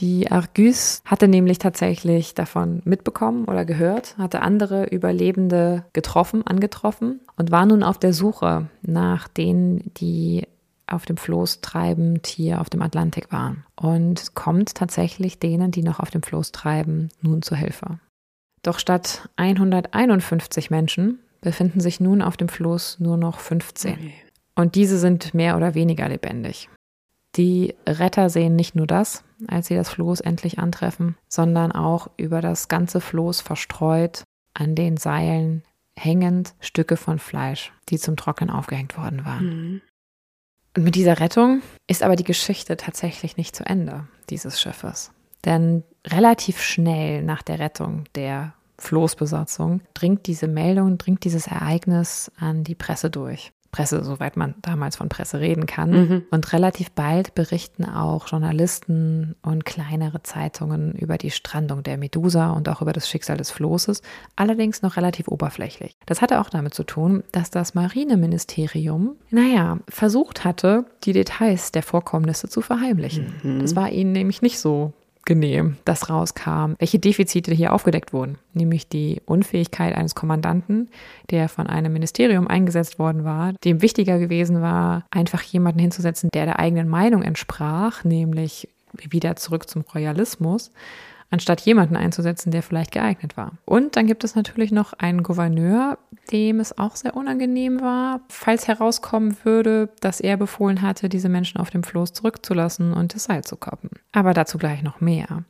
Die 0.00 0.30
Argus 0.30 1.02
hatte 1.04 1.28
nämlich 1.28 1.58
tatsächlich 1.58 2.34
davon 2.34 2.80
mitbekommen 2.84 3.44
oder 3.44 3.66
gehört, 3.66 4.16
hatte 4.16 4.40
andere 4.40 4.84
Überlebende 4.86 5.84
getroffen, 5.92 6.46
angetroffen 6.46 7.20
und 7.36 7.50
war 7.50 7.66
nun 7.66 7.82
auf 7.82 7.98
der 7.98 8.14
Suche 8.14 8.68
nach 8.82 9.28
denen, 9.28 9.92
die 9.98 10.46
auf 10.92 11.06
dem 11.06 11.16
Floß 11.16 11.60
treibend 11.60 12.26
hier 12.26 12.60
auf 12.60 12.70
dem 12.70 12.82
Atlantik 12.82 13.32
waren. 13.32 13.64
Und 13.76 14.34
kommt 14.34 14.74
tatsächlich 14.74 15.38
denen, 15.38 15.70
die 15.70 15.82
noch 15.82 16.00
auf 16.00 16.10
dem 16.10 16.22
Floß 16.22 16.52
treiben, 16.52 17.08
nun 17.20 17.42
zur 17.42 17.56
Hilfe. 17.56 17.98
Doch 18.62 18.78
statt 18.78 19.28
151 19.36 20.70
Menschen 20.70 21.18
befinden 21.40 21.80
sich 21.80 22.00
nun 22.00 22.22
auf 22.22 22.36
dem 22.36 22.48
Floß 22.48 23.00
nur 23.00 23.16
noch 23.16 23.40
15. 23.40 23.92
Okay. 23.92 24.14
Und 24.54 24.74
diese 24.74 24.98
sind 24.98 25.32
mehr 25.32 25.56
oder 25.56 25.74
weniger 25.74 26.08
lebendig. 26.08 26.68
Die 27.36 27.74
Retter 27.86 28.28
sehen 28.28 28.56
nicht 28.56 28.74
nur 28.74 28.86
das, 28.86 29.24
als 29.46 29.68
sie 29.68 29.76
das 29.76 29.88
Floß 29.88 30.20
endlich 30.20 30.58
antreffen, 30.58 31.16
sondern 31.28 31.72
auch 31.72 32.10
über 32.16 32.40
das 32.40 32.68
ganze 32.68 33.00
Floß 33.00 33.40
verstreut, 33.40 34.24
an 34.52 34.74
den 34.74 34.96
Seilen 34.96 35.62
hängend 35.96 36.54
Stücke 36.60 36.96
von 36.96 37.18
Fleisch, 37.18 37.72
die 37.88 37.98
zum 37.98 38.16
Trocknen 38.16 38.50
aufgehängt 38.50 38.96
worden 38.96 39.24
waren. 39.24 39.46
Mhm. 39.46 39.80
Und 40.76 40.84
mit 40.84 40.94
dieser 40.94 41.18
Rettung 41.20 41.62
ist 41.88 42.02
aber 42.02 42.16
die 42.16 42.24
Geschichte 42.24 42.76
tatsächlich 42.76 43.36
nicht 43.36 43.56
zu 43.56 43.66
Ende 43.66 44.06
dieses 44.28 44.60
Schiffes. 44.60 45.10
Denn 45.44 45.82
relativ 46.06 46.60
schnell 46.62 47.22
nach 47.22 47.42
der 47.42 47.58
Rettung 47.58 48.04
der 48.14 48.54
Floßbesatzung 48.78 49.82
dringt 49.94 50.26
diese 50.26 50.48
Meldung, 50.48 50.96
dringt 50.98 51.24
dieses 51.24 51.46
Ereignis 51.46 52.30
an 52.38 52.64
die 52.64 52.74
Presse 52.74 53.10
durch. 53.10 53.52
Presse, 53.72 54.02
soweit 54.02 54.36
man 54.36 54.54
damals 54.62 54.96
von 54.96 55.08
Presse 55.08 55.40
reden 55.40 55.66
kann. 55.66 55.90
Mhm. 55.90 56.22
Und 56.30 56.52
relativ 56.52 56.90
bald 56.90 57.34
berichten 57.34 57.84
auch 57.84 58.28
Journalisten 58.28 59.36
und 59.42 59.64
kleinere 59.64 60.22
Zeitungen 60.22 60.92
über 60.92 61.18
die 61.18 61.30
Strandung 61.30 61.82
der 61.82 61.96
Medusa 61.96 62.50
und 62.50 62.68
auch 62.68 62.82
über 62.82 62.92
das 62.92 63.08
Schicksal 63.08 63.36
des 63.36 63.50
Floßes, 63.50 64.02
allerdings 64.36 64.82
noch 64.82 64.96
relativ 64.96 65.28
oberflächlich. 65.28 65.94
Das 66.06 66.20
hatte 66.20 66.40
auch 66.40 66.50
damit 66.50 66.74
zu 66.74 66.84
tun, 66.84 67.22
dass 67.32 67.50
das 67.50 67.74
Marineministerium, 67.74 69.16
naja, 69.30 69.78
versucht 69.88 70.44
hatte, 70.44 70.86
die 71.04 71.12
Details 71.12 71.72
der 71.72 71.82
Vorkommnisse 71.82 72.48
zu 72.48 72.60
verheimlichen. 72.62 73.34
Mhm. 73.42 73.60
Das 73.60 73.76
war 73.76 73.90
ihnen 73.90 74.12
nämlich 74.12 74.42
nicht 74.42 74.58
so 74.58 74.92
genehm, 75.24 75.76
dass 75.84 76.08
rauskam, 76.10 76.74
welche 76.78 76.98
Defizite 76.98 77.52
hier 77.52 77.72
aufgedeckt 77.72 78.12
wurden. 78.12 78.38
Nämlich 78.54 78.88
die 78.88 79.20
Unfähigkeit 79.26 79.94
eines 79.94 80.14
Kommandanten, 80.14 80.88
der 81.30 81.48
von 81.48 81.66
einem 81.66 81.92
Ministerium 81.92 82.48
eingesetzt 82.48 82.98
worden 82.98 83.24
war, 83.24 83.52
dem 83.64 83.82
wichtiger 83.82 84.18
gewesen 84.18 84.60
war, 84.60 85.04
einfach 85.10 85.42
jemanden 85.42 85.78
hinzusetzen, 85.78 86.30
der 86.32 86.46
der 86.46 86.58
eigenen 86.58 86.88
Meinung 86.88 87.22
entsprach, 87.22 88.04
nämlich 88.04 88.68
wieder 88.92 89.36
zurück 89.36 89.68
zum 89.68 89.82
Royalismus, 89.94 90.72
anstatt 91.30 91.60
jemanden 91.62 91.96
einzusetzen, 91.96 92.50
der 92.50 92.62
vielleicht 92.62 92.92
geeignet 92.92 93.36
war. 93.36 93.52
Und 93.64 93.96
dann 93.96 94.06
gibt 94.06 94.24
es 94.24 94.34
natürlich 94.34 94.72
noch 94.72 94.92
einen 94.94 95.22
Gouverneur, 95.22 95.98
dem 96.30 96.60
es 96.60 96.76
auch 96.78 96.96
sehr 96.96 97.16
unangenehm 97.16 97.80
war, 97.80 98.20
falls 98.28 98.68
herauskommen 98.68 99.36
würde, 99.44 99.90
dass 100.00 100.20
er 100.20 100.36
befohlen 100.36 100.82
hatte, 100.82 101.08
diese 101.08 101.28
Menschen 101.28 101.60
auf 101.60 101.70
dem 101.70 101.82
Floß 101.82 102.12
zurückzulassen 102.12 102.92
und 102.92 103.14
das 103.14 103.24
Seil 103.24 103.44
zu 103.44 103.56
kappen. 103.56 103.90
Aber 104.12 104.34
dazu 104.34 104.58
gleich 104.58 104.82
noch 104.82 105.00
mehr. 105.00 105.44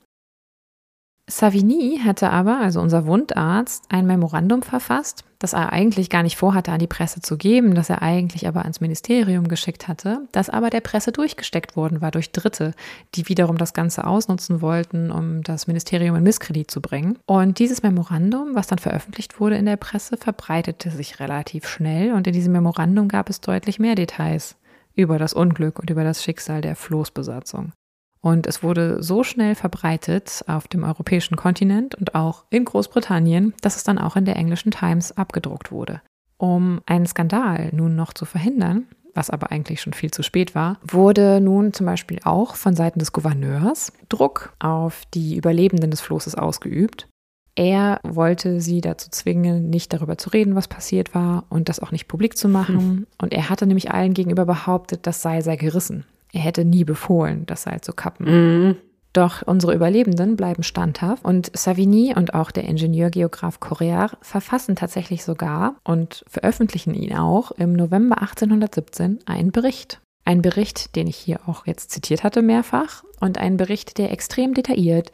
Savigny 1.30 2.00
hatte 2.04 2.30
aber, 2.30 2.58
also 2.58 2.80
unser 2.80 3.06
Wundarzt, 3.06 3.84
ein 3.88 4.06
Memorandum 4.06 4.62
verfasst, 4.62 5.24
das 5.38 5.54
er 5.54 5.72
eigentlich 5.72 6.10
gar 6.10 6.22
nicht 6.22 6.36
vorhatte, 6.36 6.72
an 6.72 6.80
die 6.80 6.86
Presse 6.86 7.20
zu 7.20 7.38
geben, 7.38 7.74
das 7.74 7.88
er 7.88 8.02
eigentlich 8.02 8.46
aber 8.46 8.62
ans 8.62 8.80
Ministerium 8.80 9.48
geschickt 9.48 9.88
hatte, 9.88 10.26
das 10.32 10.50
aber 10.50 10.68
der 10.68 10.80
Presse 10.80 11.12
durchgesteckt 11.12 11.76
worden 11.76 12.00
war 12.00 12.10
durch 12.10 12.32
Dritte, 12.32 12.74
die 13.14 13.28
wiederum 13.28 13.56
das 13.56 13.72
Ganze 13.72 14.06
ausnutzen 14.06 14.60
wollten, 14.60 15.10
um 15.10 15.42
das 15.42 15.66
Ministerium 15.66 16.16
in 16.16 16.22
Misskredit 16.22 16.70
zu 16.70 16.82
bringen. 16.82 17.18
Und 17.26 17.58
dieses 17.58 17.82
Memorandum, 17.82 18.54
was 18.54 18.66
dann 18.66 18.78
veröffentlicht 18.78 19.40
wurde 19.40 19.56
in 19.56 19.66
der 19.66 19.76
Presse, 19.76 20.16
verbreitete 20.16 20.90
sich 20.90 21.20
relativ 21.20 21.66
schnell 21.66 22.12
und 22.12 22.26
in 22.26 22.34
diesem 22.34 22.52
Memorandum 22.52 23.08
gab 23.08 23.30
es 23.30 23.40
deutlich 23.40 23.78
mehr 23.78 23.94
Details 23.94 24.56
über 24.94 25.18
das 25.18 25.32
Unglück 25.32 25.78
und 25.78 25.88
über 25.88 26.04
das 26.04 26.22
Schicksal 26.22 26.60
der 26.60 26.76
Floßbesatzung. 26.76 27.72
Und 28.22 28.46
es 28.46 28.62
wurde 28.62 29.02
so 29.02 29.24
schnell 29.24 29.54
verbreitet 29.54 30.44
auf 30.46 30.68
dem 30.68 30.84
europäischen 30.84 31.36
Kontinent 31.36 31.94
und 31.94 32.14
auch 32.14 32.44
in 32.50 32.64
Großbritannien, 32.64 33.54
dass 33.62 33.76
es 33.76 33.84
dann 33.84 33.98
auch 33.98 34.16
in 34.16 34.26
der 34.26 34.36
englischen 34.36 34.70
Times 34.70 35.16
abgedruckt 35.16 35.72
wurde. 35.72 36.02
Um 36.36 36.80
einen 36.86 37.06
Skandal 37.06 37.70
nun 37.72 37.96
noch 37.96 38.12
zu 38.12 38.24
verhindern, 38.24 38.86
was 39.14 39.30
aber 39.30 39.50
eigentlich 39.50 39.80
schon 39.80 39.92
viel 39.92 40.10
zu 40.10 40.22
spät 40.22 40.54
war, 40.54 40.78
wurde 40.82 41.40
nun 41.40 41.72
zum 41.72 41.86
Beispiel 41.86 42.20
auch 42.24 42.54
von 42.54 42.76
Seiten 42.76 42.98
des 42.98 43.12
Gouverneurs 43.12 43.92
Druck 44.08 44.52
auf 44.58 45.02
die 45.14 45.36
Überlebenden 45.36 45.90
des 45.90 46.00
Floßes 46.00 46.34
ausgeübt. 46.34 47.08
Er 47.56 48.00
wollte 48.04 48.60
sie 48.60 48.80
dazu 48.80 49.10
zwingen, 49.10 49.70
nicht 49.70 49.92
darüber 49.92 50.16
zu 50.16 50.30
reden, 50.30 50.54
was 50.54 50.68
passiert 50.68 51.14
war 51.14 51.44
und 51.50 51.68
das 51.68 51.80
auch 51.80 51.90
nicht 51.90 52.06
publik 52.06 52.38
zu 52.38 52.48
machen. 52.48 53.06
Und 53.18 53.32
er 53.34 53.50
hatte 53.50 53.66
nämlich 53.66 53.90
allen 53.90 54.14
gegenüber 54.14 54.46
behauptet, 54.46 55.06
das 55.06 55.20
Seil 55.20 55.42
sei 55.42 55.56
gerissen. 55.56 56.04
Er 56.32 56.40
hätte 56.40 56.64
nie 56.64 56.84
befohlen, 56.84 57.46
das 57.46 57.62
Seil 57.62 57.80
zu 57.80 57.92
kappen. 57.92 58.26
Mhm. 58.26 58.76
Doch 59.12 59.42
unsere 59.42 59.74
Überlebenden 59.74 60.36
bleiben 60.36 60.62
standhaft 60.62 61.24
und 61.24 61.50
Savigny 61.56 62.14
und 62.14 62.34
auch 62.34 62.52
der 62.52 62.64
Ingenieurgeograf 62.64 63.58
Correard 63.58 64.16
verfassen 64.20 64.76
tatsächlich 64.76 65.24
sogar 65.24 65.74
und 65.82 66.24
veröffentlichen 66.28 66.94
ihn 66.94 67.16
auch 67.16 67.50
im 67.50 67.72
November 67.72 68.18
1817 68.18 69.18
einen 69.26 69.50
Bericht. 69.50 70.00
Ein 70.24 70.42
Bericht, 70.42 70.94
den 70.94 71.08
ich 71.08 71.16
hier 71.16 71.40
auch 71.46 71.66
jetzt 71.66 71.90
zitiert 71.90 72.22
hatte 72.22 72.40
mehrfach 72.40 73.02
und 73.18 73.38
ein 73.38 73.56
Bericht, 73.56 73.98
der 73.98 74.12
extrem 74.12 74.54
detailliert 74.54 75.10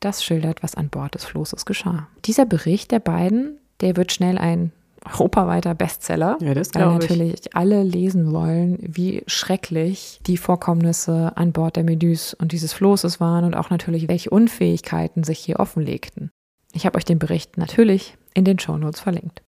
das 0.00 0.24
schildert, 0.24 0.62
was 0.62 0.74
an 0.74 0.88
Bord 0.88 1.14
des 1.14 1.24
Flosses 1.24 1.64
geschah. 1.64 2.08
Dieser 2.24 2.46
Bericht 2.46 2.90
der 2.90 2.98
beiden, 2.98 3.60
der 3.80 3.96
wird 3.96 4.12
schnell 4.12 4.38
ein 4.38 4.72
europaweiter 5.12 5.74
Bestseller, 5.74 6.36
Ja, 6.40 6.54
das 6.54 6.74
weil 6.74 6.82
glaube 6.82 7.04
ich. 7.04 7.10
natürlich 7.10 7.54
alle 7.56 7.82
lesen 7.82 8.32
wollen, 8.32 8.78
wie 8.80 9.22
schrecklich 9.26 10.20
die 10.26 10.36
Vorkommnisse 10.36 11.32
an 11.36 11.52
Bord 11.52 11.76
der 11.76 11.84
Meduse 11.84 12.36
und 12.40 12.52
dieses 12.52 12.72
Flosses 12.72 13.20
waren 13.20 13.44
und 13.44 13.54
auch 13.54 13.70
natürlich, 13.70 14.08
welche 14.08 14.30
Unfähigkeiten 14.30 15.24
sich 15.24 15.38
hier 15.38 15.60
offenlegten. 15.60 16.30
Ich 16.72 16.86
habe 16.86 16.96
euch 16.98 17.04
den 17.04 17.18
Bericht 17.18 17.56
natürlich 17.56 18.16
in 18.34 18.44
den 18.44 18.58
Shownotes 18.58 19.00
verlinkt. 19.00 19.42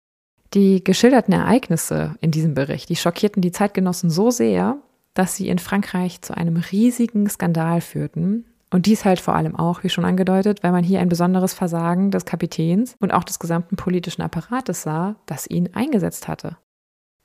Die 0.55 0.83
geschilderten 0.83 1.35
Ereignisse 1.35 2.15
in 2.21 2.31
diesem 2.31 2.55
Bericht, 2.55 2.89
die 2.89 2.97
schockierten 2.97 3.43
die 3.43 3.53
Zeitgenossen 3.53 4.09
so 4.09 4.31
sehr, 4.31 4.79
dass 5.13 5.37
sie 5.37 5.49
in 5.49 5.59
Frankreich 5.59 6.23
zu 6.23 6.35
einem 6.37 6.57
riesigen 6.57 7.29
Skandal 7.29 7.81
führten. 7.81 8.47
Und 8.71 8.87
dies 8.87 9.05
halt 9.05 9.21
vor 9.21 9.35
allem 9.35 9.57
auch, 9.57 9.83
wie 9.83 9.89
schon 9.89 10.05
angedeutet, 10.05 10.63
weil 10.63 10.73
man 10.73 10.85
hier 10.85 11.01
ein 11.01 11.09
besonderes 11.09 11.55
Versagen 11.55 12.11
des 12.11 12.25
Kapitäns 12.27 12.97
und 13.01 13.13
auch 13.13 13.25
des 13.25 13.39
gesamten 13.39 13.77
politischen 13.77 14.23
Apparates 14.23 14.83
sah, 14.83 15.17
das 15.27 15.47
ihn 15.49 15.71
eingesetzt 15.75 16.29
hatte. 16.29 16.59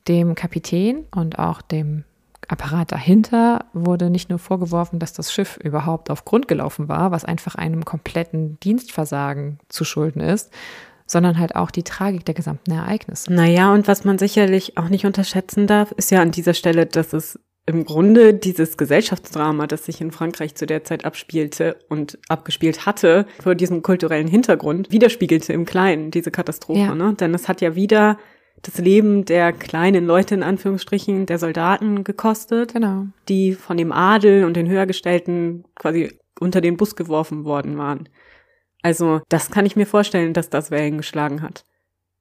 Dem 0.08 0.36
Kapitän 0.36 1.06
und 1.12 1.40
auch 1.40 1.62
dem 1.62 2.06
Apparat 2.48 2.92
dahinter 2.92 3.66
wurde 3.74 4.10
nicht 4.10 4.30
nur 4.30 4.40
vorgeworfen, 4.40 5.00
dass 5.00 5.14
das 5.14 5.32
Schiff 5.32 5.58
überhaupt 5.58 6.10
auf 6.10 6.26
Grund 6.26 6.48
gelaufen 6.48 6.88
war, 6.88 7.12
was 7.12 7.26
einfach 7.26 7.56
einem 7.56 7.86
kompletten 7.86 8.60
Dienstversagen 8.60 9.60
zu 9.70 9.86
schulden 9.86 10.20
ist, 10.20 10.52
sondern 11.06 11.40
halt 11.40 11.56
auch 11.56 11.72
die 11.72 11.84
Tragik 11.84 12.26
der 12.26 12.34
gesamten 12.34 12.72
Ereignisse. 12.72 13.32
Naja, 13.32 13.74
und 13.74 13.88
was 13.88 14.04
man 14.04 14.18
sicherlich 14.18 14.78
auch 14.78 14.90
nicht 14.90 15.06
unterschätzen 15.06 15.68
darf, 15.68 15.92
ist 15.94 16.12
ja 16.12 16.22
an 16.22 16.32
dieser 16.32 16.54
Stelle, 16.54 16.86
dass 16.86 17.14
es 17.14 17.40
im 17.66 17.86
Grunde 17.86 18.34
dieses 18.34 18.76
Gesellschaftsdrama, 18.76 19.68
das 19.68 19.86
sich 19.86 20.02
in 20.02 20.12
Frankreich 20.12 20.56
zu 20.56 20.66
der 20.66 20.84
Zeit 20.84 21.06
abspielte 21.06 21.78
und 21.88 22.20
abgespielt 22.28 22.86
hatte, 22.86 23.26
vor 23.42 23.56
diesem 23.56 23.82
kulturellen 23.82 24.28
Hintergrund, 24.28 24.92
widerspiegelte 24.92 25.54
im 25.54 25.66
Kleinen 25.66 26.12
diese 26.12 26.30
Katastrophe. 26.30 26.80
Ja. 26.80 26.96
Ne? 26.96 27.14
Denn 27.14 27.34
es 27.34 27.48
hat 27.48 27.62
ja 27.62 27.76
wieder 27.76 28.18
das 28.64 28.78
Leben 28.78 29.26
der 29.26 29.54
kleinen 29.54 30.06
Leute 30.06 30.36
in 30.36 30.44
Anführungsstrichen, 30.44 31.26
der 31.26 31.40
Soldaten 31.40 32.04
gekostet, 32.04 32.74
Genau. 32.74 33.08
die 33.30 33.54
von 33.54 33.78
dem 33.78 33.92
Adel 33.92 34.44
und 34.46 34.56
den 34.56 34.70
Höhergestellten 34.70 35.66
quasi 35.76 36.18
unter 36.40 36.62
den 36.62 36.78
Bus 36.78 36.96
geworfen 36.96 37.46
worden 37.46 37.78
waren. 37.78 38.10
Also 38.82 39.22
das 39.30 39.52
kann 39.52 39.66
ich 39.66 39.76
mir 39.76 39.86
vorstellen, 39.86 40.34
dass 40.34 40.50
das 40.50 40.72
Wellen 40.72 40.98
geschlagen 40.98 41.42
hat. 41.42 41.66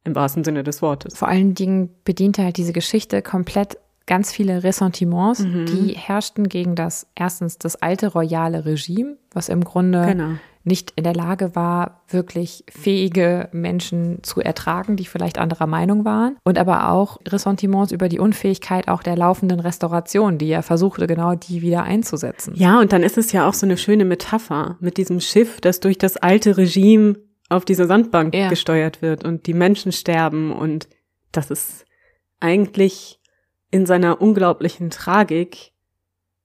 Im 0.05 0.15
wahrsten 0.17 0.43
Sinne 0.43 0.65
des 0.65 0.83
Wortes. 0.83 1.17
Vor 1.17 1.29
allen 1.29 1.55
Dingen 1.55 1.91
bediente 2.05 2.43
halt 2.43 2.57
diese 2.57 2.73
Geschichte 2.73 3.23
komplett 3.23 3.79
ganz 4.07 4.33
viele 4.33 4.63
Ressentiments, 4.65 5.41
Mhm. 5.41 5.67
die 5.67 5.89
herrschten 5.95 6.49
gegen 6.49 6.75
das 6.75 7.07
erstens 7.15 7.59
das 7.59 7.77
alte 7.77 8.09
royale 8.09 8.65
Regime, 8.65 9.17
was 9.33 9.49
im 9.49 9.63
Grunde 9.65 10.05
Genau. 10.07 10.31
nicht 10.65 10.93
in 10.97 11.03
der 11.05 11.15
Lage 11.15 11.57
war, 11.57 12.03
wirklich 12.09 12.65
fähige 12.71 13.49
Menschen 13.53 14.23
zu 14.23 14.41
ertragen, 14.41 14.97
die 14.97 15.07
vielleicht 15.07 15.39
anderer 15.39 15.67
Meinung 15.67 16.05
waren. 16.05 16.37
Und 16.45 16.57
aber 16.59 16.91
auch 16.91 17.19
Ressentiments 17.27 17.91
über 17.93 18.09
die 18.09 18.21
Unfähigkeit 18.21 18.87
auch 18.89 19.03
der 19.03 19.17
laufenden 19.17 19.59
Restauration, 19.61 20.39
die 20.39 20.51
er 20.51 20.63
versuchte, 20.63 21.07
genau 21.09 21.35
die 21.35 21.63
wieder 21.63 21.83
einzusetzen. 21.83 22.55
Ja, 22.57 22.79
und 22.81 22.93
dann 22.93 23.03
ist 23.03 23.19
es 23.19 23.33
ja 23.33 23.49
auch 23.49 23.55
so 23.55 23.67
eine 23.67 23.77
schöne 23.77 24.05
Metapher 24.05 24.77
mit 24.81 24.99
diesem 24.99 25.19
Schiff, 25.21 25.61
das 25.61 25.81
durch 25.81 25.99
das 25.99 26.17
alte 26.17 26.57
Regime 26.57 27.17
auf 27.49 27.65
diese 27.65 27.87
Sandbank 27.87 28.35
Ja. 28.35 28.49
gesteuert 28.49 29.03
wird 29.03 29.25
und 29.25 29.47
die 29.47 29.55
Menschen 29.55 29.91
sterben 29.93 30.53
und 30.53 30.89
das 31.33 31.51
ist 31.51 31.85
eigentlich 32.41 33.19
in 33.73 33.87
seiner 33.87 34.21
unglaublichen 34.21 34.91
Tragik 34.91 35.73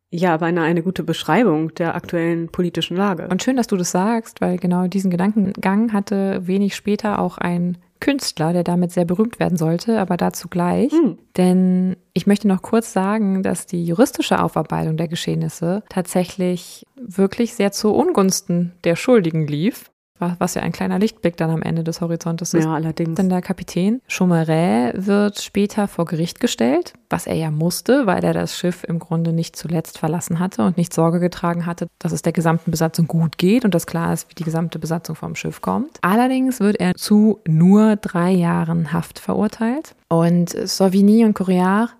ja 0.09 0.37
beinahe 0.37 0.65
eine 0.65 0.81
gute 0.81 1.03
Beschreibung 1.03 1.75
der 1.75 1.93
aktuellen 1.93 2.49
politischen 2.49 2.97
Lage. 2.97 3.27
Und 3.27 3.43
schön, 3.43 3.57
dass 3.57 3.67
du 3.67 3.75
das 3.75 3.91
sagst, 3.91 4.41
weil 4.41 4.57
genau 4.57 4.87
diesen 4.87 5.11
Gedankengang 5.11 5.93
hatte 5.93 6.47
wenig 6.47 6.75
später 6.75 7.19
auch 7.19 7.37
ein 7.37 7.77
Künstler, 7.99 8.53
der 8.53 8.63
damit 8.63 8.91
sehr 8.91 9.05
berühmt 9.05 9.39
werden 9.39 9.57
sollte, 9.57 9.99
aber 9.99 10.17
dazu 10.17 10.47
gleich. 10.47 10.91
Hm. 10.91 11.17
Denn 11.35 11.97
ich 12.13 12.27
möchte 12.27 12.47
noch 12.47 12.61
kurz 12.61 12.93
sagen, 12.93 13.43
dass 13.43 13.65
die 13.65 13.83
juristische 13.83 14.41
Aufarbeitung 14.41 14.97
der 14.97 15.07
Geschehnisse 15.07 15.83
tatsächlich 15.89 16.85
wirklich 16.95 17.55
sehr 17.55 17.71
zu 17.71 17.93
Ungunsten 17.93 18.73
der 18.83 18.95
Schuldigen 18.95 19.47
lief, 19.47 19.91
was 20.19 20.55
ja 20.55 20.61
ein 20.61 20.71
kleiner 20.71 20.99
Lichtblick 20.99 21.37
dann 21.37 21.49
am 21.49 21.61
Ende 21.61 21.83
des 21.83 22.01
Horizontes 22.01 22.53
ist. 22.53 22.65
ja, 22.65 22.73
allerdings. 22.73 23.15
Denn 23.15 23.29
der 23.29 23.41
Kapitän 23.41 24.01
Chaumaret 24.07 24.93
wird 25.05 25.41
später 25.41 25.87
vor 25.87 26.05
Gericht 26.05 26.39
gestellt, 26.39 26.93
was 27.09 27.27
er 27.27 27.35
ja 27.35 27.51
musste, 27.51 28.07
weil 28.07 28.23
er 28.23 28.33
das 28.33 28.57
Schiff 28.57 28.83
im 28.83 28.99
Grunde 28.99 29.33
nicht 29.33 29.55
zuletzt 29.55 29.97
verlassen 29.97 30.39
hatte 30.39 30.63
und 30.63 30.77
nicht 30.77 30.93
Sorge 30.93 31.19
getragen 31.19 31.65
hatte, 31.65 31.87
dass 31.99 32.11
es 32.11 32.21
der 32.21 32.33
gesamten 32.33 32.71
Besatzung 32.71 33.07
gut 33.07 33.37
geht 33.37 33.65
und 33.65 33.73
dass 33.73 33.87
klar 33.87 34.13
ist, 34.13 34.29
wie 34.29 34.35
die 34.35 34.43
gesamte 34.43 34.79
Besatzung 34.79 35.15
vom 35.15 35.35
Schiff 35.35 35.61
kommt. 35.61 35.97
Allerdings 36.01 36.59
wird 36.59 36.79
er 36.79 36.95
zu 36.95 37.39
nur 37.47 37.95
drei 37.95 38.31
Jahren 38.31 38.93
Haft 38.93 39.19
verurteilt 39.19 39.95
und 40.09 40.49
Sauvigny 40.49 41.25
und 41.25 41.33
Couriard 41.33 41.95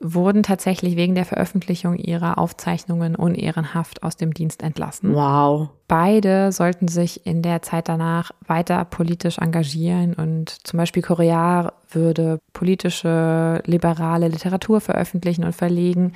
wurden 0.00 0.42
tatsächlich 0.42 0.96
wegen 0.96 1.14
der 1.14 1.26
Veröffentlichung 1.26 1.96
ihrer 1.96 2.38
Aufzeichnungen 2.38 3.14
unehrenhaft 3.14 4.02
aus 4.02 4.16
dem 4.16 4.32
Dienst 4.32 4.62
entlassen. 4.62 5.14
Wow. 5.14 5.68
Beide 5.88 6.52
sollten 6.52 6.88
sich 6.88 7.26
in 7.26 7.42
der 7.42 7.60
Zeit 7.60 7.88
danach 7.88 8.32
weiter 8.46 8.84
politisch 8.86 9.38
engagieren 9.38 10.14
und 10.14 10.66
zum 10.66 10.78
Beispiel 10.78 11.02
Couriard 11.02 11.74
würde 11.90 12.40
politische, 12.54 13.62
liberale 13.66 14.28
Literatur 14.28 14.80
veröffentlichen 14.80 15.44
und 15.44 15.54
verlegen 15.54 16.14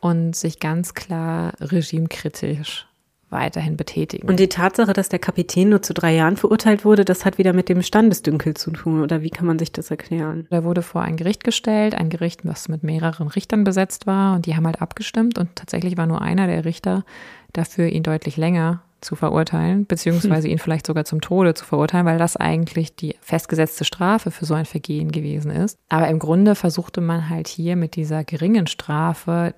und 0.00 0.36
sich 0.36 0.60
ganz 0.60 0.94
klar 0.94 1.52
regimekritisch 1.60 2.86
weiterhin 3.34 3.76
betätigen. 3.76 4.26
Und 4.28 4.40
die 4.40 4.48
Tatsache, 4.48 4.94
dass 4.94 5.10
der 5.10 5.18
Kapitän 5.18 5.68
nur 5.68 5.82
zu 5.82 5.92
drei 5.92 6.14
Jahren 6.14 6.38
verurteilt 6.38 6.84
wurde, 6.86 7.04
das 7.04 7.26
hat 7.26 7.36
wieder 7.36 7.52
mit 7.52 7.68
dem 7.68 7.82
Standesdünkel 7.82 8.54
zu 8.54 8.70
tun, 8.70 9.02
oder 9.02 9.20
wie 9.20 9.30
kann 9.30 9.46
man 9.46 9.58
sich 9.58 9.72
das 9.72 9.90
erklären? 9.90 10.46
Er 10.48 10.64
wurde 10.64 10.80
vor 10.80 11.02
ein 11.02 11.16
Gericht 11.16 11.44
gestellt, 11.44 11.94
ein 11.94 12.08
Gericht, 12.08 12.46
was 12.46 12.68
mit 12.68 12.82
mehreren 12.82 13.28
Richtern 13.28 13.64
besetzt 13.64 14.06
war 14.06 14.36
und 14.36 14.46
die 14.46 14.56
haben 14.56 14.64
halt 14.66 14.80
abgestimmt 14.80 15.38
und 15.38 15.54
tatsächlich 15.54 15.98
war 15.98 16.06
nur 16.06 16.22
einer 16.22 16.46
der 16.46 16.64
Richter 16.64 17.04
dafür, 17.52 17.88
ihn 17.88 18.02
deutlich 18.02 18.36
länger 18.36 18.82
zu 19.04 19.16
verurteilen, 19.16 19.86
beziehungsweise 19.86 20.48
ihn 20.54 20.58
vielleicht 20.58 20.86
sogar 20.86 21.04
zum 21.04 21.20
Tode 21.20 21.54
zu 21.54 21.64
verurteilen, 21.64 22.06
weil 22.06 22.18
das 22.18 22.36
eigentlich 22.36 22.96
die 22.96 23.16
festgesetzte 23.20 23.84
Strafe 23.84 24.30
für 24.30 24.46
so 24.46 24.54
ein 24.54 24.64
Vergehen 24.64 25.12
gewesen 25.12 25.50
ist. 25.50 25.78
Aber 25.88 26.08
im 26.08 26.18
Grunde 26.18 26.54
versuchte 26.54 27.00
man 27.00 27.28
halt 27.28 27.46
hier 27.46 27.76
mit 27.76 27.96
dieser 27.96 28.24
geringen 28.24 28.66
Strafe 28.66 29.54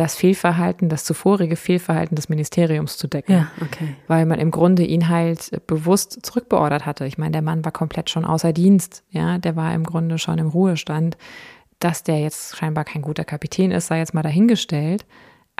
das 0.00 0.16
Fehlverhalten, 0.16 0.88
das 0.88 1.04
zuvorige 1.04 1.56
Fehlverhalten 1.56 2.16
des 2.16 2.30
Ministeriums 2.30 2.96
zu 2.96 3.06
decken 3.06 3.46
okay. 3.60 3.96
weil 4.06 4.24
man 4.24 4.38
im 4.38 4.50
Grunde 4.50 4.82
ihn 4.82 5.10
halt 5.10 5.60
bewusst 5.66 6.24
zurückbeordert 6.24 6.86
hatte. 6.86 7.04
Ich 7.04 7.18
meine, 7.18 7.32
der 7.32 7.42
Mann 7.42 7.66
war 7.66 7.72
komplett 7.72 8.08
schon 8.08 8.24
außer 8.24 8.54
Dienst, 8.54 9.04
ja, 9.10 9.36
der 9.36 9.56
war 9.56 9.74
im 9.74 9.84
Grunde 9.84 10.16
schon 10.16 10.38
im 10.38 10.48
Ruhestand. 10.48 11.18
Dass 11.80 12.02
der 12.02 12.18
jetzt 12.18 12.56
scheinbar 12.56 12.84
kein 12.84 13.02
guter 13.02 13.24
Kapitän 13.24 13.70
ist, 13.70 13.88
sei 13.88 13.98
jetzt 13.98 14.14
mal 14.14 14.22
dahingestellt. 14.22 15.04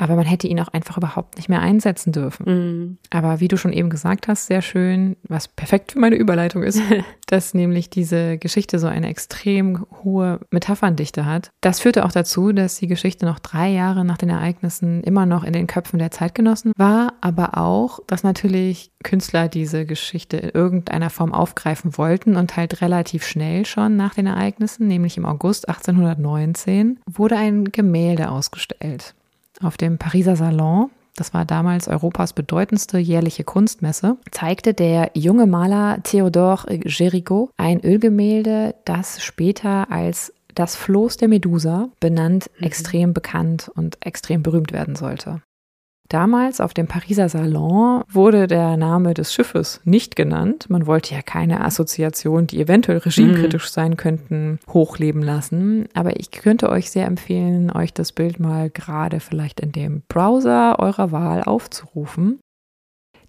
Aber 0.00 0.16
man 0.16 0.24
hätte 0.24 0.48
ihn 0.48 0.58
auch 0.60 0.68
einfach 0.68 0.96
überhaupt 0.96 1.36
nicht 1.36 1.50
mehr 1.50 1.60
einsetzen 1.60 2.10
dürfen. 2.10 2.46
Mhm. 2.46 2.98
Aber 3.10 3.40
wie 3.40 3.48
du 3.48 3.58
schon 3.58 3.74
eben 3.74 3.90
gesagt 3.90 4.28
hast, 4.28 4.46
sehr 4.46 4.62
schön, 4.62 5.16
was 5.24 5.46
perfekt 5.46 5.92
für 5.92 5.98
meine 5.98 6.16
Überleitung 6.16 6.62
ist, 6.62 6.80
dass 7.26 7.52
nämlich 7.52 7.90
diese 7.90 8.38
Geschichte 8.38 8.78
so 8.78 8.86
eine 8.86 9.08
extrem 9.08 9.84
hohe 10.02 10.40
Metapherndichte 10.50 11.26
hat. 11.26 11.50
Das 11.60 11.80
führte 11.80 12.06
auch 12.06 12.12
dazu, 12.12 12.52
dass 12.52 12.78
die 12.78 12.86
Geschichte 12.86 13.26
noch 13.26 13.38
drei 13.40 13.68
Jahre 13.68 14.06
nach 14.06 14.16
den 14.16 14.30
Ereignissen 14.30 15.02
immer 15.02 15.26
noch 15.26 15.44
in 15.44 15.52
den 15.52 15.66
Köpfen 15.66 15.98
der 15.98 16.10
Zeitgenossen 16.10 16.72
war, 16.78 17.12
aber 17.20 17.58
auch, 17.58 18.00
dass 18.06 18.22
natürlich 18.22 18.92
Künstler 19.04 19.48
diese 19.48 19.84
Geschichte 19.84 20.38
in 20.38 20.48
irgendeiner 20.48 21.10
Form 21.10 21.34
aufgreifen 21.34 21.98
wollten 21.98 22.36
und 22.36 22.56
halt 22.56 22.80
relativ 22.80 23.26
schnell 23.26 23.66
schon 23.66 23.96
nach 23.96 24.14
den 24.14 24.26
Ereignissen, 24.26 24.86
nämlich 24.86 25.18
im 25.18 25.26
August 25.26 25.68
1819, 25.68 27.00
wurde 27.06 27.36
ein 27.36 27.64
Gemälde 27.64 28.30
ausgestellt 28.30 29.14
auf 29.62 29.76
dem 29.76 29.98
Pariser 29.98 30.36
Salon, 30.36 30.90
das 31.16 31.34
war 31.34 31.44
damals 31.44 31.88
Europas 31.88 32.32
bedeutendste 32.32 32.98
jährliche 32.98 33.44
Kunstmesse, 33.44 34.16
zeigte 34.30 34.74
der 34.74 35.10
junge 35.14 35.46
Maler 35.46 36.02
Theodore 36.02 36.66
Géricault 36.68 37.50
ein 37.56 37.84
Ölgemälde, 37.84 38.74
das 38.84 39.22
später 39.22 39.90
als 39.90 40.32
das 40.54 40.76
Floß 40.76 41.16
der 41.18 41.28
Medusa 41.28 41.88
benannt, 42.00 42.50
extrem 42.60 43.12
bekannt 43.12 43.70
und 43.74 43.98
extrem 44.04 44.42
berühmt 44.42 44.72
werden 44.72 44.96
sollte. 44.96 45.42
Damals 46.10 46.60
auf 46.60 46.74
dem 46.74 46.88
Pariser 46.88 47.28
Salon 47.28 48.02
wurde 48.08 48.48
der 48.48 48.76
Name 48.76 49.14
des 49.14 49.32
Schiffes 49.32 49.80
nicht 49.84 50.16
genannt. 50.16 50.68
Man 50.68 50.88
wollte 50.88 51.14
ja 51.14 51.22
keine 51.22 51.64
Assoziationen, 51.64 52.48
die 52.48 52.60
eventuell 52.60 52.98
regimekritisch 52.98 53.66
mhm. 53.66 53.72
sein 53.72 53.96
könnten, 53.96 54.58
hochleben 54.68 55.22
lassen. 55.22 55.86
Aber 55.94 56.18
ich 56.18 56.32
könnte 56.32 56.68
euch 56.68 56.90
sehr 56.90 57.06
empfehlen, 57.06 57.70
euch 57.70 57.94
das 57.94 58.10
Bild 58.10 58.40
mal 58.40 58.70
gerade 58.70 59.20
vielleicht 59.20 59.60
in 59.60 59.70
dem 59.70 60.02
Browser 60.08 60.80
eurer 60.80 61.12
Wahl 61.12 61.44
aufzurufen. 61.44 62.40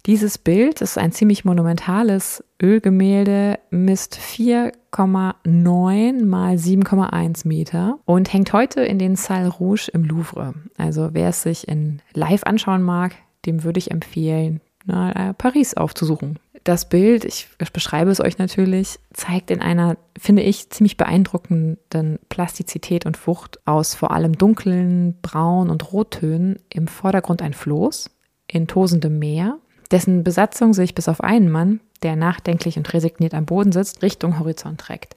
Dieses 0.06 0.36
Bild 0.36 0.80
ist 0.80 0.98
ein 0.98 1.12
ziemlich 1.12 1.44
monumentales 1.44 2.42
Ölgemälde, 2.60 3.60
misst 3.70 4.18
4,9 4.18 6.24
mal 6.24 6.56
7,1 6.56 7.46
Meter 7.46 8.00
und 8.04 8.32
hängt 8.32 8.52
heute 8.52 8.80
in 8.80 8.98
den 8.98 9.14
Salle 9.14 9.48
Rouge 9.48 9.90
im 9.92 10.02
Louvre. 10.02 10.54
Also 10.76 11.10
wer 11.12 11.28
es 11.28 11.42
sich 11.42 11.68
in 11.68 12.02
Live 12.14 12.42
anschauen 12.42 12.82
mag, 12.82 13.14
dem 13.46 13.62
würde 13.62 13.78
ich 13.78 13.92
empfehlen, 13.92 14.60
na, 14.86 15.30
äh, 15.30 15.34
Paris 15.34 15.74
aufzusuchen. 15.74 16.40
Das 16.64 16.88
Bild, 16.88 17.24
ich 17.24 17.46
beschreibe 17.72 18.10
es 18.10 18.20
euch 18.20 18.38
natürlich, 18.38 18.98
zeigt 19.12 19.52
in 19.52 19.60
einer, 19.60 19.96
finde 20.18 20.42
ich, 20.42 20.68
ziemlich 20.70 20.96
beeindruckenden 20.96 22.18
Plastizität 22.28 23.06
und 23.06 23.24
Wucht 23.28 23.60
aus 23.66 23.94
vor 23.94 24.10
allem 24.10 24.36
dunklen 24.36 25.16
Braun- 25.22 25.70
und 25.70 25.92
Rottönen. 25.92 26.56
Im 26.70 26.88
Vordergrund 26.88 27.40
ein 27.40 27.52
Floß 27.52 28.10
in 28.48 28.66
tosendem 28.66 29.20
Meer 29.20 29.60
dessen 29.92 30.24
Besatzung 30.24 30.74
sich 30.74 30.94
bis 30.94 31.08
auf 31.08 31.20
einen 31.20 31.50
Mann, 31.50 31.80
der 32.02 32.16
nachdenklich 32.16 32.76
und 32.76 32.92
resigniert 32.92 33.34
am 33.34 33.46
Boden 33.46 33.72
sitzt, 33.72 34.02
Richtung 34.02 34.38
Horizont 34.38 34.80
trägt. 34.80 35.16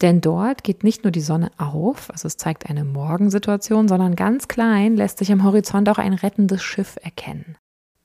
Denn 0.00 0.20
dort 0.20 0.64
geht 0.64 0.84
nicht 0.84 1.04
nur 1.04 1.10
die 1.10 1.20
Sonne 1.20 1.50
auf, 1.58 2.10
also 2.10 2.26
es 2.26 2.36
zeigt 2.36 2.68
eine 2.68 2.84
Morgensituation, 2.84 3.88
sondern 3.88 4.16
ganz 4.16 4.48
klein 4.48 4.96
lässt 4.96 5.18
sich 5.18 5.32
am 5.32 5.44
Horizont 5.44 5.88
auch 5.88 5.98
ein 5.98 6.12
rettendes 6.12 6.62
Schiff 6.62 6.96
erkennen. 7.02 7.56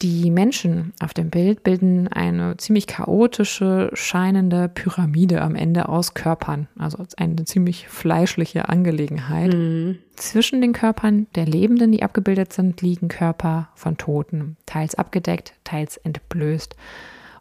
Die 0.04 0.30
Menschen 0.30 0.94
auf 1.00 1.16
dem 1.16 1.32
Bild 1.32 1.64
bilden 1.64 2.08
eine 2.08 2.56
ziemlich 2.58 2.86
chaotische, 2.86 3.90
scheinende 3.94 4.70
Pyramide 4.70 5.42
am 5.42 5.56
Ende 5.56 5.90
aus 5.90 6.14
Körpern. 6.14 6.68
Also 6.78 7.04
eine 7.18 7.46
ziemlich 7.46 7.88
fleischliche 7.88 8.70
Angelegenheit. 8.70 9.56
Mhm. 9.56 9.98
Zwischen 10.16 10.62
den 10.62 10.74
Körpern 10.74 11.26
der 11.34 11.48
Lebenden, 11.48 11.92
die 11.92 12.04
abgebildet 12.04 12.54
sind, 12.54 12.82
liegen 12.84 13.08
Körper 13.08 13.70
von 13.74 13.98
Toten, 13.98 14.58
teils 14.68 14.94
abgedeckt, 14.94 15.54
teils 15.64 15.98
entblößt. 15.98 16.76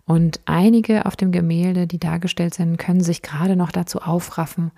Und 0.07 0.40
einige 0.46 1.04
auf 1.04 1.16
dem 1.16 1.32
Gemälde, 1.32 1.86
die 1.86 1.98
dargestellt 1.98 2.54
sind, 2.54 2.78
können 2.78 3.02
sich 3.02 3.20
gerade 3.20 3.57
noch 3.57 3.72
dazu 3.72 4.00
aufraffen, 4.00 4.70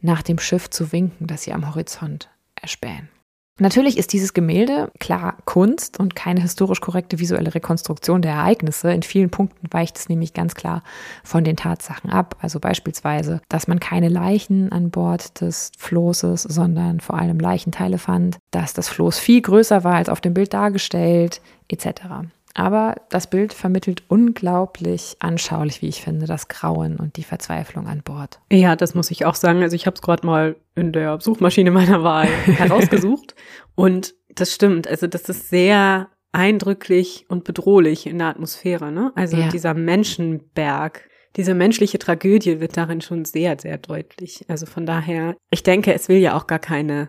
nach 0.00 0.22
dem 0.22 0.38
Schiff 0.38 0.70
zu 0.70 0.92
winken, 0.92 1.26
das 1.26 1.42
sie 1.42 1.52
am 1.52 1.68
Horizont 1.68 2.28
erspähen. 2.54 3.08
Natürlich 3.60 3.98
ist 3.98 4.12
dieses 4.12 4.34
Gemälde 4.34 4.90
klar 5.00 5.36
Kunst 5.44 5.98
und 5.98 6.14
keine 6.14 6.40
historisch 6.40 6.80
korrekte 6.80 7.18
visuelle 7.18 7.54
Rekonstruktion 7.54 8.22
der 8.22 8.32
Ereignisse. 8.32 8.92
In 8.92 9.02
vielen 9.02 9.30
Punkten 9.30 9.66
weicht 9.72 9.98
es 9.98 10.08
nämlich 10.08 10.32
ganz 10.32 10.54
klar 10.54 10.84
von 11.24 11.42
den 11.42 11.56
Tatsachen 11.56 12.10
ab. 12.10 12.36
Also 12.40 12.60
beispielsweise, 12.60 13.40
dass 13.48 13.66
man 13.66 13.80
keine 13.80 14.08
Leichen 14.08 14.70
an 14.70 14.90
Bord 14.90 15.40
des 15.40 15.72
Flosses, 15.76 16.42
sondern 16.42 17.00
vor 17.00 17.18
allem 17.18 17.40
Leichenteile 17.40 17.98
fand, 17.98 18.38
dass 18.52 18.74
das 18.74 18.88
Floß 18.88 19.18
viel 19.18 19.42
größer 19.42 19.82
war 19.82 19.96
als 19.96 20.08
auf 20.08 20.20
dem 20.20 20.34
Bild 20.34 20.54
dargestellt, 20.54 21.40
etc. 21.68 22.02
Aber 22.58 22.96
das 23.08 23.30
Bild 23.30 23.52
vermittelt 23.52 24.02
unglaublich 24.08 25.14
anschaulich, 25.20 25.80
wie 25.80 25.86
ich 25.86 26.02
finde, 26.02 26.26
das 26.26 26.48
Grauen 26.48 26.96
und 26.96 27.16
die 27.16 27.22
Verzweiflung 27.22 27.86
an 27.86 28.02
Bord. 28.02 28.40
Ja, 28.50 28.74
das 28.74 28.96
muss 28.96 29.12
ich 29.12 29.24
auch 29.24 29.36
sagen. 29.36 29.62
Also 29.62 29.76
ich 29.76 29.86
habe 29.86 29.94
es 29.94 30.02
gerade 30.02 30.26
mal 30.26 30.56
in 30.74 30.90
der 30.90 31.20
Suchmaschine 31.20 31.70
meiner 31.70 32.02
Wahl 32.02 32.26
herausgesucht. 32.46 33.36
und 33.76 34.14
das 34.34 34.52
stimmt. 34.52 34.88
Also 34.88 35.06
das 35.06 35.28
ist 35.28 35.50
sehr 35.50 36.08
eindrücklich 36.32 37.26
und 37.28 37.44
bedrohlich 37.44 38.08
in 38.08 38.18
der 38.18 38.26
Atmosphäre. 38.26 38.90
Ne? 38.90 39.12
Also 39.14 39.36
ja. 39.36 39.50
dieser 39.50 39.74
Menschenberg, 39.74 41.08
diese 41.36 41.54
menschliche 41.54 42.00
Tragödie 42.00 42.58
wird 42.58 42.76
darin 42.76 43.00
schon 43.00 43.24
sehr, 43.24 43.56
sehr 43.60 43.78
deutlich. 43.78 44.44
Also 44.48 44.66
von 44.66 44.84
daher, 44.84 45.36
ich 45.52 45.62
denke, 45.62 45.94
es 45.94 46.08
will 46.08 46.18
ja 46.18 46.36
auch 46.36 46.48
gar 46.48 46.58
keine 46.58 47.08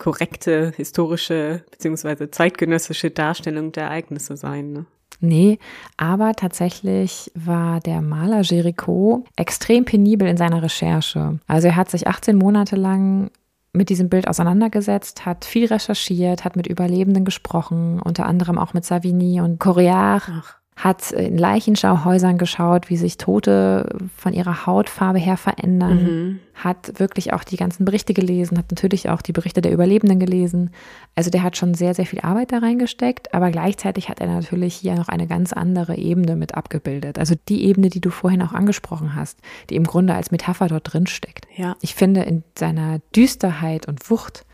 korrekte 0.00 0.72
historische 0.76 1.62
beziehungsweise 1.70 2.30
zeitgenössische 2.30 3.10
Darstellung 3.10 3.70
der 3.70 3.84
Ereignisse 3.84 4.36
sein. 4.36 4.72
Ne? 4.72 4.86
Nee, 5.20 5.58
aber 5.96 6.34
tatsächlich 6.34 7.30
war 7.34 7.78
der 7.80 8.00
Maler 8.00 8.40
Jericho 8.40 9.24
extrem 9.36 9.84
penibel 9.84 10.26
in 10.26 10.38
seiner 10.38 10.62
Recherche. 10.62 11.38
Also 11.46 11.68
er 11.68 11.76
hat 11.76 11.90
sich 11.90 12.08
18 12.08 12.36
Monate 12.36 12.74
lang 12.74 13.30
mit 13.72 13.90
diesem 13.90 14.08
Bild 14.08 14.26
auseinandergesetzt, 14.26 15.26
hat 15.26 15.44
viel 15.44 15.66
recherchiert, 15.66 16.44
hat 16.44 16.56
mit 16.56 16.66
Überlebenden 16.66 17.24
gesprochen, 17.24 18.00
unter 18.02 18.26
anderem 18.26 18.58
auch 18.58 18.72
mit 18.72 18.84
Savigny 18.84 19.40
und 19.40 19.62
Coréard. 19.62 20.22
Ach 20.26 20.59
hat 20.80 21.12
in 21.12 21.36
Leichenschauhäusern 21.36 22.38
geschaut, 22.38 22.88
wie 22.88 22.96
sich 22.96 23.18
Tote 23.18 23.86
von 24.16 24.32
ihrer 24.32 24.64
Hautfarbe 24.64 25.18
her 25.18 25.36
verändern, 25.36 26.02
mhm. 26.02 26.38
hat 26.54 26.98
wirklich 26.98 27.34
auch 27.34 27.44
die 27.44 27.56
ganzen 27.56 27.84
Berichte 27.84 28.14
gelesen, 28.14 28.56
hat 28.56 28.70
natürlich 28.70 29.10
auch 29.10 29.20
die 29.20 29.32
Berichte 29.32 29.60
der 29.60 29.72
Überlebenden 29.72 30.18
gelesen. 30.18 30.70
Also 31.14 31.28
der 31.28 31.42
hat 31.42 31.58
schon 31.58 31.74
sehr, 31.74 31.92
sehr 31.92 32.06
viel 32.06 32.20
Arbeit 32.20 32.52
da 32.52 32.58
reingesteckt, 32.58 33.34
aber 33.34 33.50
gleichzeitig 33.50 34.08
hat 34.08 34.20
er 34.20 34.28
natürlich 34.28 34.74
hier 34.74 34.94
noch 34.94 35.08
eine 35.08 35.26
ganz 35.26 35.52
andere 35.52 35.96
Ebene 35.96 36.34
mit 36.34 36.54
abgebildet. 36.54 37.18
Also 37.18 37.34
die 37.50 37.64
Ebene, 37.64 37.90
die 37.90 38.00
du 38.00 38.08
vorhin 38.08 38.40
auch 38.40 38.54
angesprochen 38.54 39.14
hast, 39.14 39.38
die 39.68 39.76
im 39.76 39.84
Grunde 39.84 40.14
als 40.14 40.30
Metapher 40.30 40.68
dort 40.68 40.90
drin 40.90 41.06
steckt. 41.06 41.46
Ja. 41.56 41.76
Ich 41.82 41.94
finde 41.94 42.22
in 42.22 42.42
seiner 42.58 43.00
Düsterheit 43.14 43.86
und 43.86 44.08
Wucht 44.08 44.46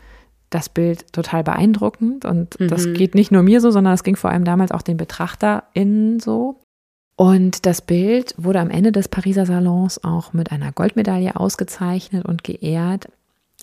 das 0.49 0.69
Bild 0.69 1.11
total 1.13 1.43
beeindruckend. 1.43 2.25
Und 2.25 2.59
mhm. 2.59 2.67
das 2.67 2.85
geht 2.93 3.15
nicht 3.15 3.31
nur 3.31 3.43
mir 3.43 3.61
so, 3.61 3.71
sondern 3.71 3.93
es 3.93 4.03
ging 4.03 4.15
vor 4.15 4.29
allem 4.29 4.45
damals 4.45 4.71
auch 4.71 4.81
den 4.81 4.97
BetrachterInnen 4.97 6.19
so. 6.19 6.59
Und 7.15 7.65
das 7.65 7.81
Bild 7.81 8.35
wurde 8.37 8.59
am 8.59 8.69
Ende 8.69 8.91
des 8.91 9.07
Pariser 9.07 9.45
Salons 9.47 10.03
auch 10.03 10.33
mit 10.33 10.51
einer 10.51 10.71
Goldmedaille 10.71 11.35
ausgezeichnet 11.35 12.25
und 12.25 12.43
geehrt. 12.43 13.09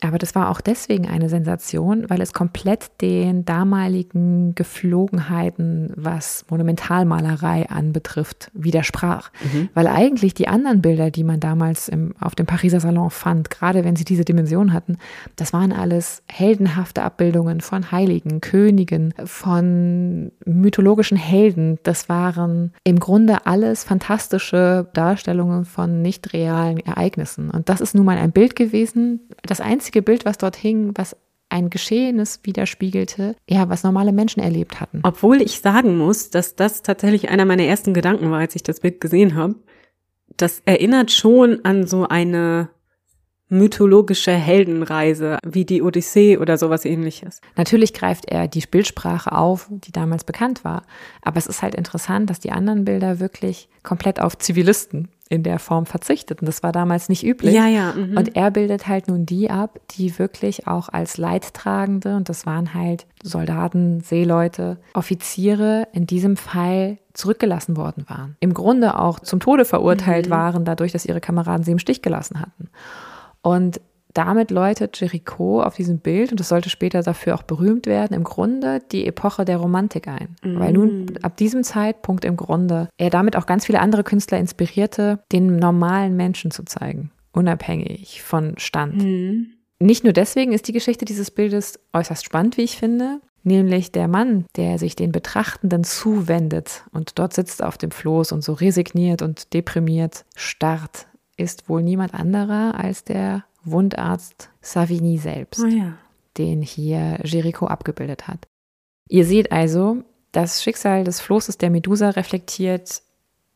Aber 0.01 0.18
das 0.18 0.34
war 0.34 0.51
auch 0.51 0.61
deswegen 0.61 1.09
eine 1.09 1.28
Sensation, 1.28 2.11
weil 2.11 2.20
es 2.20 2.32
komplett 2.32 3.01
den 3.01 3.45
damaligen 3.45 4.55
Geflogenheiten, 4.55 5.92
was 5.95 6.45
Monumentalmalerei 6.51 7.70
anbetrifft, 7.70 8.51
widersprach. 8.55 9.30
Mhm. 9.53 9.68
Weil 9.72 9.86
eigentlich 9.86 10.34
die 10.34 10.49
anderen 10.49 10.82
Bilder, 10.82 11.11
die 11.11 11.22
man 11.22 11.38
damals 11.38 11.88
im, 11.88 12.14
auf 12.20 12.34
dem 12.34 12.45
Pariser 12.45 12.80
Salon 12.80 13.11
fand, 13.11 13.51
gerade 13.51 13.84
wenn 13.84 13.95
sie 13.95 14.05
diese 14.05 14.24
Dimension 14.24 14.72
hatten, 14.72 14.99
das 15.36 15.53
waren 15.53 15.72
alles 15.72 16.22
heldenhafte 16.28 17.03
Abbildungen 17.03 17.61
von 17.61 17.92
Heiligen, 17.92 18.40
Königen, 18.40 19.14
von 19.24 20.32
mythologischen 20.45 21.16
Helden. 21.16 21.78
Das 21.84 22.09
waren 22.09 22.72
im 22.82 22.99
Grunde 22.99 23.47
alles 23.47 23.84
fantastische 23.84 24.88
Darstellungen 24.92 25.64
von 25.64 26.03
nicht 26.03 26.32
realen 26.32 26.78
Ereignissen. 26.80 27.51
Und 27.51 27.68
das 27.68 27.80
ist 27.80 27.95
nun 27.95 28.05
mal 28.05 28.18
ein 28.18 28.32
Bild 28.32 28.57
gewesen, 28.57 29.20
das 29.42 29.61
einzige 29.61 29.84
einzige 29.85 30.01
Bild, 30.01 30.24
was 30.24 30.39
dort 30.39 30.57
hing, 30.57 30.93
was 30.95 31.14
ein 31.51 31.68
Geschehenes 31.68 32.41
widerspiegelte, 32.43 33.37
ja, 33.49 33.68
was 33.68 33.82
normale 33.82 34.12
Menschen 34.12 34.41
erlebt 34.43 34.80
hatten. 34.80 35.01
Obwohl 35.03 35.43
ich 35.43 35.61
sagen 35.61 35.99
muss, 35.99 36.30
dass 36.30 36.57
das 36.57 36.82
tatsächlich 36.82 37.28
einer 37.28 37.45
meiner 37.45 37.64
ersten 37.64 37.93
Gedanken 37.93 38.30
war, 38.30 38.39
als 38.39 38.57
ich 38.57 38.62
das 38.62 38.80
Bild 38.80 38.99
gesehen 39.01 39.35
habe. 39.35 39.57
Das 40.39 40.62
erinnert 40.64 41.12
schon 41.12 41.62
an 41.64 41.87
so 41.87 42.09
eine 42.09 42.70
mythologische 43.51 44.32
Heldenreise 44.32 45.39
wie 45.47 45.66
die 45.66 45.82
Odyssee 45.82 46.39
oder 46.39 46.57
sowas 46.57 46.87
ähnliches. 46.87 47.43
Natürlich 47.57 47.93
greift 47.93 48.24
er 48.24 48.49
die 48.49 48.64
Bildsprache 48.68 49.32
auf, 49.32 49.68
die 49.70 49.93
damals 49.93 50.24
bekannt 50.24 50.64
war, 50.64 50.85
aber 51.20 51.37
es 51.37 51.47
ist 51.47 51.61
halt 51.61 51.74
interessant, 51.74 52.30
dass 52.30 52.41
die 52.41 52.53
anderen 52.53 52.87
Bilder 52.87 53.20
wirklich 53.20 53.68
komplett 53.82 54.18
auf 54.18 54.39
Zivilisten 54.39 55.11
in 55.29 55.43
der 55.43 55.59
Form 55.59 55.87
verzichteten. 55.87 56.47
Das 56.47 56.62
war 56.62 56.72
damals 56.72 57.09
nicht 57.09 57.25
üblich. 57.25 57.55
Ja, 57.55 57.66
ja. 57.66 57.93
Mhm. 57.93 58.16
Und 58.16 58.37
er 58.37 58.51
bildet 58.51 58.87
halt 58.87 59.09
nun 59.09 59.25
die 59.25 59.51
ab, 59.51 59.81
die 59.93 60.18
wirklich 60.18 60.66
auch 60.66 60.89
als 60.91 61.16
Leidtragende, 61.16 62.16
und 62.16 62.29
das 62.29 62.45
waren 62.47 62.75
halt 62.75 63.07
Soldaten, 63.22 64.01
Seeleute, 64.01 64.79
Offiziere 64.93 65.89
in 65.93 66.07
diesem 66.07 66.37
Fall 66.37 66.99
zurückgelassen 67.14 67.77
worden 67.77 68.05
waren. 68.09 68.37
Im 68.41 68.53
Grunde 68.53 68.99
auch 68.99 69.20
zum 69.20 69.41
Tode 69.41 69.64
verurteilt 69.64 70.27
mhm. 70.27 70.31
waren, 70.31 70.64
dadurch, 70.64 70.93
dass 70.93 71.07
ihre 71.07 71.20
Kameraden 71.20 71.64
sie 71.64 71.72
im 71.72 71.79
Stich 71.79 72.03
gelassen 72.03 72.41
hatten. 72.41 72.68
Und 73.41 73.81
damit 74.15 74.53
läutet 74.53 74.99
Jericho 75.01 75.61
auf 75.62 75.75
diesem 75.75 75.99
Bild, 75.99 76.31
und 76.31 76.41
das 76.41 76.49
sollte 76.49 76.71
später 76.71 77.03
dafür 77.03 77.35
auch 77.35 77.43
berühmt 77.43 77.87
werden, 77.87 78.15
im 78.15 78.25
Grunde 78.25 78.81
die 78.93 79.07
Epoche 79.07 79.45
der 79.45 79.59
Romantik 79.59 80.09
ein. 80.09 80.37
Mhm. 80.43 80.59
Weil 80.59 80.73
nun 80.73 81.07
ab 81.23 81.37
diesem 81.37 81.65
Zeitpunkt 81.65 82.25
im 82.25 82.37
Grunde 82.37 82.89
er 82.97 83.11
damit 83.11 83.37
auch 83.37 83.47
ganz 83.47 83.67
viele 83.67 83.81
andere 83.81 84.05
Künstler 84.05 84.39
inspirierte, 84.39 85.21
den 85.33 85.57
normalen 85.57 86.17
Menschen 86.17 86.53
zu 86.53 86.65
zeigen, 86.65 87.11
unabhängig 87.33 88.23
von 88.23 88.55
Stand. 88.57 89.03
Mhm. 89.03 89.55
Nicht 89.81 90.05
nur 90.05 90.12
deswegen 90.12 90.53
ist 90.53 90.69
die 90.69 90.73
Geschichte 90.73 91.05
dieses 91.05 91.33
Bildes 91.33 91.81
äußerst 91.93 92.25
spannend, 92.25 92.57
wie 92.57 92.62
ich 92.62 92.79
finde, 92.79 93.21
nämlich 93.43 93.91
der 93.91 94.07
Mann, 94.07 94.47
der 94.57 94.79
sich 94.79 94.95
den 94.95 95.11
Betrachtenden 95.11 95.83
zuwendet 95.83 96.85
und 96.93 97.19
dort 97.19 97.35
sitzt 97.35 97.62
auf 97.62 97.77
dem 97.77 97.91
Floß 97.91 98.31
und 98.31 98.45
so 98.45 98.53
resigniert 98.53 99.23
und 99.23 99.53
deprimiert 99.53 100.25
starrt 100.37 101.09
ist 101.37 101.69
wohl 101.69 101.83
niemand 101.83 102.15
anderer 102.15 102.75
als 102.79 103.05
der 103.05 103.45
Wundarzt 103.65 104.51
Savigny 104.61 105.19
selbst, 105.19 105.62
oh 105.62 105.67
ja. 105.67 105.99
den 106.39 106.62
hier 106.62 107.19
Jericho 107.25 107.67
abgebildet 107.67 108.29
hat. 108.29 108.47
Ihr 109.09 109.25
seht 109.25 109.53
also, 109.53 110.03
Das 110.33 110.62
Schicksal 110.62 111.05
des 111.05 111.21
Flosses 111.21 111.59
der 111.59 111.71
Medusa 111.71 112.11
reflektiert 112.11 113.03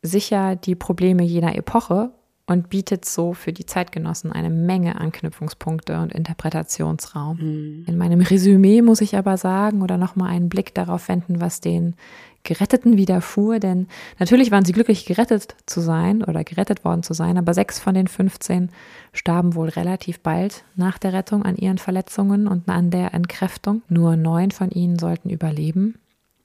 sicher 0.02 0.54
die 0.56 0.76
Probleme 0.76 1.24
jener 1.24 1.56
Epoche 1.56 2.12
und 2.48 2.70
bietet 2.70 3.04
so 3.04 3.34
für 3.34 3.52
die 3.52 3.66
Zeitgenossen 3.66 4.32
eine 4.32 4.48
Menge 4.48 4.98
Anknüpfungspunkte 4.98 6.00
und 6.00 6.12
Interpretationsraum. 6.12 7.36
Mhm. 7.36 7.84
In 7.86 7.98
meinem 7.98 8.20
Resümee 8.20 8.80
muss 8.80 9.02
ich 9.02 9.16
aber 9.16 9.36
sagen 9.36 9.82
oder 9.82 9.98
nochmal 9.98 10.30
einen 10.30 10.48
Blick 10.48 10.74
darauf 10.74 11.08
wenden, 11.08 11.42
was 11.42 11.60
den 11.60 11.94
Geretteten 12.44 12.96
widerfuhr, 12.96 13.58
denn 13.58 13.88
natürlich 14.18 14.50
waren 14.50 14.64
sie 14.64 14.72
glücklich 14.72 15.04
gerettet 15.04 15.54
zu 15.66 15.80
sein 15.80 16.24
oder 16.24 16.44
gerettet 16.44 16.84
worden 16.84 17.02
zu 17.02 17.12
sein, 17.12 17.36
aber 17.36 17.52
sechs 17.52 17.78
von 17.78 17.94
den 17.94 18.06
15 18.06 18.70
starben 19.12 19.54
wohl 19.54 19.68
relativ 19.68 20.20
bald 20.20 20.64
nach 20.74 20.96
der 20.96 21.12
Rettung 21.12 21.42
an 21.42 21.56
ihren 21.56 21.76
Verletzungen 21.76 22.48
und 22.48 22.66
an 22.68 22.90
der 22.90 23.12
Entkräftung. 23.12 23.82
Nur 23.90 24.16
neun 24.16 24.52
von 24.52 24.70
ihnen 24.70 24.98
sollten 24.98 25.28
überleben. 25.28 25.96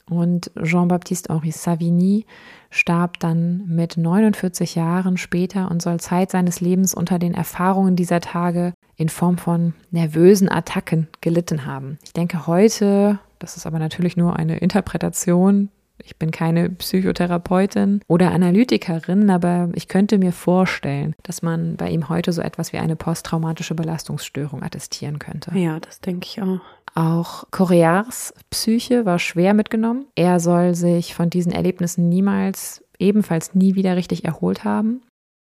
Und 0.09 0.51
Jean-Baptiste 0.61 1.33
Henri 1.33 1.51
Savigny 1.51 2.25
starb 2.69 3.19
dann 3.19 3.65
mit 3.67 3.97
49 3.97 4.75
Jahren 4.75 5.17
später 5.17 5.71
und 5.71 5.81
soll 5.81 5.99
Zeit 5.99 6.31
seines 6.31 6.59
Lebens 6.59 6.93
unter 6.93 7.19
den 7.19 7.33
Erfahrungen 7.33 7.95
dieser 7.95 8.19
Tage 8.19 8.73
in 8.95 9.09
Form 9.09 9.37
von 9.37 9.73
nervösen 9.91 10.51
Attacken 10.51 11.07
gelitten 11.21 11.65
haben. 11.65 11.97
Ich 12.03 12.13
denke 12.13 12.47
heute, 12.47 13.19
das 13.39 13.57
ist 13.57 13.65
aber 13.65 13.79
natürlich 13.79 14.17
nur 14.17 14.35
eine 14.35 14.57
Interpretation, 14.57 15.69
ich 16.05 16.17
bin 16.17 16.31
keine 16.31 16.69
Psychotherapeutin 16.69 18.01
oder 18.07 18.31
Analytikerin, 18.31 19.29
aber 19.29 19.69
ich 19.73 19.87
könnte 19.87 20.17
mir 20.17 20.33
vorstellen, 20.33 21.15
dass 21.23 21.41
man 21.41 21.77
bei 21.77 21.89
ihm 21.89 22.09
heute 22.09 22.33
so 22.33 22.41
etwas 22.41 22.73
wie 22.73 22.77
eine 22.77 22.95
posttraumatische 22.95 23.75
Belastungsstörung 23.75 24.63
attestieren 24.63 25.19
könnte. 25.19 25.57
Ja, 25.57 25.79
das 25.79 26.01
denke 26.01 26.27
ich 26.27 26.41
auch. 26.41 26.59
Auch 26.95 27.45
Corears 27.49 28.33
Psyche 28.49 29.05
war 29.05 29.17
schwer 29.17 29.53
mitgenommen. 29.53 30.05
Er 30.15 30.39
soll 30.39 30.75
sich 30.75 31.15
von 31.15 31.29
diesen 31.29 31.51
Erlebnissen 31.51 32.07
niemals, 32.07 32.83
ebenfalls 32.99 33.55
nie 33.55 33.75
wieder 33.75 33.95
richtig 33.95 34.25
erholt 34.25 34.63
haben. 34.63 35.01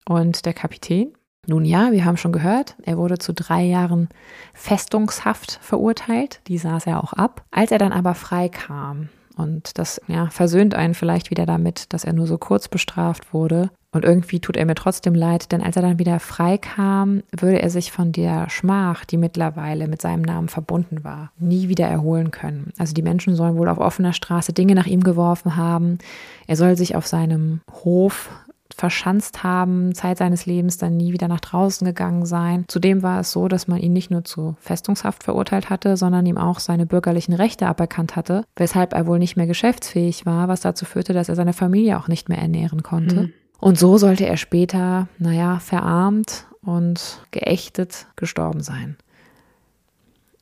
Und 0.08 0.46
der 0.46 0.54
Kapitän? 0.54 1.14
Nun 1.46 1.66
ja, 1.66 1.92
wir 1.92 2.06
haben 2.06 2.18
schon 2.18 2.32
gehört, 2.32 2.78
er 2.84 2.98
wurde 2.98 3.18
zu 3.18 3.34
drei 3.34 3.64
Jahren 3.64 4.08
Festungshaft 4.54 5.60
verurteilt. 5.62 6.40
Die 6.48 6.58
saß 6.58 6.88
er 6.88 7.04
auch 7.04 7.14
ab. 7.14 7.44
Als 7.52 7.72
er 7.72 7.80
dann 7.80 7.92
aber 7.92 8.16
frei 8.16 8.48
kam, 8.48 9.10
und 9.38 9.78
das 9.78 10.02
ja, 10.08 10.28
versöhnt 10.28 10.76
einen 10.76 10.94
vielleicht 10.94 11.30
wieder 11.30 11.46
damit, 11.46 11.94
dass 11.94 12.04
er 12.04 12.14
nur 12.14 12.28
so 12.28 12.38
kurz 12.38 12.68
bestraft 12.68 13.34
wurde. 13.34 13.70
Und 13.94 14.06
irgendwie 14.06 14.40
tut 14.40 14.58
er 14.58 14.66
mir 14.66 14.74
trotzdem 14.74 15.14
leid, 15.14 15.52
denn 15.52 15.62
als 15.62 15.76
er 15.76 15.84
dann 15.84 16.00
wieder 16.00 16.20
frei 16.20 16.58
kam, 16.58 17.22
würde 17.32 17.62
er 17.62 17.70
sich 17.70 17.92
von 17.92 18.12
der 18.12 18.50
Schmach, 18.50 19.06
die 19.06 19.18
mittlerweile 19.18 19.88
mit 19.88 20.02
seinem 20.02 20.24
Namen 20.24 20.50
verbunden 20.50 21.04
war, 21.04 21.32
nie 21.38 21.70
wieder 21.70 21.88
erholen 21.88 22.32
können. 22.32 22.74
Also 22.80 22.96
die 22.96 23.04
Menschen 23.04 23.36
sollen 23.36 23.56
wohl 23.56 23.70
auf 23.70 23.78
offener 23.78 24.14
Straße 24.14 24.52
Dinge 24.52 24.74
nach 24.74 24.88
ihm 24.88 25.04
geworfen 25.04 25.56
haben. 25.56 26.00
Er 26.48 26.56
soll 26.56 26.76
sich 26.76 26.96
auf 26.96 27.06
seinem 27.06 27.62
Hof 27.84 28.30
verschanzt 28.74 29.44
haben, 29.44 29.94
Zeit 29.94 30.18
seines 30.18 30.46
Lebens 30.46 30.78
dann 30.78 30.98
nie 30.98 31.14
wieder 31.14 31.28
nach 31.28 31.40
draußen 31.40 31.86
gegangen 31.86 32.26
sein. 32.26 32.66
Zudem 32.68 33.04
war 33.04 33.20
es 33.20 33.32
so, 33.32 33.48
dass 33.48 33.68
man 33.68 33.80
ihn 33.80 33.94
nicht 33.94 34.12
nur 34.12 34.24
zu 34.24 34.56
Festungshaft 34.60 35.24
verurteilt 35.24 35.70
hatte, 35.70 35.98
sondern 35.98 36.26
ihm 36.26 36.38
auch 36.38 36.60
seine 36.60 36.86
bürgerlichen 36.86 37.34
Rechte 37.34 37.68
aberkannt 37.68 38.16
hatte, 38.16 38.46
weshalb 38.56 38.94
er 38.94 39.08
wohl 39.08 39.20
nicht 39.20 39.36
mehr 39.36 39.48
geschäftsfähig 39.48 40.26
war, 40.26 40.48
was 40.48 40.62
dazu 40.62 40.86
führte, 40.86 41.14
dass 41.14 41.30
er 41.30 41.36
seine 41.36 41.54
Familie 41.54 41.98
auch 41.98 42.08
nicht 42.08 42.30
mehr 42.30 42.40
ernähren 42.40 42.84
konnte. 42.84 43.16
Mhm. 43.16 43.34
Und 43.60 43.80
so 43.80 43.98
sollte 43.98 44.26
er 44.26 44.38
später, 44.38 45.08
naja, 45.20 45.60
verarmt 45.60 46.48
und 46.62 47.22
geächtet 47.32 48.08
gestorben 48.16 48.62
sein. 48.62 48.98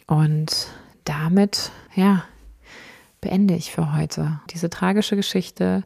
Und 0.08 0.68
damit, 1.04 1.72
ja, 1.96 2.24
beende 3.22 3.54
ich 3.54 3.72
für 3.72 3.96
heute 3.96 4.40
diese 4.50 4.70
tragische 4.70 5.16
Geschichte 5.16 5.84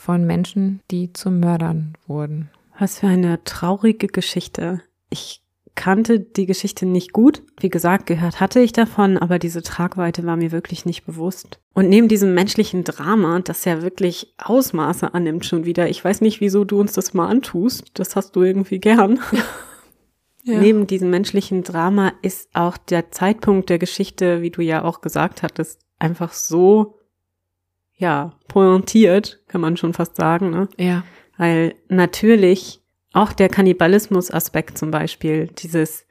von 0.00 0.24
Menschen, 0.24 0.80
die 0.90 1.12
zu 1.12 1.30
Mördern 1.30 1.92
wurden. 2.06 2.50
Was 2.78 3.00
für 3.00 3.06
eine 3.06 3.44
traurige 3.44 4.06
Geschichte. 4.06 4.80
Ich 5.10 5.42
kannte 5.74 6.18
die 6.20 6.46
Geschichte 6.46 6.86
nicht 6.86 7.12
gut. 7.12 7.42
Wie 7.58 7.68
gesagt, 7.68 8.06
gehört 8.06 8.40
hatte 8.40 8.60
ich 8.60 8.72
davon, 8.72 9.18
aber 9.18 9.38
diese 9.38 9.62
Tragweite 9.62 10.24
war 10.24 10.36
mir 10.36 10.52
wirklich 10.52 10.84
nicht 10.84 11.04
bewusst. 11.04 11.60
Und 11.74 11.88
neben 11.88 12.08
diesem 12.08 12.34
menschlichen 12.34 12.84
Drama, 12.84 13.40
das 13.40 13.64
ja 13.64 13.82
wirklich 13.82 14.34
Ausmaße 14.38 15.14
annimmt 15.14 15.44
schon 15.44 15.64
wieder, 15.64 15.88
ich 15.88 16.04
weiß 16.04 16.22
nicht, 16.22 16.40
wieso 16.40 16.64
du 16.64 16.80
uns 16.80 16.94
das 16.94 17.14
mal 17.14 17.28
antust, 17.28 17.90
das 17.94 18.16
hast 18.16 18.34
du 18.36 18.42
irgendwie 18.42 18.80
gern. 18.80 19.20
Ja. 20.42 20.58
Neben 20.58 20.86
diesem 20.86 21.10
menschlichen 21.10 21.64
Drama 21.64 22.14
ist 22.22 22.48
auch 22.54 22.78
der 22.78 23.10
Zeitpunkt 23.10 23.68
der 23.68 23.78
Geschichte, 23.78 24.40
wie 24.40 24.48
du 24.48 24.62
ja 24.62 24.82
auch 24.84 25.02
gesagt 25.02 25.42
hattest, 25.42 25.82
einfach 25.98 26.32
so 26.32 26.98
ja, 28.00 28.32
pointiert, 28.48 29.40
kann 29.46 29.60
man 29.60 29.76
schon 29.76 29.92
fast 29.92 30.16
sagen, 30.16 30.50
ne? 30.50 30.68
Ja. 30.78 31.04
Weil 31.36 31.74
natürlich 31.88 32.80
auch 33.12 33.32
der 33.32 33.50
Kannibalismus-Aspekt 33.50 34.78
zum 34.78 34.90
Beispiel, 34.90 35.48
dieses 35.48 36.06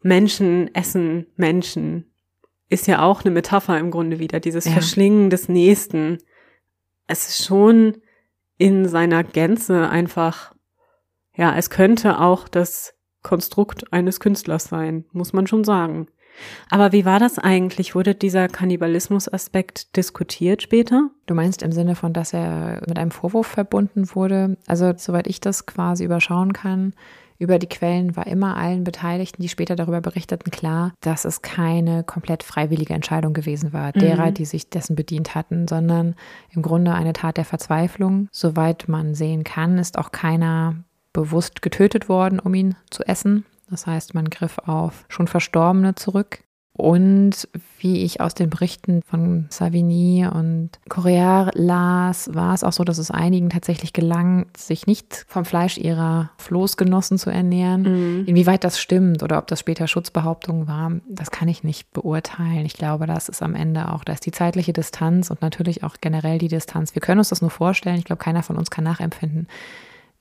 Menschen 0.00 0.74
essen 0.74 1.26
Menschen, 1.36 2.10
ist 2.70 2.86
ja 2.86 3.02
auch 3.02 3.24
eine 3.24 3.30
Metapher 3.30 3.78
im 3.78 3.90
Grunde 3.90 4.18
wieder, 4.18 4.40
dieses 4.40 4.64
ja. 4.64 4.72
Verschlingen 4.72 5.28
des 5.28 5.50
Nächsten. 5.50 6.18
Es 7.06 7.28
ist 7.28 7.44
schon 7.44 7.98
in 8.56 8.88
seiner 8.88 9.22
Gänze 9.22 9.90
einfach, 9.90 10.54
ja, 11.36 11.54
es 11.56 11.68
könnte 11.68 12.20
auch 12.20 12.48
das 12.48 12.94
Konstrukt 13.22 13.92
eines 13.92 14.18
Künstlers 14.18 14.64
sein, 14.64 15.04
muss 15.12 15.34
man 15.34 15.46
schon 15.46 15.64
sagen. 15.64 16.06
Aber 16.70 16.92
wie 16.92 17.04
war 17.04 17.18
das 17.18 17.38
eigentlich? 17.38 17.94
Wurde 17.94 18.14
dieser 18.14 18.48
Kannibalismus-Aspekt 18.48 19.96
diskutiert 19.96 20.62
später? 20.62 21.10
Du 21.26 21.34
meinst 21.34 21.62
im 21.62 21.72
Sinne 21.72 21.94
von, 21.94 22.12
dass 22.12 22.32
er 22.32 22.82
mit 22.86 22.98
einem 22.98 23.10
Vorwurf 23.10 23.46
verbunden 23.46 24.14
wurde? 24.14 24.56
Also, 24.66 24.92
soweit 24.96 25.26
ich 25.26 25.40
das 25.40 25.66
quasi 25.66 26.04
überschauen 26.04 26.52
kann, 26.52 26.94
über 27.38 27.58
die 27.58 27.68
Quellen 27.68 28.16
war 28.16 28.26
immer 28.26 28.56
allen 28.56 28.84
Beteiligten, 28.84 29.42
die 29.42 29.48
später 29.48 29.76
darüber 29.76 30.00
berichteten, 30.00 30.50
klar, 30.50 30.92
dass 31.00 31.24
es 31.24 31.42
keine 31.42 32.04
komplett 32.04 32.42
freiwillige 32.42 32.94
Entscheidung 32.94 33.34
gewesen 33.34 33.72
war, 33.72 33.92
derer, 33.92 34.26
mhm. 34.26 34.34
die 34.34 34.44
sich 34.44 34.70
dessen 34.70 34.94
bedient 34.94 35.34
hatten, 35.34 35.66
sondern 35.66 36.14
im 36.50 36.62
Grunde 36.62 36.94
eine 36.94 37.12
Tat 37.12 37.36
der 37.36 37.44
Verzweiflung. 37.44 38.28
Soweit 38.30 38.88
man 38.88 39.14
sehen 39.14 39.42
kann, 39.42 39.78
ist 39.78 39.98
auch 39.98 40.12
keiner 40.12 40.76
bewusst 41.12 41.62
getötet 41.62 42.08
worden, 42.08 42.38
um 42.38 42.54
ihn 42.54 42.76
zu 42.90 43.02
essen. 43.04 43.44
Das 43.70 43.86
heißt, 43.86 44.14
man 44.14 44.30
griff 44.30 44.58
auf 44.58 45.04
schon 45.08 45.26
Verstorbene 45.26 45.94
zurück. 45.94 46.44
Und 46.76 47.48
wie 47.78 48.02
ich 48.02 48.20
aus 48.20 48.34
den 48.34 48.50
Berichten 48.50 49.02
von 49.06 49.46
Savigny 49.48 50.26
und 50.26 50.70
Correa 50.88 51.50
las, 51.54 52.34
war 52.34 52.52
es 52.52 52.64
auch 52.64 52.72
so, 52.72 52.82
dass 52.82 52.98
es 52.98 53.12
einigen 53.12 53.48
tatsächlich 53.48 53.92
gelang, 53.92 54.46
sich 54.56 54.88
nicht 54.88 55.24
vom 55.28 55.44
Fleisch 55.44 55.78
ihrer 55.78 56.30
Floßgenossen 56.38 57.16
zu 57.16 57.30
ernähren. 57.30 57.82
Mhm. 57.82 58.24
Inwieweit 58.26 58.64
das 58.64 58.80
stimmt 58.80 59.22
oder 59.22 59.38
ob 59.38 59.46
das 59.46 59.60
später 59.60 59.86
Schutzbehauptungen 59.86 60.66
war, 60.66 60.90
das 61.08 61.30
kann 61.30 61.46
ich 61.46 61.62
nicht 61.62 61.92
beurteilen. 61.92 62.66
Ich 62.66 62.74
glaube, 62.74 63.06
das 63.06 63.28
ist 63.28 63.40
am 63.40 63.54
Ende 63.54 63.92
auch, 63.92 64.02
da 64.02 64.12
ist 64.12 64.26
die 64.26 64.32
zeitliche 64.32 64.72
Distanz 64.72 65.30
und 65.30 65.42
natürlich 65.42 65.84
auch 65.84 65.98
generell 66.00 66.38
die 66.38 66.48
Distanz. 66.48 66.96
Wir 66.96 67.02
können 67.02 67.20
uns 67.20 67.28
das 67.28 67.40
nur 67.40 67.50
vorstellen. 67.50 67.98
Ich 67.98 68.04
glaube, 68.04 68.22
keiner 68.22 68.42
von 68.42 68.56
uns 68.56 68.70
kann 68.70 68.82
nachempfinden, 68.82 69.46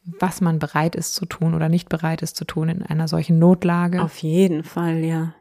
was 0.05 0.41
man 0.41 0.59
bereit 0.59 0.95
ist 0.95 1.15
zu 1.15 1.25
tun 1.25 1.53
oder 1.53 1.69
nicht 1.69 1.89
bereit 1.89 2.21
ist 2.21 2.35
zu 2.35 2.45
tun 2.45 2.69
in 2.69 2.83
einer 2.83 3.07
solchen 3.07 3.39
Notlage. 3.39 4.01
Auf 4.01 4.17
jeden 4.19 4.63
Fall, 4.63 5.03
ja. 5.03 5.33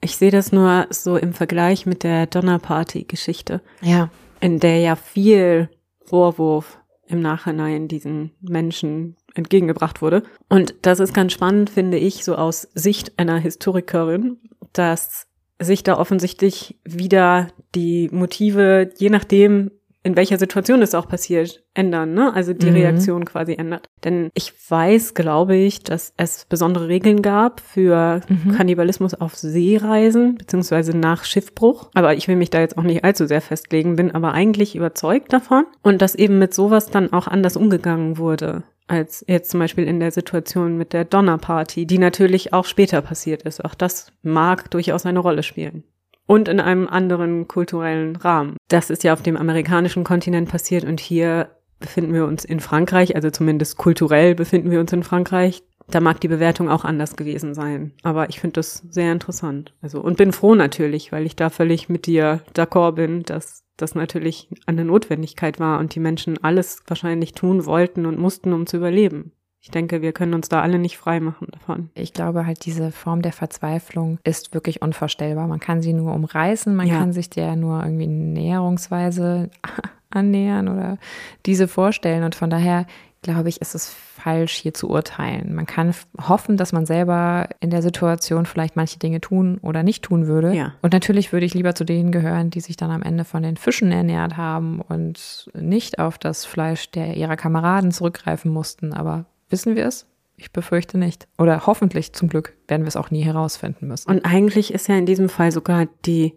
Ich 0.00 0.16
sehe 0.16 0.30
das 0.30 0.52
nur 0.52 0.86
so 0.90 1.16
im 1.16 1.32
Vergleich 1.32 1.86
mit 1.86 2.02
der 2.02 2.26
Donnerparty-Geschichte. 2.26 3.60
Ja. 3.82 4.10
In 4.40 4.58
der 4.58 4.78
ja 4.78 4.96
viel 4.96 5.68
Vorwurf 6.04 6.78
im 7.06 7.20
Nachhinein 7.20 7.88
diesen 7.88 8.32
Menschen 8.40 9.16
entgegengebracht 9.34 10.00
wurde. 10.00 10.22
Und 10.48 10.74
das 10.82 11.00
ist 11.00 11.12
ganz 11.12 11.32
spannend, 11.32 11.70
finde 11.70 11.98
ich, 11.98 12.24
so 12.24 12.36
aus 12.36 12.68
Sicht 12.74 13.18
einer 13.18 13.38
Historikerin, 13.38 14.38
dass 14.72 15.26
sich 15.58 15.82
da 15.82 15.98
offensichtlich 15.98 16.78
wieder 16.84 17.48
die 17.74 18.08
Motive, 18.12 18.90
je 18.96 19.10
nachdem, 19.10 19.70
in 20.02 20.16
welcher 20.16 20.38
Situation 20.38 20.80
es 20.80 20.94
auch 20.94 21.08
passiert, 21.08 21.62
ändern, 21.74 22.14
ne? 22.14 22.32
Also 22.34 22.54
die 22.54 22.70
mhm. 22.70 22.76
Reaktion 22.76 23.24
quasi 23.26 23.54
ändert. 23.54 23.86
Denn 24.02 24.30
ich 24.34 24.52
weiß, 24.70 25.14
glaube 25.14 25.56
ich, 25.56 25.82
dass 25.82 26.14
es 26.16 26.46
besondere 26.48 26.88
Regeln 26.88 27.20
gab 27.20 27.60
für 27.60 28.20
mhm. 28.28 28.52
Kannibalismus 28.56 29.14
auf 29.14 29.34
Seereisen, 29.36 30.36
beziehungsweise 30.36 30.96
nach 30.96 31.24
Schiffbruch. 31.24 31.90
Aber 31.94 32.14
ich 32.14 32.28
will 32.28 32.36
mich 32.36 32.50
da 32.50 32.60
jetzt 32.60 32.78
auch 32.78 32.82
nicht 32.82 33.04
allzu 33.04 33.26
sehr 33.26 33.42
festlegen, 33.42 33.96
bin 33.96 34.14
aber 34.14 34.32
eigentlich 34.32 34.74
überzeugt 34.74 35.32
davon. 35.32 35.64
Und 35.82 36.00
dass 36.00 36.14
eben 36.14 36.38
mit 36.38 36.54
sowas 36.54 36.86
dann 36.86 37.12
auch 37.12 37.26
anders 37.26 37.56
umgegangen 37.56 38.16
wurde 38.18 38.62
als 38.86 39.24
jetzt 39.28 39.52
zum 39.52 39.60
Beispiel 39.60 39.84
in 39.84 40.00
der 40.00 40.10
Situation 40.10 40.76
mit 40.76 40.92
der 40.92 41.04
Donnerparty, 41.04 41.86
die 41.86 41.98
natürlich 41.98 42.52
auch 42.52 42.64
später 42.64 43.00
passiert 43.02 43.42
ist. 43.42 43.64
Auch 43.64 43.76
das 43.76 44.12
mag 44.22 44.68
durchaus 44.72 45.06
eine 45.06 45.20
Rolle 45.20 45.44
spielen 45.44 45.84
und 46.30 46.46
in 46.46 46.60
einem 46.60 46.86
anderen 46.86 47.48
kulturellen 47.48 48.14
Rahmen. 48.14 48.56
Das 48.68 48.88
ist 48.88 49.02
ja 49.02 49.12
auf 49.12 49.20
dem 49.20 49.36
amerikanischen 49.36 50.04
Kontinent 50.04 50.48
passiert 50.48 50.84
und 50.84 51.00
hier 51.00 51.48
befinden 51.80 52.14
wir 52.14 52.24
uns 52.24 52.44
in 52.44 52.60
Frankreich, 52.60 53.16
also 53.16 53.30
zumindest 53.30 53.78
kulturell 53.78 54.36
befinden 54.36 54.70
wir 54.70 54.78
uns 54.78 54.92
in 54.92 55.02
Frankreich. 55.02 55.64
Da 55.88 55.98
mag 55.98 56.20
die 56.20 56.28
Bewertung 56.28 56.68
auch 56.68 56.84
anders 56.84 57.16
gewesen 57.16 57.52
sein. 57.52 57.94
Aber 58.04 58.28
ich 58.28 58.38
finde 58.38 58.54
das 58.54 58.84
sehr 58.90 59.10
interessant. 59.10 59.74
Also, 59.82 60.00
und 60.00 60.18
bin 60.18 60.30
froh 60.30 60.54
natürlich, 60.54 61.10
weil 61.10 61.26
ich 61.26 61.34
da 61.34 61.50
völlig 61.50 61.88
mit 61.88 62.06
dir 62.06 62.42
d'accord 62.54 62.92
bin, 62.92 63.24
dass 63.24 63.64
das 63.76 63.96
natürlich 63.96 64.48
eine 64.66 64.84
Notwendigkeit 64.84 65.58
war 65.58 65.80
und 65.80 65.96
die 65.96 66.00
Menschen 66.00 66.38
alles 66.44 66.84
wahrscheinlich 66.86 67.32
tun 67.32 67.66
wollten 67.66 68.06
und 68.06 68.20
mussten, 68.20 68.52
um 68.52 68.68
zu 68.68 68.76
überleben. 68.76 69.32
Ich 69.62 69.70
denke, 69.70 70.00
wir 70.00 70.12
können 70.12 70.32
uns 70.32 70.48
da 70.48 70.62
alle 70.62 70.78
nicht 70.78 70.96
frei 70.96 71.20
machen 71.20 71.48
davon. 71.52 71.90
Ich 71.94 72.14
glaube 72.14 72.46
halt, 72.46 72.64
diese 72.64 72.90
Form 72.92 73.20
der 73.20 73.32
Verzweiflung 73.32 74.18
ist 74.24 74.54
wirklich 74.54 74.80
unvorstellbar. 74.80 75.46
Man 75.48 75.60
kann 75.60 75.82
sie 75.82 75.92
nur 75.92 76.14
umreißen, 76.14 76.74
man 76.74 76.86
Ja. 76.86 76.98
kann 76.98 77.12
sich 77.12 77.28
der 77.28 77.56
nur 77.56 77.82
irgendwie 77.84 78.06
näherungsweise 78.06 79.50
annähern 80.10 80.68
oder 80.68 80.98
diese 81.46 81.68
vorstellen. 81.68 82.24
Und 82.24 82.34
von 82.34 82.48
daher 82.50 82.86
glaube 83.22 83.50
ich, 83.50 83.60
ist 83.60 83.74
es 83.74 83.88
falsch, 83.90 84.54
hier 84.54 84.72
zu 84.72 84.88
urteilen. 84.88 85.54
Man 85.54 85.66
kann 85.66 85.94
hoffen, 86.26 86.56
dass 86.56 86.72
man 86.72 86.86
selber 86.86 87.48
in 87.60 87.68
der 87.68 87.82
Situation 87.82 88.46
vielleicht 88.46 88.76
manche 88.76 88.98
Dinge 88.98 89.20
tun 89.20 89.58
oder 89.60 89.82
nicht 89.82 90.02
tun 90.04 90.26
würde. 90.26 90.54
Ja. 90.54 90.72
Und 90.80 90.94
natürlich 90.94 91.30
würde 91.32 91.44
ich 91.44 91.52
lieber 91.52 91.74
zu 91.74 91.84
denen 91.84 92.12
gehören, 92.12 92.48
die 92.48 92.60
sich 92.60 92.78
dann 92.78 92.90
am 92.90 93.02
Ende 93.02 93.26
von 93.26 93.42
den 93.42 93.58
Fischen 93.58 93.92
ernährt 93.92 94.38
haben 94.38 94.80
und 94.80 95.50
nicht 95.54 95.98
auf 95.98 96.16
das 96.16 96.46
Fleisch 96.46 96.90
der 96.92 97.14
ihrer 97.18 97.36
Kameraden 97.36 97.92
zurückgreifen 97.92 98.50
mussten. 98.50 98.94
Aber 98.94 99.26
wissen 99.50 99.76
wir 99.76 99.86
es? 99.86 100.06
Ich 100.36 100.52
befürchte 100.52 100.96
nicht. 100.96 101.28
Oder 101.38 101.66
hoffentlich 101.66 102.14
zum 102.14 102.28
Glück 102.28 102.56
werden 102.66 102.82
wir 102.82 102.88
es 102.88 102.96
auch 102.96 103.10
nie 103.10 103.22
herausfinden 103.22 103.88
müssen. 103.88 104.10
Und 104.10 104.24
eigentlich 104.24 104.72
ist 104.72 104.88
ja 104.88 104.96
in 104.96 105.04
diesem 105.04 105.28
Fall 105.28 105.52
sogar 105.52 105.86
die 106.06 106.34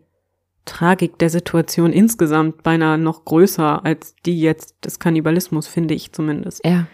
Tragik 0.66 1.18
der 1.20 1.30
Situation 1.30 1.92
insgesamt 1.92 2.64
beinahe 2.64 2.98
noch 2.98 3.26
größer 3.26 3.84
als 3.86 4.16
die 4.26 4.40
jetzt 4.40 4.76
des 4.84 5.00
Kannibalismus, 5.00 5.68
finde 5.68 5.94
ich 5.94 6.12
zumindest. 6.12 6.66
ja, 6.66 6.88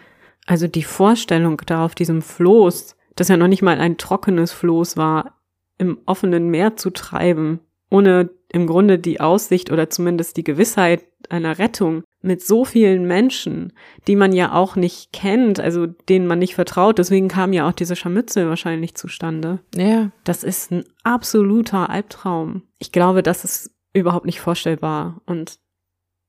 Also 0.46 0.66
die 0.66 0.82
Vorstellung 0.82 1.60
da 1.66 1.84
auf 1.84 1.94
diesem 1.94 2.22
Floß, 2.22 2.96
das 3.16 3.28
ja 3.28 3.36
noch 3.36 3.48
nicht 3.48 3.62
mal 3.62 3.78
ein 3.78 3.96
trockenes 3.96 4.52
Floß 4.52 4.96
war, 4.96 5.40
im 5.78 5.98
offenen 6.06 6.48
Meer 6.48 6.76
zu 6.76 6.90
treiben, 6.90 7.60
ohne 7.90 8.30
im 8.52 8.66
Grunde 8.66 8.98
die 8.98 9.20
Aussicht 9.20 9.70
oder 9.70 9.90
zumindest 9.90 10.36
die 10.36 10.44
Gewissheit 10.44 11.04
einer 11.28 11.58
Rettung 11.58 12.02
mit 12.22 12.42
so 12.44 12.64
vielen 12.64 13.06
Menschen, 13.06 13.72
die 14.08 14.16
man 14.16 14.32
ja 14.32 14.52
auch 14.52 14.74
nicht 14.76 15.12
kennt, 15.12 15.60
also 15.60 15.86
denen 15.86 16.26
man 16.26 16.38
nicht 16.40 16.54
vertraut. 16.54 16.98
Deswegen 16.98 17.28
kam 17.28 17.52
ja 17.52 17.68
auch 17.68 17.72
diese 17.72 17.96
Scharmützel 17.96 18.48
wahrscheinlich 18.48 18.94
zustande. 18.94 19.60
ja, 19.74 20.10
Das 20.24 20.42
ist 20.44 20.70
ein 20.72 20.84
absoluter 21.04 21.88
Albtraum. 21.90 22.62
Ich 22.78 22.90
glaube, 22.92 23.22
das 23.22 23.44
ist 23.44 23.70
überhaupt 23.94 24.26
nicht 24.26 24.40
vorstellbar. 24.40 25.20
Und 25.26 25.58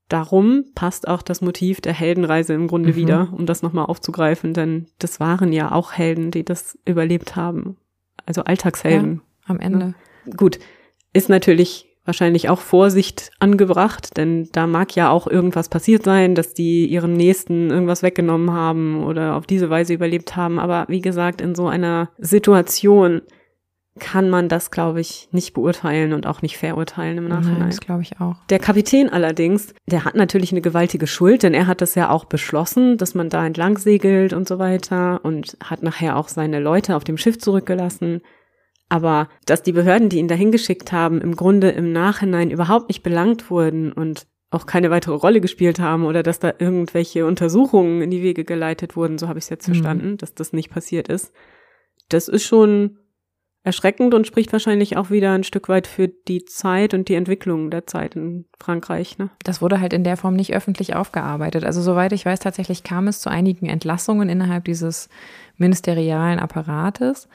darum 0.08 0.64
passt 0.74 1.08
auch 1.08 1.22
das 1.22 1.40
Motiv 1.40 1.80
der 1.80 1.92
Heldenreise 1.94 2.52
im 2.54 2.68
Grunde 2.68 2.90
Mhm. 2.90 2.96
wieder, 2.96 3.28
um 3.32 3.46
das 3.46 3.62
nochmal 3.62 3.86
aufzugreifen, 3.86 4.52
denn 4.54 4.86
das 4.98 5.20
waren 5.20 5.52
ja 5.52 5.72
auch 5.72 5.92
Helden, 5.92 6.30
die 6.30 6.44
das 6.44 6.78
überlebt 6.84 7.34
haben. 7.36 7.76
Also 8.26 8.44
Alltagshelden. 8.44 9.22
am 9.46 9.58
Ende. 9.58 9.94
Gut, 10.36 10.58
ist 11.12 11.28
natürlich 11.28 11.88
wahrscheinlich 12.04 12.48
auch 12.48 12.60
Vorsicht 12.60 13.30
angebracht, 13.38 14.16
denn 14.16 14.48
da 14.52 14.66
mag 14.66 14.96
ja 14.96 15.10
auch 15.10 15.26
irgendwas 15.26 15.68
passiert 15.68 16.02
sein, 16.02 16.34
dass 16.34 16.52
die 16.52 16.86
ihrem 16.86 17.12
Nächsten 17.12 17.70
irgendwas 17.70 18.02
weggenommen 18.02 18.52
haben 18.52 19.04
oder 19.04 19.36
auf 19.36 19.46
diese 19.46 19.70
Weise 19.70 19.94
überlebt 19.94 20.34
haben. 20.34 20.58
Aber 20.58 20.84
wie 20.88 21.00
gesagt, 21.00 21.40
in 21.40 21.54
so 21.54 21.68
einer 21.68 22.10
Situation 22.18 23.22
kann 23.98 24.30
man 24.30 24.48
das, 24.48 24.70
glaube 24.70 25.00
ich, 25.00 25.28
nicht 25.32 25.52
beurteilen 25.52 26.14
und 26.14 26.26
auch 26.26 26.40
nicht 26.40 26.56
verurteilen 26.56 27.18
im 27.18 27.28
Nein, 27.28 27.40
Nachhinein. 27.42 27.68
das 27.68 27.80
glaube 27.80 28.02
ich 28.02 28.18
auch. 28.20 28.36
Der 28.48 28.58
Kapitän 28.58 29.10
allerdings, 29.10 29.74
der 29.86 30.04
hat 30.04 30.14
natürlich 30.14 30.50
eine 30.50 30.62
gewaltige 30.62 31.06
Schuld, 31.06 31.42
denn 31.42 31.52
er 31.52 31.66
hat 31.66 31.82
das 31.82 31.94
ja 31.94 32.08
auch 32.08 32.24
beschlossen, 32.24 32.96
dass 32.96 33.14
man 33.14 33.28
da 33.28 33.44
entlang 33.44 33.76
segelt 33.76 34.32
und 34.32 34.48
so 34.48 34.58
weiter 34.58 35.20
und 35.24 35.58
hat 35.62 35.82
nachher 35.82 36.16
auch 36.16 36.28
seine 36.28 36.58
Leute 36.58 36.96
auf 36.96 37.04
dem 37.04 37.18
Schiff 37.18 37.38
zurückgelassen. 37.38 38.22
Aber 38.92 39.30
dass 39.46 39.62
die 39.62 39.72
Behörden, 39.72 40.10
die 40.10 40.18
ihn 40.18 40.28
dahin 40.28 40.52
geschickt 40.52 40.92
haben, 40.92 41.22
im 41.22 41.34
Grunde 41.34 41.70
im 41.70 41.92
Nachhinein 41.92 42.50
überhaupt 42.50 42.88
nicht 42.88 43.02
belangt 43.02 43.50
wurden 43.50 43.90
und 43.90 44.26
auch 44.50 44.66
keine 44.66 44.90
weitere 44.90 45.14
Rolle 45.14 45.40
gespielt 45.40 45.80
haben 45.80 46.04
oder 46.04 46.22
dass 46.22 46.40
da 46.40 46.52
irgendwelche 46.58 47.24
Untersuchungen 47.24 48.02
in 48.02 48.10
die 48.10 48.22
Wege 48.22 48.44
geleitet 48.44 48.94
wurden, 48.94 49.16
so 49.16 49.28
habe 49.28 49.38
ich 49.38 49.46
es 49.46 49.48
jetzt 49.48 49.66
Mhm. 49.66 49.72
verstanden, 49.72 50.16
dass 50.18 50.34
das 50.34 50.52
nicht 50.52 50.68
passiert 50.70 51.08
ist. 51.08 51.32
Das 52.10 52.28
ist 52.28 52.42
schon 52.44 52.98
erschreckend 53.64 54.12
und 54.12 54.26
spricht 54.26 54.52
wahrscheinlich 54.52 54.98
auch 54.98 55.08
wieder 55.10 55.32
ein 55.32 55.44
Stück 55.44 55.70
weit 55.70 55.86
für 55.86 56.08
die 56.08 56.44
Zeit 56.44 56.92
und 56.92 57.08
die 57.08 57.14
Entwicklung 57.14 57.70
der 57.70 57.86
Zeit 57.86 58.14
in 58.14 58.44
Frankreich. 58.58 59.16
Ne? 59.16 59.30
Das 59.42 59.62
wurde 59.62 59.80
halt 59.80 59.94
in 59.94 60.04
der 60.04 60.18
Form 60.18 60.34
nicht 60.34 60.52
öffentlich 60.52 60.94
aufgearbeitet. 60.94 61.64
Also 61.64 61.80
soweit 61.80 62.12
ich 62.12 62.26
weiß, 62.26 62.40
tatsächlich 62.40 62.82
kam 62.82 63.08
es 63.08 63.20
zu 63.20 63.30
einigen 63.30 63.70
Entlassungen 63.70 64.28
innerhalb 64.28 64.66
dieses 64.66 65.08
ministerialen 65.56 66.38
Apparates. 66.40 67.26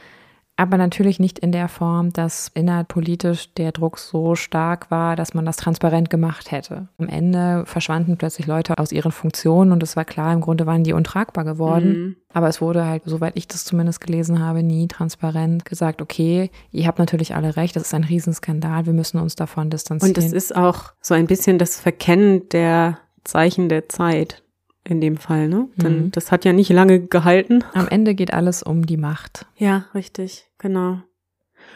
Aber 0.59 0.77
natürlich 0.77 1.19
nicht 1.19 1.37
in 1.37 1.51
der 1.51 1.67
Form, 1.67 2.11
dass 2.11 2.49
innerpolitisch 2.55 3.53
der 3.53 3.71
Druck 3.71 3.99
so 3.99 4.33
stark 4.35 4.89
war, 4.89 5.15
dass 5.15 5.35
man 5.35 5.45
das 5.45 5.55
transparent 5.57 6.09
gemacht 6.09 6.51
hätte. 6.51 6.87
Am 6.97 7.07
Ende 7.07 7.63
verschwanden 7.67 8.17
plötzlich 8.17 8.47
Leute 8.47 8.75
aus 8.77 8.91
ihren 8.91 9.11
Funktionen 9.11 9.71
und 9.71 9.83
es 9.83 9.95
war 9.95 10.03
klar, 10.03 10.33
im 10.33 10.41
Grunde 10.41 10.65
waren 10.65 10.83
die 10.83 10.93
untragbar 10.93 11.43
geworden. 11.43 11.89
Mhm. 11.89 12.15
Aber 12.33 12.47
es 12.49 12.59
wurde 12.59 12.85
halt, 12.85 13.03
soweit 13.05 13.37
ich 13.37 13.47
das 13.47 13.65
zumindest 13.65 14.01
gelesen 14.01 14.39
habe, 14.43 14.63
nie 14.63 14.87
transparent 14.87 15.63
gesagt, 15.63 16.01
okay, 16.01 16.49
ihr 16.71 16.87
habt 16.87 16.99
natürlich 16.99 17.35
alle 17.35 17.55
recht, 17.55 17.75
das 17.75 17.83
ist 17.83 17.93
ein 17.93 18.03
Riesenskandal, 18.03 18.85
wir 18.87 18.93
müssen 18.93 19.19
uns 19.19 19.35
davon 19.35 19.69
distanzieren. 19.69 20.15
Und 20.15 20.17
es 20.17 20.33
ist 20.33 20.55
auch 20.55 20.91
so 21.01 21.13
ein 21.13 21.27
bisschen 21.27 21.59
das 21.59 21.79
Verkennen 21.79 22.49
der 22.49 22.97
Zeichen 23.23 23.69
der 23.69 23.89
Zeit 23.89 24.43
in 24.83 25.01
dem 25.01 25.17
Fall, 25.17 25.49
ne? 25.49 25.67
Denn 25.75 26.05
Mhm. 26.05 26.11
das 26.11 26.31
hat 26.31 26.45
ja 26.45 26.53
nicht 26.53 26.69
lange 26.69 26.99
gehalten. 27.01 27.63
Am 27.73 27.87
Ende 27.89 28.15
geht 28.15 28.33
alles 28.33 28.63
um 28.63 28.85
die 28.85 28.95
Macht. 28.97 29.45
Ja, 29.57 29.85
richtig, 29.93 30.46
genau. 30.57 30.99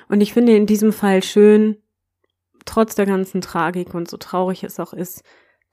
Und 0.09 0.21
ich 0.21 0.33
finde 0.33 0.55
in 0.55 0.65
diesem 0.65 0.93
Fall 0.93 1.23
schön, 1.23 1.77
trotz 2.65 2.95
der 2.95 3.05
ganzen 3.05 3.41
Tragik 3.41 3.93
und 3.93 4.09
so 4.09 4.17
traurig 4.17 4.63
es 4.63 4.79
auch 4.79 4.93
ist, 4.93 5.23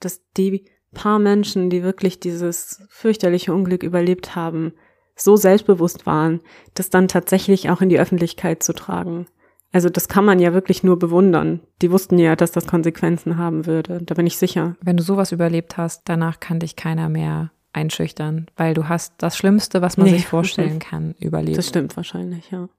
dass 0.00 0.22
die 0.36 0.64
paar 0.94 1.18
Menschen, 1.18 1.68
die 1.70 1.82
wirklich 1.82 2.18
dieses 2.20 2.82
fürchterliche 2.88 3.52
Unglück 3.52 3.82
überlebt 3.82 4.34
haben, 4.34 4.72
so 5.14 5.36
selbstbewusst 5.36 6.06
waren, 6.06 6.40
das 6.74 6.90
dann 6.90 7.08
tatsächlich 7.08 7.68
auch 7.70 7.80
in 7.82 7.88
die 7.88 7.98
Öffentlichkeit 7.98 8.62
zu 8.62 8.72
tragen. 8.72 9.26
Also 9.70 9.90
das 9.90 10.08
kann 10.08 10.24
man 10.24 10.38
ja 10.38 10.54
wirklich 10.54 10.82
nur 10.82 10.98
bewundern. 10.98 11.60
Die 11.82 11.90
wussten 11.90 12.18
ja, 12.18 12.36
dass 12.36 12.52
das 12.52 12.66
Konsequenzen 12.66 13.36
haben 13.36 13.66
würde. 13.66 14.00
Da 14.02 14.14
bin 14.14 14.26
ich 14.26 14.38
sicher. 14.38 14.76
Wenn 14.80 14.96
du 14.96 15.02
sowas 15.02 15.30
überlebt 15.30 15.76
hast, 15.76 16.08
danach 16.08 16.40
kann 16.40 16.60
dich 16.60 16.74
keiner 16.74 17.10
mehr 17.10 17.50
einschüchtern, 17.74 18.46
weil 18.56 18.72
du 18.72 18.88
hast 18.88 19.12
das 19.18 19.36
Schlimmste, 19.36 19.82
was 19.82 19.98
man 19.98 20.06
Nee. 20.06 20.14
sich 20.14 20.26
vorstellen 20.26 20.78
kann, 20.78 21.14
überlebt. 21.20 21.58
Das 21.58 21.68
stimmt 21.68 21.94
wahrscheinlich, 21.98 22.50
ja. 22.50 22.70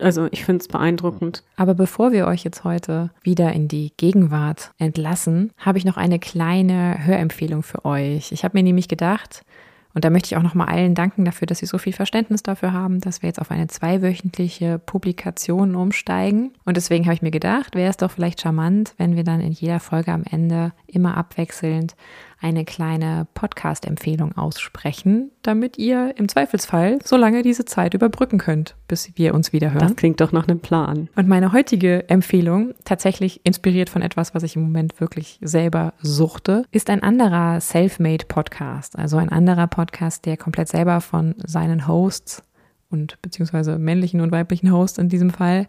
Also 0.00 0.28
ich 0.30 0.44
finde 0.44 0.62
es 0.62 0.68
beeindruckend. 0.68 1.42
Aber 1.56 1.74
bevor 1.74 2.12
wir 2.12 2.26
euch 2.26 2.44
jetzt 2.44 2.64
heute 2.64 3.10
wieder 3.22 3.52
in 3.52 3.68
die 3.68 3.92
Gegenwart 3.96 4.72
entlassen, 4.78 5.52
habe 5.58 5.78
ich 5.78 5.84
noch 5.84 5.96
eine 5.96 6.18
kleine 6.18 7.04
Hörempfehlung 7.04 7.62
für 7.62 7.84
euch. 7.84 8.32
Ich 8.32 8.44
habe 8.44 8.56
mir 8.56 8.62
nämlich 8.62 8.88
gedacht, 8.88 9.42
und 9.94 10.04
da 10.04 10.10
möchte 10.10 10.28
ich 10.28 10.36
auch 10.36 10.42
nochmal 10.42 10.68
allen 10.68 10.94
danken 10.94 11.24
dafür, 11.24 11.46
dass 11.46 11.58
sie 11.58 11.66
so 11.66 11.78
viel 11.78 11.92
Verständnis 11.92 12.42
dafür 12.42 12.72
haben, 12.72 13.00
dass 13.00 13.22
wir 13.22 13.28
jetzt 13.28 13.40
auf 13.40 13.50
eine 13.50 13.66
zweiwöchentliche 13.66 14.78
Publikation 14.78 15.74
umsteigen. 15.74 16.52
Und 16.64 16.76
deswegen 16.76 17.06
habe 17.06 17.14
ich 17.14 17.22
mir 17.22 17.30
gedacht, 17.30 17.74
wäre 17.74 17.90
es 17.90 17.96
doch 17.96 18.10
vielleicht 18.10 18.40
charmant, 18.40 18.94
wenn 18.98 19.16
wir 19.16 19.24
dann 19.24 19.40
in 19.40 19.52
jeder 19.52 19.80
Folge 19.80 20.12
am 20.12 20.22
Ende 20.22 20.72
immer 20.86 21.16
abwechselnd 21.16 21.96
eine 22.40 22.64
kleine 22.64 23.26
Podcast-Empfehlung 23.34 24.36
aussprechen, 24.36 25.30
damit 25.42 25.76
ihr 25.78 26.14
im 26.16 26.28
Zweifelsfall 26.28 26.98
so 27.04 27.16
lange 27.16 27.42
diese 27.42 27.64
Zeit 27.64 27.94
überbrücken 27.94 28.38
könnt, 28.38 28.76
bis 28.86 29.10
wir 29.16 29.34
uns 29.34 29.52
wieder 29.52 29.72
hören. 29.72 29.88
Das 29.88 29.96
klingt 29.96 30.20
doch 30.20 30.32
nach 30.32 30.46
einem 30.46 30.60
Plan. 30.60 31.08
Und 31.16 31.28
meine 31.28 31.52
heutige 31.52 32.08
Empfehlung, 32.08 32.74
tatsächlich 32.84 33.40
inspiriert 33.44 33.90
von 33.90 34.02
etwas, 34.02 34.34
was 34.34 34.44
ich 34.44 34.56
im 34.56 34.62
Moment 34.62 35.00
wirklich 35.00 35.38
selber 35.42 35.94
suchte, 36.00 36.64
ist 36.70 36.90
ein 36.90 37.02
anderer 37.02 37.60
Self-Made-Podcast. 37.60 38.96
Also 38.98 39.16
ein 39.16 39.30
anderer 39.30 39.66
Podcast, 39.66 40.24
der 40.26 40.36
komplett 40.36 40.68
selber 40.68 41.00
von 41.00 41.34
seinen 41.44 41.88
Hosts 41.88 42.42
und 42.90 43.20
beziehungsweise 43.20 43.78
männlichen 43.78 44.20
und 44.20 44.32
weiblichen 44.32 44.72
Hosts 44.72 44.98
in 44.98 45.08
diesem 45.08 45.30
Fall 45.30 45.68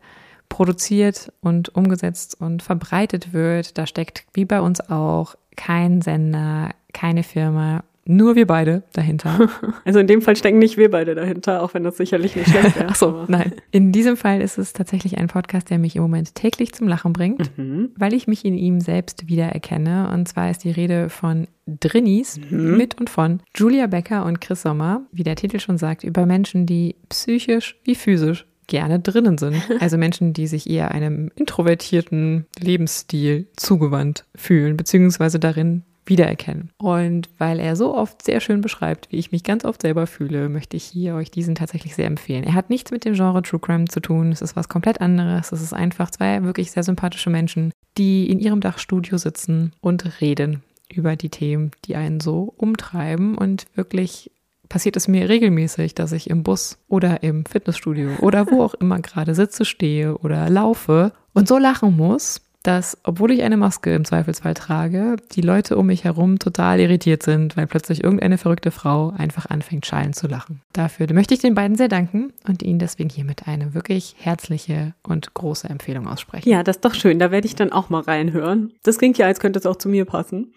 produziert 0.50 1.32
und 1.42 1.70
umgesetzt 1.76 2.40
und 2.40 2.64
verbreitet 2.64 3.34
wird. 3.34 3.78
Da 3.78 3.86
steckt 3.86 4.26
wie 4.34 4.46
bei 4.46 4.62
uns 4.62 4.82
auch 4.82 5.36
kein 5.56 6.02
Sender, 6.02 6.70
keine 6.94 7.24
Firma, 7.24 7.84
nur 8.06 8.36
wir 8.36 8.48
beide 8.48 8.84
dahinter. 8.94 9.48
Also 9.86 10.00
in 10.00 10.08
dem 10.08 10.22
Fall 10.22 10.36
stecken 10.36 10.58
nicht 10.60 10.78
wir 10.78 10.90
beide 10.90 11.14
dahinter, 11.16 11.62
auch 11.64 11.74
wenn 11.76 11.84
das 11.84 11.98
sicherlich 11.98 12.36
nicht 12.36 12.50
schlecht 12.50 12.76
wäre. 12.76 12.88
Ach 12.90 12.96
so, 12.96 13.10
aber- 13.10 13.26
nein. 13.28 13.54
In 13.72 13.92
diesem 13.92 14.18
Fall 14.18 14.42
ist 14.42 14.58
es 14.58 14.74
tatsächlich 14.74 15.18
ein 15.20 15.28
Podcast, 15.28 15.70
der 15.70 15.78
mich 15.80 15.96
im 15.96 16.02
Moment 16.02 16.34
täglich 16.36 16.74
zum 16.74 16.88
Lachen 16.88 17.14
bringt, 17.14 17.56
Mhm. 17.58 17.90
weil 17.98 18.14
ich 18.14 18.28
mich 18.28 18.46
in 18.46 18.56
ihm 18.58 18.82
selbst 18.82 19.28
wiedererkenne. 19.28 20.10
Und 20.12 20.28
zwar 20.28 20.50
ist 20.50 20.64
die 20.64 20.72
Rede 20.72 21.10
von 21.10 21.48
Drinnies 21.68 22.40
Mhm. 22.50 22.78
mit 22.78 23.00
und 23.00 23.10
von 23.10 23.42
Julia 23.56 23.86
Becker 23.88 24.26
und 24.26 24.42
Chris 24.42 24.64
Sommer, 24.64 25.02
wie 25.12 25.24
der 25.24 25.36
Titel 25.36 25.60
schon 25.60 25.78
sagt, 25.78 26.04
über 26.04 26.26
Menschen, 26.26 26.66
die 26.66 26.96
psychisch 27.10 27.78
wie 27.84 27.96
physisch 27.96 28.46
gerne 28.70 29.00
drinnen 29.00 29.38
sind. 29.38 29.62
Also 29.80 29.98
Menschen, 29.98 30.34
die 30.34 30.48
sich 30.48 30.70
eher 30.70 30.92
einem 30.92 31.32
introvertierten 31.36 32.46
Lebensstil 32.60 33.48
zugewandt 33.56 34.26
fühlen, 34.36 34.78
beziehungsweise 34.78 35.40
darin 35.40 35.84
wiedererkennen. 36.06 36.72
Und 36.78 37.30
weil 37.38 37.60
er 37.60 37.76
so 37.76 37.96
oft 37.96 38.24
sehr 38.24 38.40
schön 38.42 38.62
beschreibt, 38.62 39.12
wie 39.12 39.18
ich 39.18 39.32
mich 39.32 39.44
ganz 39.44 39.64
oft 39.64 39.82
selber 39.82 40.08
fühle, 40.08 40.50
möchte 40.50 40.76
ich 40.76 40.84
hier 40.84 41.16
euch 41.16 41.32
diesen 41.32 41.56
tatsächlich 41.56 41.96
sehr 41.96 42.08
empfehlen. 42.08 42.44
Er 42.44 42.56
hat 42.56 42.70
nichts 42.70 42.92
mit 42.92 43.06
dem 43.06 43.14
Genre 43.14 43.42
True 43.42 43.60
Crime 43.60 43.86
zu 43.86 44.00
tun. 44.00 44.32
Es 44.32 44.42
ist 44.42 44.56
was 44.56 44.70
komplett 44.70 45.02
anderes. 45.02 45.52
Es 45.52 45.62
ist 45.62 45.74
einfach 45.74 46.12
zwei 46.12 46.44
wirklich 46.44 46.72
sehr 46.72 46.84
sympathische 46.84 47.30
Menschen, 47.30 47.72
die 47.98 48.30
in 48.30 48.40
ihrem 48.40 48.60
Dachstudio 48.60 49.18
sitzen 49.18 49.74
und 49.82 50.20
reden 50.20 50.64
über 50.92 51.16
die 51.16 51.30
Themen, 51.30 51.72
die 51.86 51.96
einen 51.96 52.20
so 52.20 52.54
umtreiben. 52.58 53.38
Und 53.38 53.68
wirklich 53.76 54.32
passiert 54.70 54.96
es 54.96 55.08
mir 55.08 55.28
regelmäßig, 55.28 55.96
dass 55.96 56.12
ich 56.12 56.30
im 56.30 56.44
Bus 56.44 56.78
oder 56.88 57.24
im 57.24 57.46
Fitnessstudio 57.46 58.18
oder 58.22 58.50
wo 58.50 58.64
auch 58.64 58.76
immer 58.76 59.00
gerade 59.00 59.36
sitze, 59.36 59.66
stehe 59.66 60.18
oder 60.20 60.50
laufe 60.50 61.12
und 61.34 61.48
so 61.48 61.58
lachen 61.58 61.98
muss, 61.98 62.42
dass, 62.64 62.98
obwohl 63.04 63.32
ich 63.32 63.42
eine 63.42 63.58
Maske 63.58 63.94
im 63.96 64.04
Zweifelsfall 64.04 64.54
trage, 64.54 65.16
die 65.32 65.42
Leute 65.42 65.78
um 65.78 65.88
mich 65.88 66.04
herum 66.04 66.40
total 66.40 66.80
irritiert 66.80 67.24
sind, 67.24 67.56
weil 67.56 67.68
plötzlich 67.68 68.04
irgendeine 68.04 68.38
verrückte 68.38 68.72
Frau 68.72 69.14
einfach 69.18 69.46
anfängt, 69.46 69.86
schallend 69.86 70.16
zu 70.16 70.28
lachen. 70.28 70.62
Dafür 70.74 71.12
möchte 71.14 71.34
ich 71.34 71.40
den 71.40 71.56
beiden 71.56 71.78
sehr 71.78 71.88
danken 71.88 72.34
und 72.48 72.62
ihnen 72.62 72.80
deswegen 72.80 73.10
hiermit 73.10 73.48
eine 73.48 73.74
wirklich 73.74 74.16
herzliche 74.20 74.94
und 75.04 75.34
große 75.34 75.70
Empfehlung 75.70 76.08
aussprechen. 76.08 76.50
Ja, 76.50 76.64
das 76.64 76.78
ist 76.78 76.86
doch 76.86 76.94
schön. 76.94 77.18
Da 77.18 77.32
werde 77.32 77.48
ich 77.48 77.56
dann 77.56 77.72
auch 77.72 77.90
mal 77.90 78.02
reinhören. 78.02 78.74
Das 78.84 78.98
klingt 78.98 79.18
ja, 79.18 79.26
als 79.26 79.40
könnte 79.40 79.60
es 79.60 79.66
auch 79.66 79.78
zu 79.78 79.88
mir 79.88 80.06
passen. 80.06 80.54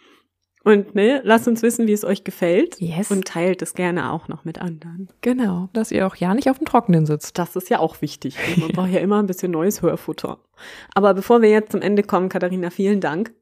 Und 0.64 0.94
ne, 0.94 1.20
lasst 1.24 1.48
uns 1.48 1.62
wissen, 1.62 1.86
wie 1.86 1.92
es 1.92 2.04
euch 2.04 2.24
gefällt. 2.24 2.80
Yes. 2.80 3.10
Und 3.10 3.26
teilt 3.26 3.62
es 3.62 3.74
gerne 3.74 4.12
auch 4.12 4.28
noch 4.28 4.44
mit 4.44 4.60
anderen. 4.60 5.08
Genau, 5.20 5.68
dass 5.72 5.90
ihr 5.90 6.06
auch 6.06 6.16
ja 6.16 6.34
nicht 6.34 6.48
auf 6.48 6.58
dem 6.58 6.66
Trockenen 6.66 7.06
sitzt. 7.06 7.38
Das 7.38 7.56
ist 7.56 7.68
ja 7.70 7.80
auch 7.80 8.00
wichtig. 8.00 8.36
Man 8.56 8.68
braucht 8.68 8.90
ja 8.90 9.00
immer 9.00 9.18
ein 9.18 9.26
bisschen 9.26 9.52
neues 9.52 9.82
Hörfutter. 9.82 10.38
Aber 10.94 11.14
bevor 11.14 11.42
wir 11.42 11.50
jetzt 11.50 11.72
zum 11.72 11.82
Ende 11.82 12.02
kommen, 12.02 12.28
Katharina, 12.28 12.70
vielen 12.70 13.00
Dank. 13.00 13.32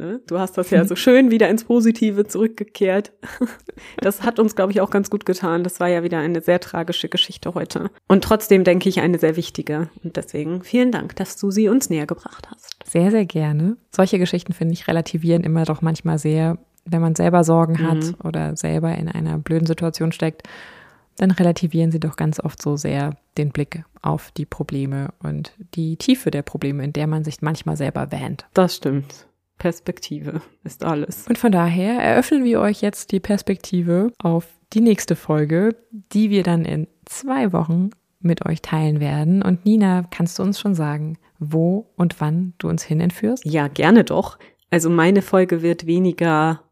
Ne? 0.00 0.22
Du 0.26 0.38
hast 0.38 0.56
das 0.56 0.70
ja 0.70 0.86
so 0.86 0.96
schön 0.96 1.30
wieder 1.30 1.50
ins 1.50 1.64
Positive 1.64 2.26
zurückgekehrt. 2.26 3.12
Das 3.98 4.22
hat 4.22 4.38
uns, 4.38 4.56
glaube 4.56 4.72
ich, 4.72 4.80
auch 4.82 4.90
ganz 4.90 5.08
gut 5.08 5.24
getan. 5.24 5.64
Das 5.64 5.80
war 5.80 5.88
ja 5.88 6.02
wieder 6.02 6.18
eine 6.18 6.42
sehr 6.42 6.60
tragische 6.60 7.08
Geschichte 7.08 7.54
heute. 7.54 7.90
Und 8.08 8.24
trotzdem 8.24 8.62
denke 8.62 8.88
ich 8.90 9.00
eine 9.00 9.18
sehr 9.18 9.36
wichtige. 9.36 9.88
Und 10.04 10.16
deswegen 10.16 10.62
vielen 10.62 10.92
Dank, 10.92 11.16
dass 11.16 11.36
du 11.36 11.50
sie 11.50 11.68
uns 11.68 11.88
näher 11.88 12.06
gebracht 12.06 12.48
hast. 12.50 12.76
Sehr, 12.84 13.10
sehr 13.10 13.24
gerne. 13.24 13.78
Solche 13.90 14.18
Geschichten 14.18 14.52
finde 14.52 14.74
ich 14.74 14.86
relativieren 14.86 15.44
immer 15.44 15.64
doch 15.64 15.80
manchmal 15.80 16.18
sehr 16.18 16.58
wenn 16.84 17.00
man 17.00 17.14
selber 17.14 17.44
Sorgen 17.44 17.86
hat 17.86 18.04
Mhm. 18.04 18.14
oder 18.24 18.56
selber 18.56 18.94
in 18.96 19.08
einer 19.08 19.38
blöden 19.38 19.66
Situation 19.66 20.12
steckt, 20.12 20.42
dann 21.16 21.30
relativieren 21.30 21.90
sie 21.90 22.00
doch 22.00 22.16
ganz 22.16 22.40
oft 22.40 22.62
so 22.62 22.76
sehr 22.76 23.16
den 23.36 23.50
Blick 23.50 23.84
auf 24.00 24.30
die 24.30 24.46
Probleme 24.46 25.08
und 25.22 25.52
die 25.74 25.96
Tiefe 25.96 26.30
der 26.30 26.42
Probleme, 26.42 26.82
in 26.82 26.92
der 26.92 27.06
man 27.06 27.24
sich 27.24 27.42
manchmal 27.42 27.76
selber 27.76 28.10
wähnt. 28.10 28.46
Das 28.54 28.76
stimmt. 28.76 29.26
Perspektive 29.58 30.40
ist 30.64 30.84
alles. 30.84 31.26
Und 31.28 31.36
von 31.36 31.52
daher 31.52 32.00
eröffnen 32.02 32.44
wir 32.44 32.60
euch 32.60 32.80
jetzt 32.80 33.12
die 33.12 33.20
Perspektive 33.20 34.10
auf 34.18 34.48
die 34.72 34.80
nächste 34.80 35.16
Folge, 35.16 35.76
die 35.90 36.30
wir 36.30 36.42
dann 36.42 36.64
in 36.64 36.86
zwei 37.04 37.52
Wochen 37.52 37.90
mit 38.20 38.46
euch 38.46 38.62
teilen 38.62 39.00
werden. 39.00 39.42
Und 39.42 39.66
Nina, 39.66 40.06
kannst 40.10 40.38
du 40.38 40.42
uns 40.42 40.58
schon 40.58 40.74
sagen, 40.74 41.18
wo 41.38 41.90
und 41.96 42.20
wann 42.20 42.54
du 42.58 42.68
uns 42.68 42.82
hin 42.82 43.00
entführst? 43.00 43.44
Ja, 43.44 43.68
gerne 43.68 44.04
doch. 44.04 44.38
Also 44.70 44.88
meine 44.88 45.20
Folge 45.20 45.60
wird 45.62 45.84
weniger 45.86 46.62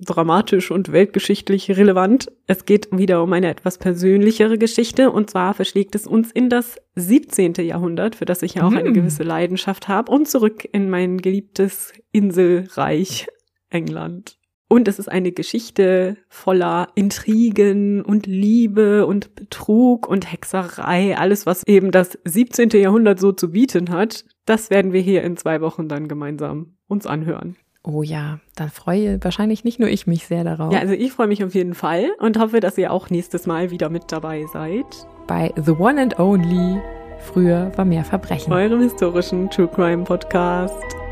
dramatisch 0.00 0.70
und 0.70 0.92
weltgeschichtlich 0.92 1.70
relevant. 1.76 2.30
Es 2.46 2.64
geht 2.64 2.88
wieder 2.92 3.22
um 3.22 3.32
eine 3.32 3.48
etwas 3.48 3.78
persönlichere 3.78 4.58
Geschichte 4.58 5.10
und 5.10 5.30
zwar 5.30 5.54
verschlägt 5.54 5.94
es 5.94 6.06
uns 6.06 6.30
in 6.30 6.48
das 6.48 6.76
17. 6.94 7.54
Jahrhundert, 7.54 8.14
für 8.14 8.24
das 8.24 8.42
ich 8.42 8.54
ja 8.54 8.62
auch 8.62 8.72
eine 8.72 8.84
Hm. 8.84 8.94
gewisse 8.94 9.24
Leidenschaft 9.24 9.88
habe 9.88 10.12
und 10.12 10.28
zurück 10.28 10.68
in 10.70 10.88
mein 10.88 11.18
geliebtes 11.18 11.92
Inselreich 12.12 13.26
England. 13.70 14.38
Und 14.70 14.86
es 14.86 14.98
ist 14.98 15.10
eine 15.10 15.32
Geschichte 15.32 16.18
voller 16.28 16.88
Intrigen 16.94 18.02
und 18.02 18.26
Liebe 18.26 19.06
und 19.06 19.34
Betrug 19.34 20.06
und 20.06 20.30
Hexerei, 20.30 21.16
alles 21.16 21.46
was 21.46 21.66
eben 21.66 21.90
das 21.90 22.18
17. 22.24 22.68
Jahrhundert 22.70 23.18
so 23.18 23.32
zu 23.32 23.50
bieten 23.50 23.90
hat. 23.90 24.26
Das 24.44 24.68
werden 24.68 24.92
wir 24.92 25.00
hier 25.00 25.22
in 25.22 25.38
zwei 25.38 25.62
Wochen 25.62 25.88
dann 25.88 26.06
gemeinsam 26.06 26.76
uns 26.86 27.06
anhören. 27.06 27.56
Oh 27.82 28.02
ja, 28.02 28.40
dann 28.56 28.70
freue 28.70 29.22
wahrscheinlich 29.22 29.64
nicht 29.64 29.78
nur 29.78 29.88
ich 29.88 30.06
mich 30.06 30.26
sehr 30.26 30.44
darauf. 30.44 30.72
Ja, 30.72 30.80
also 30.80 30.94
ich 30.94 31.12
freue 31.12 31.28
mich 31.28 31.42
auf 31.44 31.54
jeden 31.54 31.74
Fall 31.74 32.10
und 32.18 32.38
hoffe, 32.38 32.60
dass 32.60 32.76
ihr 32.76 32.92
auch 32.92 33.08
nächstes 33.10 33.46
Mal 33.46 33.70
wieder 33.70 33.88
mit 33.88 34.10
dabei 34.12 34.44
seid. 34.52 35.06
Bei 35.26 35.52
The 35.56 35.72
One 35.72 36.00
and 36.00 36.18
Only. 36.18 36.80
Früher 37.20 37.72
war 37.76 37.84
mehr 37.84 38.04
Verbrechen. 38.04 38.52
Eurem 38.52 38.80
historischen 38.80 39.50
True 39.50 39.68
Crime 39.68 40.04
Podcast. 40.04 41.07